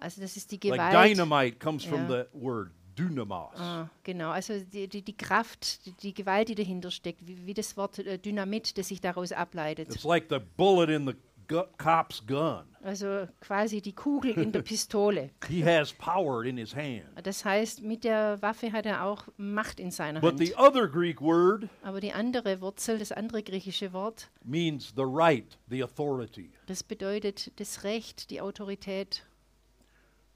Also 0.00 0.20
das 0.20 0.36
ist 0.36 0.50
die 0.50 0.68
Like 0.68 0.78
Gewalt. 0.80 0.92
dynamite 1.16 1.58
comes 1.58 1.84
from 1.84 2.08
Yeah. 2.08 2.24
the 2.32 2.38
word 2.38 2.70
dunamis. 2.94 3.56
Ah, 3.56 3.88
genau, 4.02 4.30
also 4.30 4.58
die, 4.60 4.88
die, 4.88 5.02
die 5.02 5.16
Kraft, 5.16 5.84
die, 5.86 5.92
die 5.92 6.14
Gewalt, 6.14 6.48
die 6.48 6.54
dahinter 6.56 6.90
steckt, 6.90 7.26
wie, 7.26 7.46
wie 7.46 7.54
das 7.54 7.76
Wort 7.76 7.98
äh, 8.00 8.18
Dynamit, 8.18 8.76
das 8.78 8.88
sich 8.88 9.00
daraus 9.00 9.30
ableitet. 9.32 9.88
It's 9.94 10.04
like 10.04 10.26
the 10.30 10.38
bullet 10.56 10.88
in 10.88 11.06
the 11.06 11.14
gu- 11.48 11.64
cop's 11.78 12.24
gun. 12.26 12.64
Also 12.82 13.26
quasi 13.40 13.80
die 13.82 13.92
Kugel 13.94 14.32
in 14.38 14.52
der 14.52 14.62
Pistole. 14.62 15.30
He 15.48 15.64
has 15.64 15.92
power 15.92 16.44
in 16.44 16.56
his 16.56 16.74
hand. 16.74 17.04
Das 17.22 17.44
heißt, 17.44 17.82
mit 17.82 18.04
der 18.04 18.40
Waffe 18.40 18.70
hat 18.72 18.86
er 18.86 19.04
auch 19.04 19.24
Macht 19.36 19.80
in 19.80 19.90
seiner 19.90 20.20
But 20.20 20.34
Hand. 20.34 20.46
the 20.46 20.54
other 20.56 20.86
Greek 20.88 21.20
word 21.20 21.68
Aber 21.82 22.00
die 22.00 22.12
andere 22.12 22.60
Wurzel, 22.60 22.98
das 22.98 23.10
andere 23.12 23.42
griechische 23.42 23.92
Wort, 23.92 24.30
means 24.44 24.92
the 24.96 25.02
right, 25.04 25.58
the 25.68 25.82
authority. 25.82 26.50
das 26.66 26.82
bedeutet 26.84 27.50
das 27.58 27.82
Recht, 27.84 28.30
die 28.30 28.40
Autorität. 28.40 29.24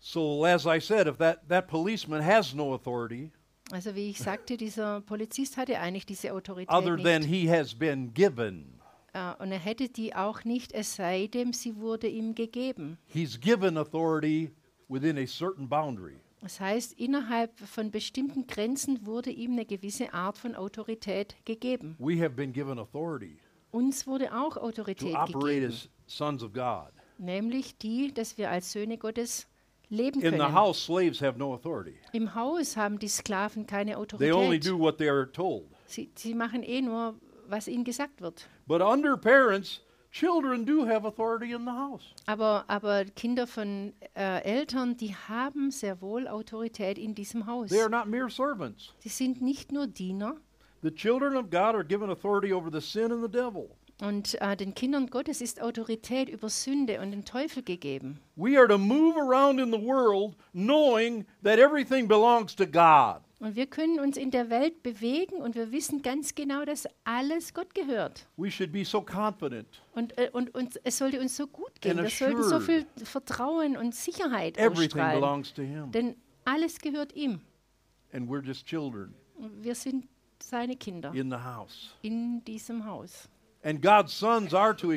So, 0.01 0.45
as 0.45 0.67
I 0.67 0.81
said, 0.81 1.07
if 1.07 1.19
that, 1.19 1.49
that 1.49 1.69
policeman 1.69 2.25
has 2.25 2.53
no 2.55 2.75
authority 2.75 3.31
Also 3.71 3.95
wie 3.95 4.11
ich 4.11 4.19
sagte, 4.19 4.57
dieser 4.57 5.01
Polizist 5.03 5.57
hatte 5.57 5.79
eigentlich 5.79 6.05
diese 6.07 6.33
Autorität 6.33 6.75
other 6.75 6.97
than 6.97 7.23
nicht. 7.23 7.29
he 7.31 7.49
has 7.49 7.73
been 7.73 8.13
given, 8.13 8.81
Äh, 9.13 9.35
und 9.43 9.53
er 9.53 9.59
hätte 9.59 9.89
die 9.89 10.15
auch 10.15 10.45
nicht, 10.45 10.73
es 10.73 10.97
sei 10.97 11.27
denn, 11.27 11.53
sie 11.53 11.77
wurde 11.77 12.09
ihm 12.09 12.35
gegeben. 12.35 12.99
he's 13.07 13.39
given 13.41 13.77
authority 13.77 14.51
within 14.89 15.19
a 15.19 15.27
certain 15.27 15.69
boundary. 15.69 16.17
Das 16.41 16.59
heißt, 16.59 16.95
innerhalb 16.95 17.57
von 17.61 17.91
bestimmten 17.91 18.47
Grenzen 18.49 19.07
wurde 19.07 19.31
ihm 19.31 19.53
eine 19.53 19.65
gewisse 19.65 20.13
Art 20.13 20.39
von 20.39 20.55
Autorität 20.57 21.37
gegeben. 21.45 21.95
We 21.99 22.19
have 22.21 22.31
been 22.31 22.53
given 22.53 22.79
authority 22.79 23.39
Uns 23.71 24.07
wurde 24.07 24.35
auch 24.35 24.55
to 24.55 24.61
Autorität 24.63 25.15
operate 25.15 25.33
gegeben, 25.61 25.67
as 25.73 25.89
sons 26.07 26.43
of 26.43 26.53
God. 26.53 26.91
nämlich 27.19 27.79
die, 27.79 28.13
dass 28.13 28.37
wir 28.39 28.51
als 28.51 28.73
Söhne 28.73 28.99
Gottes 28.99 29.47
leben 29.89 30.21
In 30.21 30.33
the 30.33 30.39
können. 30.39 30.53
house, 30.55 30.85
slaves 30.85 31.21
have 31.23 31.39
no 31.39 31.55
authority. 31.55 31.95
Im 32.13 32.35
Haus 32.35 32.77
haben 32.77 32.99
die 32.99 33.09
Sklaven 33.09 33.67
keine 33.67 33.93
They 34.19 34.33
only 34.33 34.57
Autorität. 34.59 34.67
do 34.67 34.79
what 34.79 34.99
they 34.99 35.09
are 35.09 35.31
told. 35.31 35.67
Sie, 35.87 36.11
sie 36.17 36.35
machen 36.35 36.63
eh 36.65 36.81
nur, 36.83 37.15
was 37.49 37.69
ihnen 37.69 37.85
gesagt 37.85 38.21
wird. 38.21 38.49
But 38.67 38.81
under 38.81 39.17
parents, 39.17 39.81
children 40.11 40.65
do 40.65 40.87
have 40.87 41.07
authority 41.07 41.53
in 41.53 41.65
the 41.65 41.73
house. 41.73 42.05
Aber, 42.27 42.65
aber 42.69 43.05
Kinder 43.05 43.47
von 43.47 43.93
äh, 44.15 44.43
Eltern, 44.43 44.97
die 44.97 45.15
haben 45.15 45.71
sehr 45.71 46.01
wohl 46.01 46.29
Autorität 46.29 46.99
in 46.99 47.15
diesem 47.15 47.47
Haus. 47.47 47.71
They 47.71 47.81
are 47.81 47.91
not 47.91 48.07
mere 48.07 48.31
servants. 48.31 48.93
Sie 48.99 49.09
sind 49.09 49.41
nicht 49.41 49.73
nur 49.73 49.87
Diener. 49.87 50.37
The 50.83 50.91
children 50.91 51.37
of 51.37 51.51
God 51.51 51.75
are 51.75 51.85
given 51.85 52.11
authority 52.11 52.53
over 52.53 52.71
the 52.71 52.81
sin 52.81 53.13
and 53.13 53.23
the 53.23 53.31
devil. 53.31 53.71
Und 54.03 54.41
äh, 54.41 54.57
den 54.57 54.75
Kindern 54.75 55.07
Gottes 55.07 55.41
ist 55.41 55.63
Autorität 55.63 56.29
über 56.29 56.49
Sünde 56.49 57.01
und 57.01 57.13
den 57.13 57.25
Teufel 57.25 57.63
gegeben. 57.63 58.19
We 58.35 58.59
are 58.59 58.67
to 58.67 58.77
move 58.77 59.17
around 59.17 59.61
in 59.61 59.71
the 59.71 59.81
world 59.81 60.35
knowing 60.53 61.25
that 61.45 61.61
everything 61.61 62.09
belongs 62.09 62.57
to 62.57 62.67
God. 62.67 63.23
Und 63.43 63.57
wir 63.57 63.67
können 63.67 63.99
uns 63.99 64.17
in 64.17 64.31
der 64.31 64.51
Welt 64.51 64.85
bewegen 64.85 65.39
und 65.39 65.57
wir 65.57 65.73
wissen 65.73 66.01
ganz 66.01 66.37
genau, 66.37 66.65
dass 66.65 66.87
alles 67.03 67.53
Gott 67.53 67.75
gehört. 67.75 68.29
We 68.37 68.49
should 68.49 68.71
be 68.71 68.85
so 68.85 69.05
confident. 69.05 69.67
Und, 69.95 70.17
äh, 70.17 70.31
und, 70.33 70.55
und 70.55 70.81
es 70.85 70.99
sollte 70.99 71.19
uns 71.19 71.37
so 71.37 71.49
gut 71.49 71.81
gehen. 71.81 72.01
Wir 72.01 72.09
sollten 72.09 72.45
so 72.45 72.61
viel. 72.61 72.87
Vertrauen 73.03 73.77
und 73.77 73.97
Sicherheit 73.97 74.57
Everything 74.59 74.85
ausstrahlen. 75.01 75.21
belongs 75.21 75.53
to 75.55 75.63
Him. 75.63 75.91
Denn 75.91 76.15
alles 76.45 76.79
gehört 76.79 77.17
ihm. 77.17 77.41
And 78.13 78.31
we're 78.31 78.45
just 78.45 78.65
children 78.65 79.13
Und 79.35 79.65
Wir 79.65 79.75
sind 79.75 80.07
seine 80.41 80.77
Kinder 80.77 81.13
in 81.13 81.29
the 81.29 81.39
house. 81.39 81.97
in 82.03 82.45
diesem 82.45 82.85
Haus. 82.87 83.29
And 83.65 83.83
God's 83.83 84.17
sons 84.17 84.55
are 84.55 84.77
to, 84.77 84.93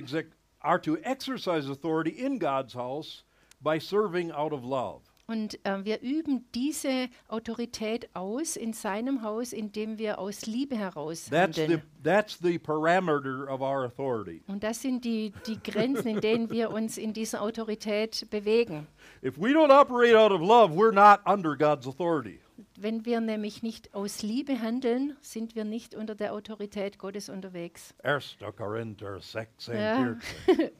are 0.59 0.79
to 0.83 0.97
exercise 0.97 1.67
authority 1.67 2.11
in 2.11 2.37
God's 2.37 2.75
house 2.75 3.23
by 3.59 3.79
serving 3.79 4.31
out 4.31 4.53
of 4.53 4.63
love. 4.63 5.01
Und 5.27 5.59
äh, 5.65 5.83
wir 5.83 6.01
üben 6.01 6.45
diese 6.53 7.09
Autorität 7.27 8.09
aus 8.13 8.55
in 8.55 8.73
seinem 8.73 9.23
Haus, 9.23 9.53
indem 9.53 9.97
wir 9.97 10.19
aus 10.19 10.45
Liebe 10.45 10.77
heraus 10.77 11.25
That's 11.31 11.55
the, 11.55 11.61
handeln. 11.63 11.81
that's 12.03 12.37
the 12.41 12.59
parameter 12.59 13.47
of 13.49 13.61
our 13.61 13.85
authority. 13.85 14.43
Und 14.47 14.63
das 14.63 14.81
sind 14.83 15.03
die, 15.03 15.33
die 15.47 15.57
Grenzen, 15.63 16.07
in 16.09 16.21
denen 16.21 16.49
wir 16.51 16.69
uns 16.69 16.97
in 16.99 17.13
dieser 17.13 17.41
Autorität 17.41 18.27
bewegen. 18.29 18.85
If 19.23 19.37
we 19.39 19.49
don't 19.49 19.71
operate 19.71 20.15
out 20.15 20.31
of 20.31 20.41
love, 20.41 20.73
we're 20.75 20.91
not 20.93 21.21
under 21.25 21.55
God's 21.55 21.87
authority. 21.87 22.39
Wenn 22.77 23.05
wir 23.05 23.19
nämlich 23.19 23.63
nicht 23.63 23.93
aus 23.95 24.21
Liebe 24.21 24.61
handeln, 24.61 25.15
sind 25.21 25.55
wir 25.55 25.63
nicht 25.63 25.95
unter 25.95 26.13
der 26.13 26.33
Autorität 26.33 26.99
Gottes 26.99 27.29
unterwegs. 27.29 27.95
Ersta 28.03 28.51
Korinther 28.51 29.19
16, 29.19 29.75
Ja. 29.75 30.17
14. 30.45 30.71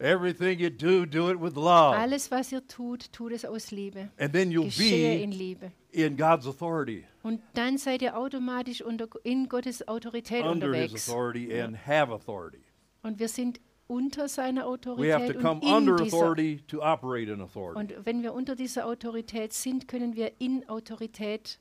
Everything 0.00 0.58
you 0.58 0.70
do, 0.70 1.04
do 1.04 1.28
it 1.30 1.38
with 1.38 1.56
love. 1.56 1.94
Alles, 1.94 2.30
was 2.30 2.50
ihr 2.52 2.66
tut, 2.66 3.12
tut 3.12 3.32
es 3.32 3.44
aus 3.44 3.70
Liebe. 3.70 4.08
And 4.18 4.32
then 4.32 4.50
you'll 4.50 4.64
Geschehe 4.64 5.22
in 5.22 5.30
be 5.30 5.36
Liebe. 5.36 5.72
in 5.92 6.16
God's 6.16 6.46
authority, 6.46 7.04
Und 7.22 7.40
dann 7.54 7.76
seid 7.76 8.00
ihr 8.00 8.16
automatisch 8.16 8.80
unter, 8.82 9.08
in 9.24 9.48
Gottes 9.48 9.86
Autorität 9.86 10.44
under 10.44 10.72
His 10.72 10.94
authority, 10.94 11.52
and 11.60 11.76
have 11.86 12.10
authority. 12.10 12.62
Und 13.02 13.18
wir 13.18 13.28
sind 13.28 13.60
unter 13.88 14.28
seiner 14.28 14.64
We 14.96 15.12
have 15.12 15.26
to 15.32 15.38
come 15.38 15.60
und 15.60 15.64
in 15.64 15.74
under 15.74 15.96
dieser 15.96 16.16
authority 16.16 16.60
to 16.68 16.80
operate 16.80 17.28
in 17.30 17.40
authority. 17.42 17.78
Und 17.78 18.06
wenn 18.06 18.22
wir 18.22 18.32
unter 18.32 18.54
dieser 18.54 18.86
Autorität 18.86 19.52
sind, 19.52 19.86
können 19.86 20.14
wir 20.16 20.32
in 20.38 20.66
Autorität 20.68 21.58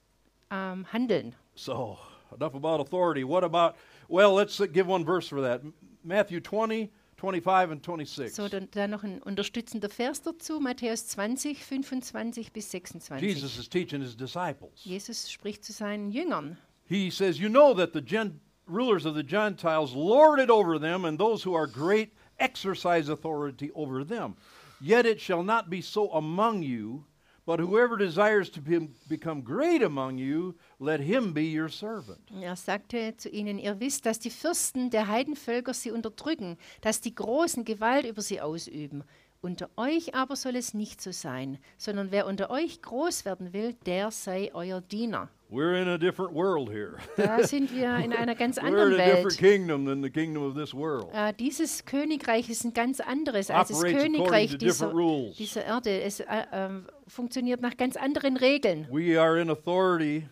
ähm, 0.51 0.85
handeln. 0.93 1.35
So, 1.55 1.97
enough 2.33 2.55
about 2.55 2.79
authority. 2.81 3.23
What 3.27 3.43
about, 3.43 3.75
well, 4.07 4.33
let's 4.33 4.59
uh, 4.61 4.67
give 4.67 4.87
one 4.87 5.03
verse 5.03 5.27
for 5.27 5.41
that. 5.41 5.61
M- 5.61 5.73
Matthew 6.03 6.39
20, 6.39 6.89
25, 7.19 7.71
and 7.71 7.83
26. 7.83 8.33
So, 8.33 8.47
dann, 8.47 8.69
dann 8.71 8.91
noch 8.91 9.03
ein 9.03 9.21
unterstützender 9.21 9.89
Vers 9.89 10.21
dazu, 10.21 10.59
Matthäus 10.59 11.07
20, 11.07 11.63
25 11.63 12.51
bis 12.53 12.71
26. 12.71 13.27
Jesus 13.27 13.57
is 13.57 13.69
teaching 13.69 14.01
his 14.01 14.15
disciples. 14.15 14.71
Jesus 14.83 15.29
spricht 15.31 15.63
zu 15.63 15.73
seinen 15.73 16.11
Jüngern. 16.11 16.57
He 16.85 17.11
says, 17.11 17.39
You 17.39 17.49
know 17.49 17.73
that 17.75 17.93
the 17.93 18.01
gen- 18.01 18.39
rulers 18.67 19.05
of 19.05 19.15
the 19.15 19.23
Gentiles 19.23 19.93
lord 19.93 20.39
it 20.39 20.49
over 20.49 20.79
them, 20.79 21.05
and 21.05 21.19
those 21.19 21.43
who 21.43 21.53
are 21.55 21.67
great 21.67 22.13
exercise 22.39 23.09
authority 23.09 23.71
over 23.73 24.03
them. 24.05 24.35
Yet 24.81 25.05
it 25.05 25.19
shall 25.19 25.43
not 25.43 25.69
be 25.69 25.81
so 25.81 26.09
among 26.13 26.63
you, 26.63 27.03
but 27.49 27.59
whoever 27.59 27.97
desires 27.97 28.47
to 28.51 28.61
be- 28.61 28.91
become 29.07 29.41
great 29.41 29.81
among 29.81 30.19
you, 30.19 30.53
let 30.79 30.99
him 30.99 31.33
be 31.33 31.45
your 31.45 31.67
servant. 31.67 32.19
Er 32.39 32.55
sagte 32.55 33.17
zu 33.17 33.27
ihnen, 33.27 33.57
ihr 33.57 33.79
wisst, 33.79 34.05
dass 34.05 34.19
die 34.19 34.29
Fürsten 34.29 34.91
der 34.91 35.07
Heidenvölker 35.07 35.73
sie 35.73 35.89
unterdrücken, 35.89 36.57
dass 36.81 37.01
die 37.01 37.15
Großen 37.15 37.65
Gewalt 37.65 38.05
über 38.05 38.21
sie 38.21 38.39
ausüben. 38.39 39.03
Unter 39.41 39.69
euch 39.77 40.15
aber 40.15 40.35
soll 40.35 40.57
es 40.57 40.73
nicht 40.73 41.01
so 41.01 41.13
sein, 41.13 41.59
sondern 41.77 42.11
wer 42.11 42.25
unter 42.25 42.49
euch 42.49 42.81
groß 42.81 43.23
werden 43.23 43.53
will, 43.53 43.73
der 43.85 44.11
sei 44.11 44.51
euer 44.53 44.81
Diener. 44.81 45.29
We're 45.49 45.81
in 45.81 45.87
a 45.87 45.97
different 45.97 46.35
world 46.35 46.69
here. 46.69 46.97
Da 47.15 47.41
sind 47.47 47.73
wir 47.73 47.95
in 47.99 48.11
einer 48.11 48.35
ganz 48.35 48.57
We're 48.57 48.65
anderen 48.67 48.93
in 48.95 48.99
a 48.99 49.05
different 49.05 49.25
Welt. 49.25 49.37
kingdom 49.37 49.85
than 49.85 50.03
the 50.03 50.09
kingdom 50.09 50.43
of 50.43 50.55
this 50.55 50.73
world. 50.73 51.07
Äh, 51.13 51.33
dieses 51.33 51.85
Königreich 51.85 52.49
ist 52.49 52.65
ein 52.65 52.73
ganz 52.73 52.99
anderes 52.99 53.49
als 53.49 53.69
das 53.69 53.81
Königreich 53.81 54.57
dieser, 54.57 54.93
dieser 55.37 55.65
Erde. 55.65 56.01
Es 56.01 56.19
äh, 56.19 56.25
ähm, 56.51 56.87
funktioniert 57.07 57.61
nach 57.61 57.77
ganz 57.77 57.95
anderen 57.95 58.35
Regeln. 58.35 58.87
We 58.91 59.19
are 59.19 59.39
in 59.39 59.49
authority 59.49 60.27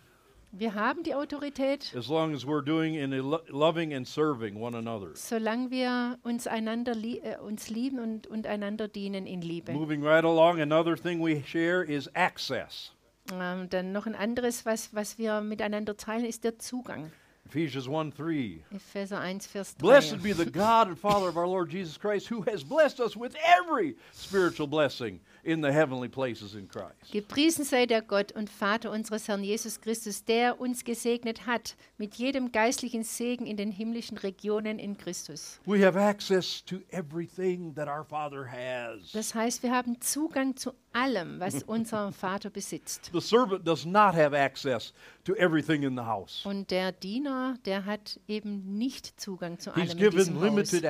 Wir 0.50 0.74
haben 0.74 1.02
die 1.02 1.14
Autorität, 1.14 1.94
as 1.94 2.08
long 2.08 2.34
as 2.34 2.44
we're 2.46 2.64
doing 2.64 2.94
in 2.94 3.12
a 3.12 3.20
lo- 3.20 3.42
loving 3.48 3.92
and 3.92 4.06
serving 4.08 4.56
one 4.58 4.74
another. 4.76 5.14
solange 5.14 5.70
wir 5.70 6.18
uns 6.22 6.46
einander 6.46 6.94
lie 6.94 7.18
äh, 7.18 7.36
uns 7.38 7.68
lieben 7.68 7.98
und, 7.98 8.26
und 8.26 8.46
einander 8.46 8.88
dienen 8.88 9.26
in 9.26 9.42
Liebe. 9.42 9.72
Moving 9.72 10.02
right 10.02 10.24
along, 10.24 10.60
another 10.60 10.96
thing 10.96 11.22
we 11.22 11.42
share 11.46 11.82
is 11.84 12.08
access. 12.14 12.92
Ähm, 13.30 13.68
dann 13.68 13.92
noch 13.92 14.06
ein 14.06 14.14
anderes, 14.14 14.64
was, 14.64 14.94
was 14.94 15.18
wir 15.18 15.42
miteinander 15.42 15.96
teilen, 15.98 16.24
ist 16.24 16.44
der 16.44 16.58
Zugang. 16.58 17.12
Ephesians 17.44 17.88
1 17.88 18.14
3. 18.14 18.64
Epheser 18.74 19.20
1, 19.20 19.46
Vers 19.46 19.76
3. 19.76 19.80
Blessed 19.86 20.22
be 20.22 20.32
the 20.34 20.44
God 20.50 20.88
and 20.88 20.98
Father 20.98 21.28
of 21.28 21.36
our 21.36 21.46
Lord 21.46 21.70
Jesus 21.70 21.98
Christ, 21.98 22.30
who 22.30 22.42
has 22.50 22.62
blessed 22.64 23.00
us 23.00 23.16
with 23.16 23.34
every 23.42 23.96
spiritual 24.12 24.66
blessing 24.66 25.20
in 25.42 25.62
the 25.62 25.70
heavenly 25.70 26.08
places 26.08 26.54
in 26.54 26.68
Christ. 26.68 27.12
Gepriesen 27.12 27.64
sei 27.64 27.86
der 27.86 28.02
Gott 28.02 28.32
und 28.32 28.48
Vater 28.48 28.90
unseres 28.90 29.28
Herrn 29.28 29.42
Jesus 29.42 29.80
Christus, 29.80 30.24
der 30.24 30.60
uns 30.60 30.84
gesegnet 30.84 31.46
hat 31.46 31.76
mit 31.96 32.14
jedem 32.14 32.52
geistlichen 32.52 33.02
Segen 33.02 33.46
in 33.46 33.56
den 33.56 33.70
himmlischen 33.70 34.18
Regionen 34.18 34.78
in 34.78 34.96
Christus. 34.96 35.60
We 35.66 35.84
have 35.84 35.98
access 35.98 36.64
to 36.64 36.76
everything 36.90 37.74
that 37.74 37.88
our 37.88 38.04
Father 38.04 38.46
has. 38.46 39.12
Das 39.12 39.34
heißt, 39.34 39.62
wir 39.62 39.72
haben 39.72 40.00
Zugang 40.00 40.56
zu 40.56 40.72
allem, 40.92 41.40
was 41.40 41.62
unser 41.66 42.12
Vater 42.12 42.50
besitzt. 42.50 43.10
The 43.12 43.20
servant 43.20 43.66
does 43.66 43.84
not 43.84 44.14
have 44.14 44.36
access 44.36 44.92
to 45.24 45.34
everything 45.34 45.82
in 45.82 45.96
the 45.96 46.04
house. 46.04 46.44
Und 46.44 46.70
der 46.70 46.92
Diener, 46.92 47.56
der 47.64 47.84
hat 47.84 48.20
eben 48.28 48.78
nicht 48.78 49.20
Zugang 49.20 49.58
zu 49.58 49.74
He's 49.74 49.90
allem 49.90 49.98
in 49.98 50.10
diesem 50.10 50.40
Haus. 50.40 50.80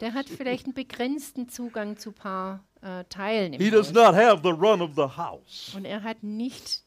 Der 0.00 0.14
hat 0.14 0.28
vielleicht 0.28 0.66
einen 0.66 0.74
begrenzten 0.74 1.48
Zugang 1.48 1.96
zu 1.96 2.10
ein 2.10 2.14
paar 2.14 2.64
äh, 2.82 3.04
Teilen 3.08 3.54
im 3.54 3.60
He 3.60 3.70
does 3.70 3.92
not 3.92 4.14
have 4.14 4.40
the 4.42 4.52
run 4.52 4.80
of 4.80 4.90
the 4.94 5.16
house. 5.16 5.72
Und 5.76 5.84
er 5.84 6.02
hat 6.02 6.22
nicht 6.22 6.82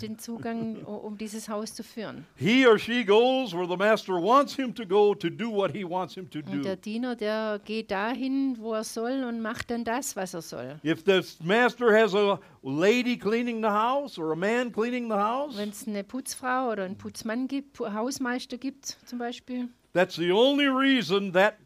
den 0.00 0.18
Zugang, 0.20 0.84
um 0.84 1.18
dieses 1.18 1.48
Haus 1.48 1.74
zu 1.74 1.82
führen. 1.82 2.24
He 2.36 2.64
or 2.64 2.78
she 2.78 3.04
goes 3.04 3.52
where 3.52 3.66
the 3.66 3.76
master 3.76 4.14
wants 4.14 4.54
him 4.54 4.72
to 4.72 4.86
go 4.86 5.14
to 5.14 5.28
do 5.28 5.50
what 5.50 5.72
he 5.74 5.84
wants 5.84 6.14
him 6.14 6.30
to 6.30 6.42
do. 6.42 6.52
Und 6.52 6.64
der. 6.64 6.76
Diener, 6.76 7.16
der 7.16 7.60
geht 7.64 7.90
dahin, 7.90 8.56
wo 8.58 8.74
er 8.74 8.84
soll 8.84 9.24
und 9.24 9.40
macht 9.40 9.72
dann 9.72 9.82
das, 9.82 10.14
was 10.14 10.32
er 10.32 10.42
soll. 10.42 10.78
If 10.84 11.04
the 11.04 11.22
master 11.42 11.92
has 11.92 12.14
a 12.14 12.38
lady 12.62 13.16
cleaning 13.16 13.62
the 13.62 13.70
house 13.70 14.16
or 14.16 14.30
a 14.32 14.36
man 14.36 14.70
cleaning 14.70 15.08
the 15.08 15.16
house, 15.16 15.56
Wenn 15.56 15.70
es 15.70 15.88
eine 15.88 16.04
Putzfrau 16.04 16.70
oder 16.70 16.84
einen 16.84 16.96
Putzmann 16.96 17.48
gibt, 17.48 17.80
Hausmeister 17.80 18.58
gibt 18.58 18.86
zum 19.06 19.18
Beispiel, 19.18 19.68
that's 19.92 20.14
the 20.14 20.30
only 20.30 20.68
reason 20.68 21.32
that 21.32 21.56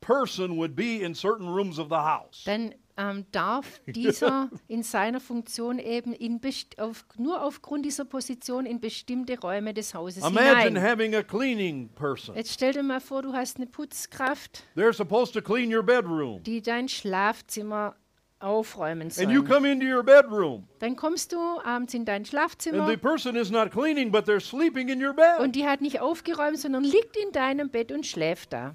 person 0.00 0.56
would 0.56 0.74
be 0.74 1.00
in 1.00 1.14
certain 1.14 1.46
rooms 1.46 1.78
of 1.78 1.88
the 1.90 1.94
house. 1.94 2.42
dann 2.44 2.74
ähm, 2.96 3.26
darf 3.32 3.80
dieser 3.86 4.50
in 4.68 4.82
seiner 4.82 5.20
Funktion 5.20 5.78
eben 5.78 6.12
in 6.12 6.40
auf, 6.78 7.04
nur 7.18 7.42
aufgrund 7.42 7.84
dieser 7.84 8.04
Position 8.04 8.66
in 8.66 8.80
bestimmte 8.80 9.38
Räume 9.38 9.74
des 9.74 9.94
Hauses 9.94 10.24
Imagine 10.24 10.62
hinein. 10.80 10.82
having 10.82 11.14
a 11.14 11.22
cleaning 11.22 11.88
person. 11.90 12.34
Jetzt 12.34 12.52
stell 12.52 12.72
dir 12.72 12.82
mal 12.82 13.00
vor, 13.00 13.22
du 13.22 13.32
hast 13.32 13.56
eine 13.58 13.66
Putzkraft, 13.66 14.64
They're 14.76 14.92
supposed 14.92 15.34
to 15.34 15.42
clean 15.42 15.74
your 15.74 15.82
bedroom. 15.82 16.42
die 16.42 16.62
dein 16.62 16.88
Schlafzimmer 16.88 17.94
aufräumen 18.38 19.08
And 19.18 19.30
you 19.30 19.40
soll. 19.40 19.44
come 19.48 19.70
into 19.70 19.86
your 19.86 20.02
bedroom, 20.02 20.68
Dann 20.78 20.94
kommst 20.94 21.32
du 21.32 21.38
abends 21.64 21.94
in 21.94 22.04
dein 22.04 22.16
and 22.18 22.28
Schlafzimmer 22.28 22.86
the 22.88 22.96
person 22.96 23.34
is 23.36 23.50
not 23.50 23.70
cleaning, 23.70 24.10
but 24.10 24.26
they're 24.26 24.40
sleeping 24.40 24.88
in 24.88 25.02
your 25.02 25.14
bed. 25.14 25.40
und 25.40 25.56
die 25.56 25.66
hat 25.66 25.80
nicht 25.80 26.00
aufgeräumt, 26.00 26.58
sondern 26.58 26.84
liegt 26.84 27.16
in 27.16 27.32
deinem 27.32 27.70
Bett 27.70 27.92
und 27.92 28.06
schläft 28.06 28.52
da. 28.52 28.74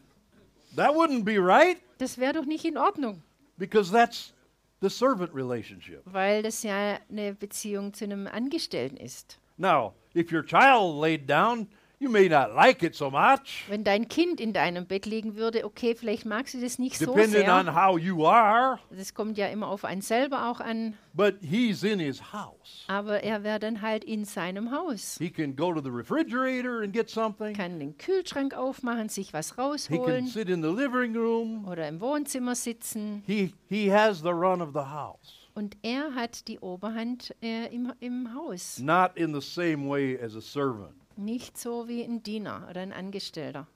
That 0.76 0.91
wouldn't 0.95 1.24
be 1.24 1.38
right 1.38 1.78
Das 1.99 2.17
wäre 2.17 2.34
doch 2.34 2.45
nicht 2.45 2.65
in 2.65 2.78
Ordnung, 2.78 3.22
because 3.58 3.91
that's 3.91 4.34
the 4.82 4.89
servant 4.89 5.34
relationship. 5.34 6.02
weil 6.06 6.41
das 6.43 6.64
ja 6.64 6.99
eine 7.10 7.34
Beziehung 7.34 7.93
zu 7.93 8.06
einem 8.06 8.28
Angestellten 8.28 8.97
ist. 8.97 9.39
Now, 9.58 9.93
if 10.16 10.32
your 10.32 10.43
child 10.43 10.99
laid 11.02 11.30
down, 11.30 11.68
you 12.02 12.10
may 12.10 12.28
not 12.28 12.54
like 12.56 12.82
it 12.84 12.95
so 12.95 13.10
much, 13.12 13.64
Wenn 13.70 13.84
dein 13.84 14.08
Kind 14.08 14.41
in 14.41 14.52
deinem 14.54 14.88
Bett 14.88 15.06
liegen 15.06 15.36
würde, 15.36 15.64
okay, 15.64 15.93
vielleicht 15.95 16.26
magst 16.26 16.54
du 16.56 16.60
das 16.60 16.80
nicht 16.80 16.97
so 16.97 17.06
depending 17.06 17.47
on 17.49 17.66
sehr. 17.66 17.76
how 17.76 17.97
you 17.97 18.26
are, 18.26 18.80
Das 18.89 19.14
kommt 19.14 19.38
ja 19.38 19.47
immer 19.47 19.68
auf 19.68 19.86
einen 19.86 20.02
selber 20.02 20.49
auch 20.49 20.60
an, 20.60 20.95
but 21.14 21.36
he's 21.41 21.84
in 21.84 21.99
his 21.99 22.34
house. 22.34 22.86
aber 22.88 23.24
er 23.24 23.43
wäre 23.43 23.60
dann 23.60 23.82
halt 23.82 24.04
in 24.04 24.26
seinem 24.26 24.72
Haus. 24.72 25.18
He 25.20 25.30
can 25.30 25.56
go 25.56 25.72
to 25.74 25.80
the 25.82 25.89
refrigerator 25.91 26.82
and 26.82 26.91
get 26.91 27.10
something. 27.10 27.54
Kann 27.56 27.80
den 27.80 27.97
Kühlschrank 27.97 28.56
aufmachen, 28.56 29.08
sich 29.10 29.32
was 29.34 29.49
He 29.52 29.56
can 29.56 29.66
rausholen 29.66 30.28
sit 30.28 30.49
in 30.49 30.62
the 30.64 30.70
living 30.70 31.16
room. 31.16 31.68
oder 31.68 31.88
im 31.88 32.02
Wohnzimmer 32.02 32.56
sitzen. 32.56 33.24
He, 33.28 33.54
he 33.70 33.91
has 33.93 34.22
the 34.22 34.30
run 34.32 34.62
of 34.62 34.70
the 34.74 34.80
house. 34.91 35.38
Und 35.54 35.76
er 35.84 36.16
hat 36.16 36.47
die 36.47 36.60
Oberhand 36.60 37.36
äh, 37.43 37.68
im, 37.76 37.91
im 37.99 38.34
Haus. 38.34 38.80
Not 38.80 39.12
in 39.18 39.34
the 39.34 39.41
same 39.45 39.86
way 39.89 40.18
as 40.18 40.34
a 40.36 40.39
servant. 40.41 40.95
Nicht 41.22 41.57
so 41.57 41.88
wie 41.88 42.03
ein 42.03 42.24
Diener 42.24 42.65
oder 42.69 42.82
ein 42.82 42.91
Angestellter. 42.91 43.67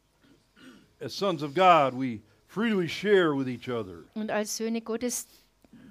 As 1.00 1.14
sons 1.16 1.44
of 1.44 1.54
God, 1.54 1.94
we 1.94 2.22
freely 2.48 2.88
share 2.90 3.38
with 3.38 3.48
each 3.48 3.70
other 3.70 4.04
Und 4.16 4.32
als 4.32 4.58
Söhne 4.58 4.82
Gottes 4.82 5.28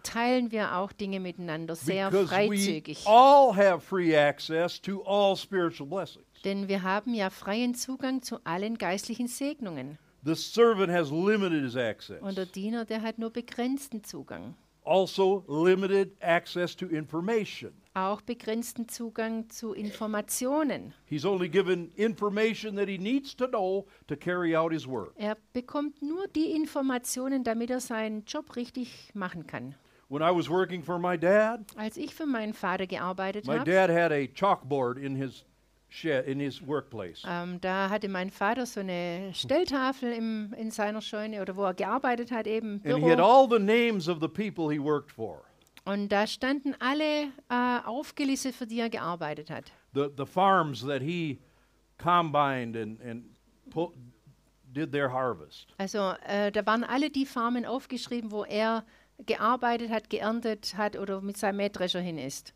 teilen 0.02 0.50
wir 0.50 0.74
auch 0.76 0.92
Dinge 0.92 1.20
miteinander 1.20 1.76
sehr 1.76 2.10
because 2.10 2.30
we 2.50 2.56
freizügig. 2.56 3.06
all 3.06 3.54
have 3.54 3.80
free 3.80 4.16
access 4.16 4.80
to 4.80 5.02
all 5.04 5.36
spiritual 5.36 5.88
blessings. 5.88 6.26
Denn 6.44 6.68
wir 6.68 6.82
haben 6.82 7.14
ja 7.14 7.30
freien 7.30 7.74
Zugang 7.74 8.20
zu 8.22 8.38
allen 8.44 8.76
geistlichen 8.76 9.28
Segnungen. 9.28 9.98
The 10.24 10.34
servant 10.34 10.90
has 10.90 11.10
limited 11.10 11.62
his 11.62 11.76
access. 11.76 12.20
Und 12.20 12.36
der 12.36 12.46
Diener, 12.46 12.84
der 12.84 13.02
hat 13.02 13.18
nur 13.18 13.30
begrenzten 13.30 14.02
Zugang. 14.02 14.54
Also, 14.84 15.44
limited 15.48 16.12
access 16.20 16.76
to 16.76 16.86
information. 16.86 17.72
Auch 17.94 18.20
begrenzten 18.20 18.88
Zugang 18.88 19.48
zu 19.48 19.72
Informationen. 19.72 20.92
He's 21.06 21.24
only 21.24 21.48
given 21.48 21.90
information 21.96 22.76
that 22.76 22.88
he 22.88 22.98
needs 22.98 23.34
to 23.36 23.46
know 23.46 23.86
to 24.08 24.16
carry 24.16 24.54
out 24.54 24.72
his 24.72 24.86
work. 24.86 25.12
Er 25.16 25.36
bekommt 25.52 26.02
nur 26.02 26.26
die 26.28 26.50
Informationen, 26.50 27.44
damit 27.44 27.70
er 27.70 27.80
seinen 27.80 28.24
Job 28.26 28.56
richtig 28.56 29.10
machen 29.14 29.46
kann. 29.46 29.74
When 30.08 30.22
I 30.22 30.36
was 30.36 30.50
working 30.50 30.82
for 30.82 30.98
my 30.98 31.16
dad, 31.16 31.60
Als 31.76 31.96
ich 31.96 32.14
für 32.14 32.26
meinen 32.26 32.52
Vater 32.52 32.86
gearbeitet 32.86 33.46
my 33.46 33.58
habe, 33.58 33.70
dad 33.70 33.90
had 33.90 34.12
a 34.12 34.26
chalkboard 34.26 34.98
in 34.98 35.16
his 35.16 35.44
shed 35.94 36.26
in 36.26 36.40
his 36.40 36.60
workplace. 36.66 37.22
ähm, 37.28 37.60
da 37.60 37.88
hatte 37.88 38.08
mein 38.08 38.30
Vater 38.30 38.66
so 38.66 38.80
eine 38.80 39.30
Stelltafel 39.32 40.12
im, 40.12 40.52
in 40.58 40.70
seiner 40.72 41.00
Scheune 41.00 41.40
oder 41.40 41.56
wo 41.56 41.62
er 41.64 41.74
gearbeitet 41.74 42.32
hat, 42.32 42.46
eben 42.48 42.80
And 42.84 42.98
he 42.98 43.10
had 43.10 43.16
Büro. 43.18 43.22
all 43.24 43.48
the 43.48 43.58
names 43.64 44.08
of 44.08 44.18
the 44.20 44.28
people 44.28 44.70
he 44.72 44.78
worked 44.82 45.12
for. 45.12 45.42
Und 45.84 46.08
da 46.08 46.26
standen 46.26 46.74
alle 46.80 47.28
äh, 47.50 47.78
aufgelistet, 47.84 48.54
für 48.54 48.66
die 48.66 48.80
er 48.80 48.90
gearbeitet 48.90 49.50
hat. 49.50 49.70
The 49.94 50.08
the 50.16 50.26
farms 50.26 50.80
that 50.86 51.02
he 51.02 51.38
combined 51.98 52.76
and 52.76 53.00
and 53.02 53.24
did 54.74 54.90
their 54.92 55.12
harvest. 55.12 55.68
Also 55.78 56.14
äh, 56.26 56.50
da 56.50 56.66
waren 56.66 56.82
alle 56.84 57.10
die 57.10 57.26
Farmen 57.26 57.64
aufgeschrieben, 57.64 58.30
wo 58.32 58.44
er 58.44 58.84
gearbeitet 59.26 59.90
hat, 59.90 60.10
geerntet 60.10 60.74
hat 60.76 60.96
oder 60.98 61.20
mit 61.20 61.36
seinem 61.36 61.58
Mähdrescher 61.58 62.00
hin 62.00 62.18
ist. 62.18 62.52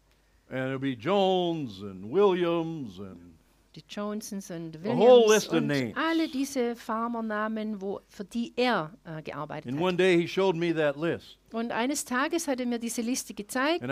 And 0.51 0.70
it'd 0.70 0.80
be 0.80 0.94
Jones 0.96 1.82
and 1.82 2.11
Williams 2.11 2.99
and 3.01 3.34
Die 3.76 3.84
Johnsons 3.86 4.51
und 4.51 4.82
Williams 4.82 5.46
und 5.49 5.66
names. 5.66 5.94
alle 5.94 6.26
diese 6.28 6.74
Farmernamen, 6.74 7.80
wo, 7.80 8.01
für 8.09 8.24
die 8.24 8.53
er 8.57 8.90
äh, 9.05 9.22
gearbeitet 9.22 9.72
hat. 9.72 9.80
one 9.80 9.94
day 9.96 10.16
he 10.20 10.26
showed 10.26 10.57
me 10.57 10.74
that 10.74 10.96
list. 10.96 11.36
Und 11.53 11.70
eines 11.70 12.05
Tages 12.05 12.49
hat 12.49 12.61
er 12.61 12.66
mir 12.66 12.78
diese 12.78 13.03
Liste 13.03 13.34
gezeigt 13.34 13.82
und 13.82 13.90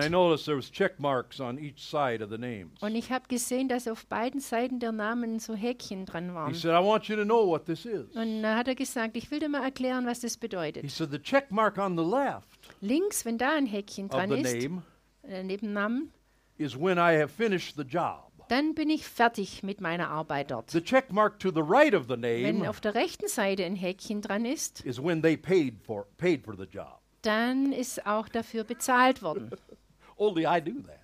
ich 2.95 3.11
habe 3.13 3.29
gesehen, 3.29 3.69
dass 3.69 3.87
auf 3.89 4.07
beiden 4.07 4.41
Seiten 4.41 4.79
der 4.81 4.93
Namen 4.93 5.39
so 5.39 5.55
Häkchen 5.55 6.05
dran 6.07 6.29
He 6.31 6.35
waren. 6.35 6.55
said, 6.55 6.73
I 6.73 6.85
want 6.85 7.05
you 7.09 7.17
to 7.17 7.25
know 7.25 7.47
what 7.47 7.67
this 7.67 7.85
is. 7.85 8.15
Und 8.17 8.43
da 8.43 8.57
hat 8.57 8.69
er 8.69 8.75
gesagt, 8.75 9.17
ich 9.17 9.31
will 9.31 9.41
dir 9.41 9.49
mal 9.49 9.63
erklären, 9.63 10.07
was 10.07 10.21
das 10.21 10.35
He 10.35 10.39
bedeutet. 10.41 10.91
said, 10.91 11.11
the 11.11 11.19
check 11.19 11.51
mark 11.51 11.79
on 11.79 11.97
the 11.97 12.05
left 12.05 12.49
Links, 12.81 13.25
wenn 13.25 13.39
da 13.39 13.55
ein 13.55 13.67
Häkchen 13.67 14.09
dran 14.09 14.31
ist, 14.33 14.55
name 14.69 14.83
äh, 15.23 15.43
neben 15.43 15.73
Namen, 15.73 16.13
is 16.59 16.77
when 16.79 16.99
I 16.99 17.19
have 17.19 17.29
finished 17.29 17.77
the 17.77 17.83
job. 17.83 18.23
dann 18.49 18.75
bin 18.75 18.91
ich 18.91 19.07
fertig 19.07 19.63
mit 19.63 19.81
meiner 19.81 20.09
Arbeit 20.09 20.51
dort. 20.53 20.71
The 20.71 20.81
check 20.81 21.11
mark 21.13 21.39
to 21.41 21.51
the 21.51 21.63
right 21.63 21.95
of 21.95 22.05
the 22.09 22.21
Wenn 22.21 22.59
name 22.59 22.71
auf 22.71 22.81
der 22.81 22.95
rechten 22.95 23.29
Seite 23.29 23.65
ein 23.65 23.75
Häkchen 23.77 24.23
dran 24.23 24.45
ist, 24.45 24.81
is 24.83 25.03
when 25.03 25.21
they 25.23 25.37
paid 25.37 25.83
for 25.83 26.07
paid 26.17 26.45
for 26.45 26.55
the 26.57 26.65
job. 26.65 27.01
dann 27.23 27.73
ist 27.73 28.07
auch 28.07 28.29
dafür 28.29 28.65
bezahlt 28.65 29.23
worden. 29.23 29.51
Only 30.17 30.45
I 30.47 30.61
do 30.61 30.81
that, 30.83 31.01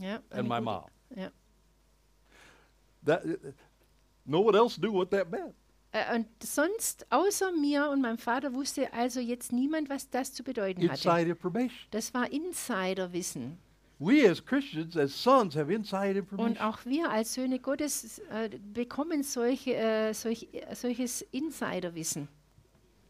Ja, 0.00 0.20
and 0.30 0.48
my 0.48 0.60
mom. 0.60 0.84
Ja. 1.14 1.30
That 3.04 3.22
no 4.24 4.40
one 4.40 4.56
else 4.56 4.78
knew 4.80 4.92
what 4.92 5.10
that 5.10 5.30
meant. 5.30 5.54
Äh, 5.92 6.14
Und 6.14 6.26
sonst, 6.42 7.04
außer 7.10 7.50
mir 7.52 7.90
und 7.90 8.00
meinem 8.00 8.18
Vater, 8.18 8.52
wusste 8.54 8.92
also 8.92 9.18
jetzt 9.20 9.52
niemand, 9.52 9.90
was 9.90 10.08
das 10.08 10.32
zu 10.32 10.42
bedeuten 10.44 10.88
hatte. 10.88 11.36
Das 11.90 12.14
war 12.14 12.30
Insiderwissen. 12.30 13.58
We 14.02 14.26
as 14.26 14.42
Christians, 14.42 14.96
as 14.96 15.12
sons, 15.12 15.54
have 15.54 15.70
inside 15.70 16.16
information. 16.18 16.56
Und 16.56 16.60
auch 16.62 16.78
wir 16.86 17.10
als 17.10 17.34
Söhne 17.34 17.58
Gottes 17.58 18.18
äh, 18.30 18.48
bekommen 18.72 19.22
solche, 19.22 19.74
äh, 19.74 20.14
solch, 20.14 20.48
solches 20.72 21.20
Insiderwissen. 21.32 22.28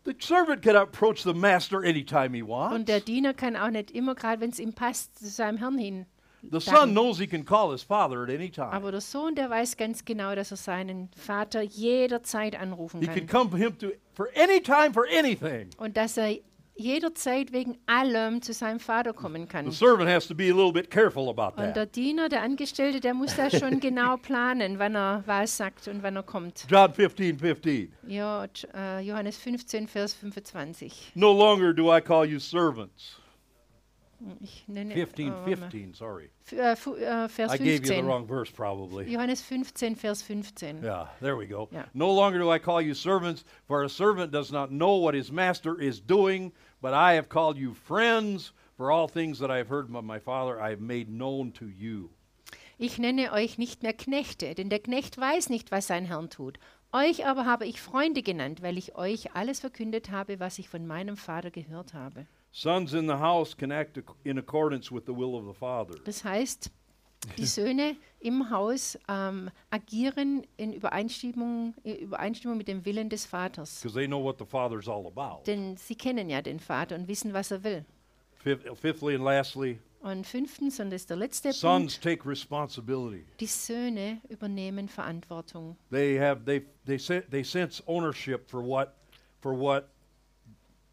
The 0.04 0.14
servant 0.18 0.62
can 0.62 0.74
approach 0.76 1.22
the 1.22 1.32
master 1.32 1.78
anytime 1.84 2.34
he 2.34 2.42
wants. 2.42 2.74
Und 2.74 2.88
der 2.88 3.00
Diener 3.00 3.34
kann 3.34 3.54
auch 3.54 3.70
nicht 3.70 3.92
immer, 3.92 4.14
gerade 4.16 4.40
wenn 4.40 4.50
es 4.50 4.58
ihm 4.58 4.72
passt, 4.72 5.16
zu 5.18 5.28
seinem 5.28 5.58
Herrn 5.58 5.78
hin. 5.78 6.06
The 6.50 6.58
son 6.58 6.92
knows 6.92 7.18
he 7.18 7.26
can 7.26 7.44
call 7.44 7.70
his 7.70 7.82
father 7.82 8.22
at 8.22 8.30
any 8.30 8.50
time. 8.50 8.72
Aber 8.72 8.90
der 8.90 9.02
Sohn, 9.02 9.34
der 9.34 9.50
weiß 9.50 9.76
ganz 9.76 10.04
genau, 10.06 10.34
dass 10.34 10.50
er 10.50 10.56
seinen 10.56 11.10
Vater 11.14 11.60
jederzeit 11.60 12.58
anrufen 12.58 13.00
He 13.00 13.06
can 13.06 13.26
kann. 13.26 13.48
come 13.48 13.50
to 13.50 13.56
him 13.58 13.78
to 13.78 13.88
for 14.14 14.28
any 14.34 14.60
time 14.60 14.92
for 14.92 15.04
anything. 15.16 15.68
Und 15.76 15.96
dass 15.98 16.16
er 16.16 16.34
jederzeit 16.80 17.52
wegen 17.52 17.76
allem 17.86 18.40
zu 18.42 18.52
seinem 18.52 18.80
Vater 18.80 19.12
kommen 19.12 19.42
The 19.42 19.48
kann. 19.48 19.70
servant 19.70 20.08
has 20.10 20.26
to 20.26 20.34
be 20.34 20.44
a 20.50 20.54
little 20.54 20.72
bit 20.72 20.90
careful 20.90 21.28
about 21.28 21.60
Und 21.60 21.74
der 21.76 21.86
that. 21.86 21.94
Diener, 21.96 22.28
der 22.28 22.42
Angestellte, 22.42 23.00
der 23.00 23.14
muss 23.14 23.36
da 23.36 23.50
schon 23.50 23.80
genau 23.80 24.16
planen, 24.16 24.78
wann 24.78 24.94
er 24.96 25.22
was 25.26 25.56
sagt 25.56 25.88
und 25.88 26.02
wann 26.02 26.16
er 26.16 26.22
kommt. 26.22 26.66
John 26.68 26.92
15, 26.92 27.38
15. 27.38 27.92
Ja, 28.08 28.46
äh, 28.74 29.00
Johannes 29.00 29.36
15, 29.36 29.86
Vers 29.88 30.14
25. 30.14 31.12
No 31.14 31.32
longer 31.32 31.72
do 31.72 31.94
I 31.94 32.00
call 32.00 32.24
you 32.26 32.38
servants. 32.38 33.16
Ich 34.42 34.64
nenne 34.68 34.92
15, 34.92 35.30
oh, 35.30 35.32
warte 35.32 35.50
mal. 35.56 35.70
15, 35.70 35.94
sorry. 35.94 36.30
F- 36.52 36.78
fu- 36.78 36.94
äh, 36.96 37.26
Vers 37.28 37.54
I 37.54 37.56
gave 37.58 37.70
you 37.70 37.78
the 37.78 37.86
15. 37.86 38.06
wrong 38.06 38.26
verse 38.26 38.52
probably. 38.52 39.06
Johannes 39.10 39.40
15, 39.40 39.96
Vers 39.96 40.20
15. 40.22 40.82
Yeah, 40.84 41.06
there 41.22 41.36
we 41.38 41.46
go. 41.46 41.68
Yeah. 41.72 41.86
No 41.94 42.12
longer 42.12 42.38
do 42.38 42.50
I 42.52 42.58
call 42.58 42.82
you 42.82 42.92
servants, 42.92 43.44
for 43.66 43.82
a 43.84 43.88
servant 43.88 44.30
does 44.30 44.52
not 44.52 44.68
know 44.70 44.96
what 44.96 45.14
his 45.14 45.32
master 45.32 45.80
is 45.80 46.00
doing, 46.00 46.52
but 46.80 46.92
I 46.92 47.14
have 47.16 47.28
called 47.28 47.56
you 47.56 47.74
friends, 47.74 48.52
for 48.76 48.90
all 48.90 49.08
things 49.08 49.38
that 49.40 49.50
I 49.50 49.58
have 49.58 49.68
heard 49.68 49.88
from 49.90 50.06
my 50.06 50.18
Father 50.20 50.58
I 50.60 50.70
have 50.70 50.80
made 50.80 51.06
known 51.10 51.52
to 51.54 51.66
you. 51.66 52.10
Ich 52.78 52.98
nenne 52.98 53.32
euch 53.32 53.58
nicht 53.58 53.82
mehr 53.82 53.92
Knechte, 53.92 54.54
denn 54.54 54.70
der 54.70 54.78
Knecht 54.78 55.18
weiß 55.18 55.50
nicht, 55.50 55.70
was 55.70 55.86
sein 55.86 56.06
Herr 56.06 56.28
tut. 56.30 56.58
Euch 56.92 57.26
aber 57.26 57.44
habe 57.44 57.66
ich 57.66 57.80
Freunde 57.80 58.22
genannt, 58.22 58.62
weil 58.62 58.78
ich 58.78 58.96
euch 58.96 59.34
alles 59.36 59.60
verkündet 59.60 60.10
habe, 60.10 60.40
was 60.40 60.58
ich 60.58 60.68
von 60.70 60.86
meinem 60.86 61.16
Vater 61.16 61.50
gehört 61.50 61.92
habe. 61.94 62.26
Sons 62.52 62.94
in 62.94 63.06
the 63.06 63.14
house 63.14 63.56
can 63.56 63.70
act 63.70 63.96
ac- 63.98 64.14
in 64.24 64.38
accordance 64.38 64.90
with 64.90 65.02
the 65.06 65.14
will 65.14 65.34
of 65.36 65.44
the 65.46 65.54
Father. 65.56 65.94
Das 66.04 66.24
heißt, 66.24 66.70
die 67.36 67.46
Söhne 67.46 67.96
im 68.20 68.50
Haus 68.50 68.98
ähm, 69.08 69.50
agieren 69.70 70.46
in 70.56 70.72
Übereinstimmung, 70.72 71.74
in 71.82 71.96
Übereinstimmung 71.96 72.56
mit 72.58 72.68
dem 72.68 72.84
Willen 72.84 73.08
des 73.08 73.26
Vaters. 73.26 73.80
because 73.80 73.94
they 73.94 74.06
know 74.06 74.22
what 74.22 74.38
the 74.38 74.44
Father's 74.44 74.88
all 74.88 75.06
about. 75.06 75.42
Denn 75.46 75.76
sie 75.76 75.94
kennen 75.94 76.28
ja 76.30 76.42
den 76.42 76.60
Vater 76.60 76.94
und 76.96 77.08
wissen, 77.08 77.32
was 77.32 77.50
er 77.50 77.64
will. 77.64 77.84
Fifth, 78.42 78.66
fifthly 78.78 79.14
and 79.14 79.24
lastly, 79.24 79.78
Und 80.02 80.26
fünftens, 80.26 80.80
und 80.80 80.90
das 80.90 81.02
ist 81.02 81.10
der 81.10 81.18
letzte 81.18 81.52
sons 81.52 81.98
Punkt, 81.98 82.22
die 83.40 83.46
Söhne 83.46 84.20
übernehmen 84.30 84.88
Verantwortung. 84.88 85.76
They 85.90 86.18
have 86.18 86.42
they 86.44 86.64
they 86.86 86.98
they 87.30 87.44
sense 87.44 87.82
ownership 87.86 88.48
for 88.48 88.62
what 88.64 88.94
for 89.40 89.52
what 89.58 89.88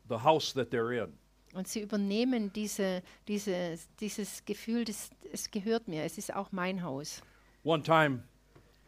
the 0.09 0.17
house 0.17 0.53
that 0.53 0.71
they're 0.71 0.91
in. 0.91 1.16
Und 1.53 1.67
sie 1.67 1.81
übernehmen 1.81 2.51
diese, 2.53 3.01
diese, 3.27 3.77
dieses 3.99 4.43
Gefühl, 4.45 4.85
das, 4.85 5.09
es 5.31 5.49
gehört 5.49 5.87
mir, 5.87 6.03
es 6.03 6.17
ist 6.17 6.33
auch 6.35 6.51
mein 6.51 6.83
Haus. 6.83 7.21
One 7.63 7.81
time, 7.83 8.23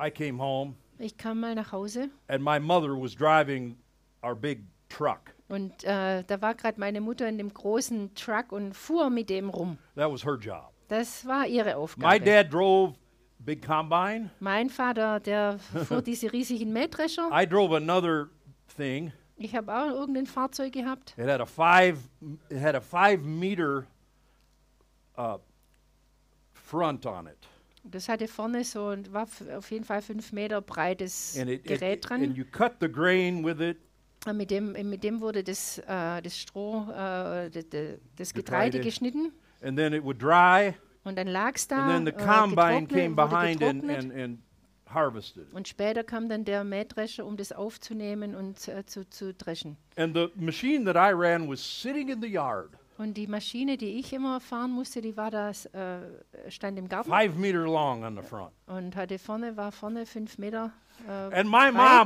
I 0.01 0.10
came 0.12 0.41
home 0.41 0.76
Ich 0.99 1.18
kam 1.18 1.39
mal 1.39 1.55
nach 1.55 1.72
Hause 1.72 2.10
and 2.28 2.43
my 2.43 2.60
mother 2.60 2.89
was 2.89 3.16
driving 3.16 3.78
our 4.24 4.36
big 4.36 4.60
truck. 4.89 5.34
und 5.47 5.84
äh, 5.84 6.24
da 6.24 6.41
war 6.41 6.53
gerade 6.55 6.80
meine 6.80 7.01
Mutter 7.01 7.28
in 7.28 7.38
dem 7.38 7.53
großen 7.53 8.14
Truck 8.16 8.51
und 8.51 8.74
fuhr 8.76 9.10
mit 9.10 9.30
dem 9.30 9.49
rum. 9.49 9.78
That 9.95 10.12
was 10.12 10.24
her 10.24 10.36
job. 10.39 10.72
Das 10.89 11.26
war 11.26 11.45
ihre 11.47 11.70
My 11.70 11.76
Aufgabe. 11.76 12.20
dad 12.22 12.53
drove 12.53 12.93
big 13.39 13.66
combine. 13.66 14.30
Mein 14.39 14.70
Vater, 14.70 15.20
der 15.20 15.57
fuhr 15.60 16.01
diese 16.01 16.32
riesigen 16.32 16.72
Mähdrescher. 16.74 17.30
I 17.34 17.45
drove 17.47 17.76
another 17.76 18.30
thing. 18.76 19.12
Ich 19.42 19.56
habe 19.56 19.74
auch 19.74 19.88
irgendein 19.90 20.26
Fahrzeug 20.26 20.74
gehabt. 20.74 21.16
It 21.18 21.28
had 21.28 21.40
a 21.42 21.46
five 21.46 21.98
it 22.50 22.60
had 22.62 22.76
a 22.76 22.82
five 22.82 23.24
meter 23.24 23.86
uh, 25.18 25.38
front 26.54 27.06
on 27.06 27.28
it. 27.28 27.38
Das 27.84 28.10
hatte 28.10 28.28
vorne 28.28 28.64
so 28.66 28.88
und 28.90 29.14
war 29.14 29.28
auf 29.58 29.72
jeden 29.72 29.86
Fall 29.86 30.02
fünf 30.02 30.34
Meter 30.34 30.62
breites 30.62 31.38
And 31.40 31.50
it, 31.50 31.62
it- 31.62 31.80
Gerät 31.80 32.12
and 32.12 32.24
dran. 32.24 32.36
you 32.36 32.44
cut 32.46 32.74
the 32.82 32.92
grain 32.92 33.44
with 33.46 33.60
it. 33.62 33.78
Und 34.28 34.36
Mit 34.36 34.52
dem, 34.52 34.74
mit 34.74 35.02
dem 35.06 35.22
wurde 35.22 35.42
das, 35.46 35.78
äh, 35.78 36.22
das 36.22 36.38
Stroh, 36.38 36.86
äh, 36.92 37.50
de, 37.50 37.64
de, 37.64 37.98
das 38.18 38.34
Getreide. 38.34 38.72
Getreide 38.72 38.80
geschnitten. 38.82 39.32
and 39.62 39.78
then 39.78 39.94
it 39.94 40.04
would 40.04 40.22
dry, 40.22 40.74
Und 41.06 41.18
dann 41.18 41.28
lag 41.28 41.54
es 41.56 41.68
da. 41.70 41.86
and 41.86 42.06
then 42.06 42.14
the 42.14 42.22
äh, 42.22 42.26
combine 42.26 42.86
came 42.88 43.16
behind 43.16 43.64
and, 43.64 43.90
and, 43.90 44.12
and 44.12 44.40
harvested. 44.94 45.52
Und 45.54 45.68
später 45.68 46.04
kam 46.04 46.30
dann 46.30 46.46
der 46.46 46.64
Mähdrescher, 46.64 47.26
um 47.26 47.38
das 47.38 47.52
aufzunehmen 47.52 48.36
und 48.36 48.68
äh, 48.68 48.86
zu, 48.86 49.10
zu 49.10 49.34
dreschen. 49.34 49.78
And 49.98 50.16
the 50.16 50.30
machine 50.36 50.86
that 50.86 50.96
I 50.96 51.14
ran 51.14 51.50
was 51.50 51.60
sitting 51.62 52.10
in 52.10 52.22
the 52.22 52.28
yard, 52.30 52.70
Und 52.98 53.16
die 53.16 53.28
Maschine, 53.28 53.78
die 53.78 54.00
ich 54.00 54.12
immer 54.12 54.42
fahren 54.42 54.72
musste, 54.72 55.00
die 55.02 55.16
war 55.16 55.32
da, 55.32 55.52
äh, 55.52 56.52
stand 56.52 56.78
im 56.78 56.90
Garten 56.90 57.10
five 57.10 57.36
meter 57.36 57.64
long 57.64 58.04
on 58.04 58.18
the 58.18 58.22
front. 58.24 58.52
und 58.68 58.96
hatte 58.96 59.18
vorne, 59.20 59.56
war 59.56 59.72
vorne 59.72 60.06
fünf 60.06 60.38
Meter. 60.38 60.72
Äh, 61.08 61.40
And 61.40 61.50
my 61.50 61.72
mom 61.72 62.06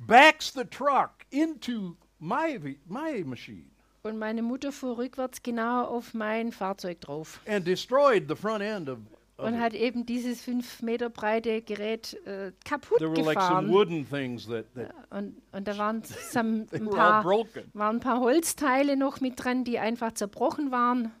backs 0.00 0.52
the 0.52 0.64
truck 0.64 1.10
into 1.30 1.96
my 2.18 2.58
my 2.86 3.24
machine 3.24 3.70
und 4.02 4.18
meine 4.18 4.42
Mutter 4.42 4.72
fuhr 4.72 4.98
rückwärts 4.98 5.42
genau 5.42 5.84
auf 5.84 6.12
mein 6.14 6.52
Fahrzeug 6.52 7.00
drauf 7.00 7.40
and 7.46 7.66
destroyed 7.66 8.28
the 8.28 8.34
front 8.36 8.62
end 8.62 8.88
of. 8.88 8.98
Und 9.46 9.60
hat 9.60 9.74
eben 9.74 10.06
dieses 10.06 10.42
fünf 10.42 10.82
Meter 10.82 11.10
breite 11.10 11.62
Gerät 11.62 12.14
äh, 12.26 12.52
kaputt 12.64 12.98
There 12.98 13.10
were 13.10 13.22
like 13.22 13.40
some 13.40 13.68
wooden 13.68 14.08
things 14.08 14.46
that, 14.46 14.66
that 14.74 14.92
Und, 15.10 15.40
und 15.52 15.66
da 15.68 15.76
waren 15.78 16.02
they 16.32 16.40
ein 16.40 16.68
were 16.70 16.90
all 16.90 16.96
paar, 16.96 17.22
broken. 17.22 17.64
waren 17.74 17.96
ein 17.96 18.00
paar 18.00 18.20
Holzteile 18.20 18.96
noch 18.96 19.20
mit 19.20 19.42
dran, 19.42 19.64
die 19.64 19.78
einfach 19.78 20.12
zerbrochen 20.12 20.70
waren. 20.70 21.12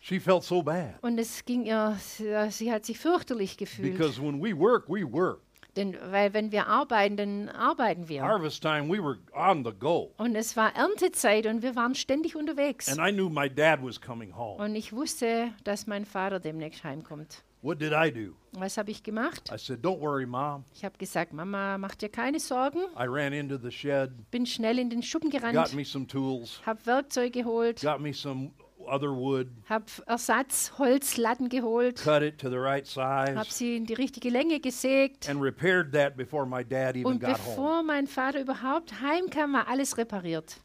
She 0.00 0.20
felt 0.20 0.44
so 0.44 0.62
bad 0.62 0.94
Und 1.02 1.18
es 1.18 1.44
ging 1.44 1.64
ihr, 1.66 1.96
sie, 2.00 2.32
sie 2.50 2.72
hat 2.72 2.86
sich 2.86 2.98
fürchterlich 2.98 3.56
gefühlt. 3.56 3.92
because 3.96 4.20
when 4.22 4.40
we 4.42 4.56
work, 4.56 4.88
we 4.88 5.02
work. 5.04 5.40
Denn 5.78 5.96
weil 6.10 6.34
wenn 6.34 6.50
wir 6.50 6.66
arbeiten, 6.66 7.16
dann 7.16 7.48
arbeiten 7.48 8.08
wir. 8.08 8.22
Harvest 8.22 8.60
time, 8.60 8.88
we 8.88 9.00
were 9.00 9.16
on 9.32 9.64
the 9.64 9.70
go. 9.70 10.12
Und 10.18 10.34
es 10.34 10.56
war 10.56 10.74
Erntezeit 10.74 11.46
und 11.46 11.62
wir 11.62 11.76
waren 11.76 11.94
ständig 11.94 12.34
unterwegs. 12.34 12.88
And 12.88 12.98
I 12.98 13.14
knew 13.14 13.28
my 13.30 13.48
dad 13.48 13.80
was 13.80 14.00
coming 14.00 14.36
home. 14.36 14.60
Und 14.60 14.74
ich 14.74 14.92
wusste, 14.92 15.52
dass 15.62 15.86
mein 15.86 16.04
Vater 16.04 16.40
demnächst 16.40 16.82
heimkommt. 16.82 17.44
What 17.62 17.80
did 17.80 17.92
I 17.92 18.10
do? 18.10 18.34
Was 18.52 18.76
habe 18.76 18.90
ich 18.90 19.04
gemacht? 19.04 19.52
I 19.52 19.58
said, 19.58 19.84
Don't 19.84 20.00
worry, 20.00 20.26
Mom. 20.26 20.64
Ich 20.74 20.84
habe 20.84 20.98
gesagt, 20.98 21.32
Mama, 21.32 21.78
mach 21.78 21.94
dir 21.94 22.08
keine 22.08 22.40
Sorgen. 22.40 22.80
I 22.96 23.06
ran 23.06 23.32
into 23.32 23.56
the 23.56 23.70
shed, 23.70 24.30
Bin 24.32 24.46
schnell 24.46 24.80
in 24.80 24.90
den 24.90 25.02
Schuppen 25.02 25.30
got 25.30 25.40
gerannt, 25.40 25.74
me 25.74 25.84
some 25.84 26.06
tools, 26.08 26.60
habe 26.66 26.84
Werkzeug 26.86 27.32
geholt, 27.32 27.80
got 27.82 28.00
me 28.00 28.12
some 28.12 28.50
other 28.88 29.10
wood, 29.14 29.48
habe 29.68 29.84
Ersatzholzlatten 30.06 31.48
geholt, 31.48 31.96
cut 32.02 32.22
it 32.22 32.38
to 32.38 32.48
the 32.50 32.56
right 32.56 32.86
habe 32.86 33.44
size, 33.44 33.52
sie 33.52 33.76
in 33.76 33.86
die 33.86 33.94
richtige 33.94 34.30
Länge 34.30 34.60
gesägt. 34.60 35.28
and 35.28 35.40
repaired 35.42 35.92
that 35.92 36.16
before 36.16 36.46
my 36.46 36.64
dad 36.64 36.96
even 36.96 37.06
Und 37.12 37.20
got 37.20 37.30
home. 37.38 37.38
bevor 37.56 37.82
mein 37.82 38.06
Vater 38.06 38.40
überhaupt 38.40 39.00
heimkam, 39.00 39.52
war 39.52 39.68
alles 39.68 39.96
repariert. 39.98 40.60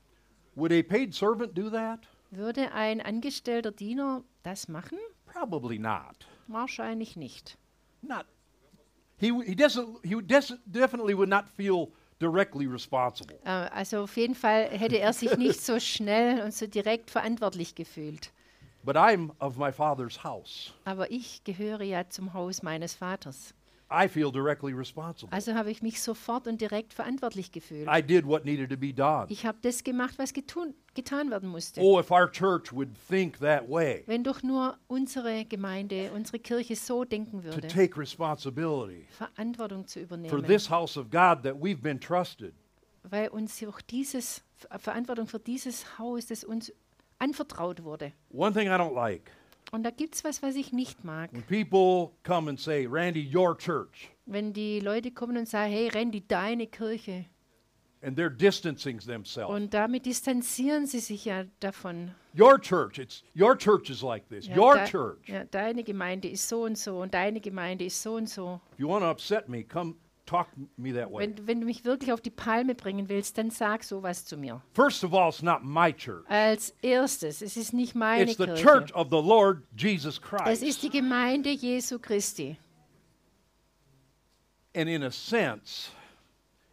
Would 0.55 0.71
a 0.71 0.81
paid 0.83 1.13
servant 1.13 1.57
do 1.57 1.69
that? 1.69 1.99
Würde 2.31 2.71
ein 2.73 3.01
angestellter 3.01 3.71
Diener 3.71 4.23
das 4.43 4.67
machen? 4.67 4.97
Probably 5.25 5.79
not. 5.79 6.27
Wahrscheinlich 6.47 7.15
nicht. 7.15 7.57
Not. 8.01 8.25
He, 9.17 9.31
he 9.45 9.55
doesn't. 9.55 9.87
He 10.03 10.15
des- 10.21 10.57
definitely 10.65 11.15
would 11.15 11.29
not 11.29 11.45
feel 11.55 11.87
directly 12.23 12.65
responsible. 12.65 13.37
Äh, 13.43 13.49
Also 13.49 14.03
auf 14.03 14.15
jeden 14.17 14.35
Fall 14.35 14.69
hätte 14.69 14.97
er 14.99 15.13
sich 15.13 15.37
nicht 15.37 15.61
so 15.61 15.79
schnell 15.91 16.41
und 16.41 16.53
so 16.53 16.65
direkt 16.67 17.11
verantwortlich 17.11 17.75
gefühlt. 17.75 18.31
But 18.83 18.95
I'm 18.97 19.31
of 19.39 19.57
my 19.57 19.71
father's 19.71 20.23
house. 20.23 20.73
Aber 20.85 21.09
ich 21.11 21.43
gehöre 21.43 21.81
ja 21.83 22.09
zum 22.09 22.33
Haus 22.33 22.63
meines 22.63 22.93
Vaters. 22.95 23.53
I 23.93 24.07
feel 24.07 24.31
directly 24.31 24.73
responsible. 24.73 25.31
Also 25.31 25.53
habe 25.53 25.69
ich 25.69 25.81
mich 25.83 26.01
sofort 26.01 26.47
und 26.47 26.59
direkt 26.59 26.93
verantwortlich 26.93 27.51
gefühlt. 27.51 27.87
I 27.87 28.01
did 28.01 28.25
what 28.25 28.43
needed 28.43 28.69
to 28.71 28.77
be 28.77 28.91
done. 28.93 29.27
Ich 29.29 29.45
habe 29.45 29.57
das 29.61 29.83
gemacht, 29.83 30.15
was 30.17 30.33
getun, 30.33 30.73
getan 30.95 31.29
werden 31.29 31.49
musste. 31.49 31.79
Oh, 31.81 31.99
if 31.99 32.09
our 32.11 32.29
church 32.31 32.73
would 32.73 32.89
think 33.07 33.39
that 33.39 33.69
way 33.69 34.03
Wenn 34.07 34.23
doch 34.23 34.41
nur 34.41 34.77
unsere 34.87 35.45
Gemeinde, 35.45 36.11
unsere 36.13 36.39
Kirche 36.39 36.75
so 36.75 37.03
denken 37.05 37.41
to 37.43 37.45
würde, 37.53 37.67
take 37.67 37.95
responsibility 37.99 39.05
Verantwortung 39.11 39.85
zu 39.87 39.99
for 39.99 40.05
übernehmen, 40.05 40.43
this 40.45 40.69
house 40.69 40.97
of 40.97 41.09
God 41.11 41.43
that 41.43 41.55
we've 41.61 41.81
been 41.81 41.99
trusted. 41.99 42.53
weil 43.03 43.27
uns 43.29 43.63
auch 43.63 43.81
dieses 43.81 44.43
Ver- 44.55 44.79
Verantwortung 44.79 45.27
für 45.27 45.39
dieses 45.39 45.99
Haus, 45.99 46.25
das 46.27 46.43
uns 46.43 46.73
anvertraut 47.19 47.83
wurde. 47.83 48.13
One 48.31 48.53
thing 48.53 48.67
I 48.67 48.71
don't 48.77 48.95
like 48.95 49.29
Und 49.73 49.81
da 49.83 49.89
gibt 49.89 50.13
es 50.13 50.23
was, 50.23 50.43
was 50.43 50.55
ich 50.55 50.71
nicht 50.71 51.03
mag. 51.03 51.31
when 51.33 51.41
people 51.43 52.13
come 52.23 52.47
and 52.47 52.59
say, 52.59 52.85
Randy, 52.85 53.27
your 53.35 53.57
church, 53.57 54.11
Wenn 54.27 54.53
die 54.53 54.79
Leute 54.79 55.09
kommen 55.11 55.35
und 55.35 55.49
sagen, 55.49 55.71
hey 55.73 55.89
Randy, 55.89 56.21
deine 56.27 56.67
Kirche. 56.67 57.25
and 58.03 58.15
they're 58.15 58.29
distancing 58.29 58.99
themselves. 58.99 59.49
Und 59.51 59.73
damit 59.73 60.05
distanzieren 60.05 60.85
sie 60.85 60.99
sich 60.99 61.25
ja 61.25 61.45
davon. 61.59 62.11
Your 62.37 62.59
church, 62.59 62.99
it's 62.99 63.23
your 63.35 63.55
church 63.57 63.89
is 63.89 64.03
like 64.03 64.27
this. 64.29 64.45
Ja, 64.47 64.55
your 64.57 64.75
de- 64.75 64.85
church. 64.87 65.27
Ja, 65.27 65.43
deine 65.45 65.83
Gemeinde 65.83 66.27
ist 66.27 66.47
so 66.47 66.63
und 66.65 66.77
so 66.77 67.01
und 67.01 67.13
deine 67.13 67.39
Gemeinde 67.41 67.85
ist 67.85 68.01
so 68.01 68.15
und 68.15 68.29
so. 68.29 68.61
If 68.73 68.79
you 68.79 68.87
want 68.89 69.03
to 69.03 69.09
upset 69.09 69.49
me, 69.49 69.63
come 69.63 69.95
talk 70.25 70.47
me 70.77 70.93
that 70.93 71.11
way. 71.11 71.23
Wenn, 71.23 71.47
wenn 71.47 71.59
du 71.61 71.65
mich 71.65 71.83
wirklich 71.85 72.11
auf 72.11 72.21
die 72.21 72.29
Palme 72.31 72.75
bringen 72.75 73.09
willst, 73.09 73.37
dann 73.37 73.49
sag 73.49 73.83
sowas 73.83 74.25
zu 74.25 74.37
mir. 74.37 74.61
First 74.73 75.03
of 75.03 75.13
all, 75.13 75.29
it's 75.29 75.41
not 75.41 75.63
my 75.63 75.91
church. 75.93 76.25
Als 76.29 76.71
erstes, 76.81 77.41
es 77.41 77.57
ist 77.57 77.73
nicht 77.73 77.95
meine 77.95 78.23
It's 78.23 78.37
the 78.37 78.45
Kirche. 78.45 78.63
church 78.63 78.93
of 78.95 79.07
the 79.09 79.21
Lord 79.21 79.63
Jesus 79.77 80.15
Es 80.17 80.21
Christ. 80.21 80.63
ist 80.63 80.83
die 80.83 80.89
Gemeinde 80.89 81.49
Jesu 81.51 81.99
Christi. 81.99 82.57
And 84.75 84.89
in 84.89 85.03
a 85.03 85.11
sense, 85.11 85.91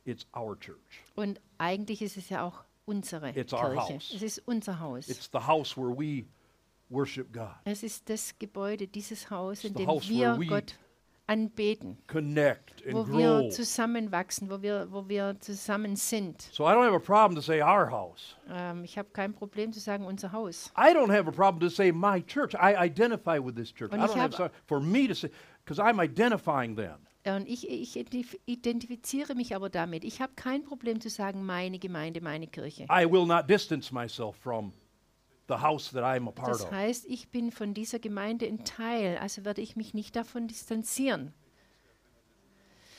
it's 0.04 0.26
our 0.34 0.58
church. 0.58 1.04
Und 1.16 1.40
eigentlich 1.58 2.00
ist 2.02 2.16
es 2.16 2.30
ja 2.30 2.42
auch 2.46 2.64
unsere 2.86 3.30
It's 3.38 3.52
our 3.52 3.70
Kirche. 3.74 3.94
house. 3.94 4.12
Es 4.14 4.22
ist 4.22 4.38
unser 4.46 4.80
Haus. 4.80 5.08
It's 5.08 5.28
the 5.32 5.40
house 5.46 5.76
where 5.76 5.90
we 5.94 6.24
worship 6.88 7.32
God, 7.32 7.54
es 7.64 7.82
ist 7.84 8.08
das 8.08 8.36
Gebäude, 8.38 8.88
dieses 8.88 9.30
Haus, 9.30 9.62
in 9.64 9.74
the 9.76 9.84
dem 9.84 10.00
wir 10.08 10.36
Gott 10.48 10.74
anbeten, 11.30 11.96
connect 12.08 12.82
wo 12.92 13.00
and 13.02 13.12
wir 13.16 13.40
grow. 13.42 13.50
zusammenwachsen, 13.50 14.50
wo 14.50 14.60
wir, 14.62 14.88
wo 14.90 15.08
wir 15.08 15.36
zusammen 15.40 15.94
sind. 15.96 16.42
So 16.52 16.64
I 16.64 16.72
don't 16.72 16.84
have 16.84 16.94
a 16.94 16.98
problem 16.98 17.36
to 17.36 17.40
say 17.42 17.62
our 17.62 17.90
house. 17.90 18.36
Ähm, 18.50 18.82
ich 18.84 18.98
habe 18.98 19.08
kein 19.12 19.32
Problem 19.32 19.72
zu 19.72 19.78
sagen, 19.80 20.04
unser 20.04 20.32
Haus. 20.32 20.72
I 20.76 20.92
don't 20.92 21.10
have 21.12 21.28
a 21.28 21.32
problem 21.32 21.60
to 21.60 21.68
say 21.74 21.92
my 21.92 22.20
church. 22.22 22.54
I 22.54 22.74
identify 22.76 23.38
with 23.38 23.54
this 23.54 23.72
church. 23.72 23.92
I 23.92 23.96
Und 23.96 24.04
ich 24.04 24.10
don't 24.10 24.18
have 24.20 24.32
hab- 24.38 24.50
so- 24.50 24.50
for 24.66 24.80
me 24.80 25.06
to 25.06 25.14
say 25.14 25.30
because 25.64 25.80
I'm 25.80 26.02
identifying 26.02 26.74
then. 26.76 26.96
Und 27.26 27.46
ich, 27.46 27.68
ich 27.68 27.96
identif- 27.96 28.38
identifiziere 28.46 29.34
mich 29.34 29.54
aber 29.54 29.68
damit. 29.68 30.04
Ich 30.04 30.20
habe 30.22 30.32
kein 30.36 30.62
Problem 30.64 31.00
zu 31.00 31.10
sagen, 31.10 31.44
meine 31.44 31.78
Gemeinde, 31.78 32.20
meine 32.22 32.46
Kirche. 32.46 32.84
I 32.90 33.04
will 33.04 33.26
not 33.26 33.46
distance 33.48 33.92
myself 33.94 34.36
from 34.36 34.72
the 35.50 35.62
house 35.62 35.90
that 35.90 36.04
I'm 36.04 36.28
a 36.28 36.30
part 36.30 36.48
Das 36.48 36.70
heißt, 36.70 37.04
ich 37.06 37.28
bin 37.30 37.50
von 37.50 37.74
dieser 37.74 37.98
Gemeinde 37.98 38.46
ein 38.46 38.64
Teil, 38.64 39.18
also 39.18 39.44
werde 39.44 39.60
ich 39.60 39.76
mich 39.76 39.92
nicht 39.92 40.16
davon 40.16 40.48
distanzieren. 40.48 41.34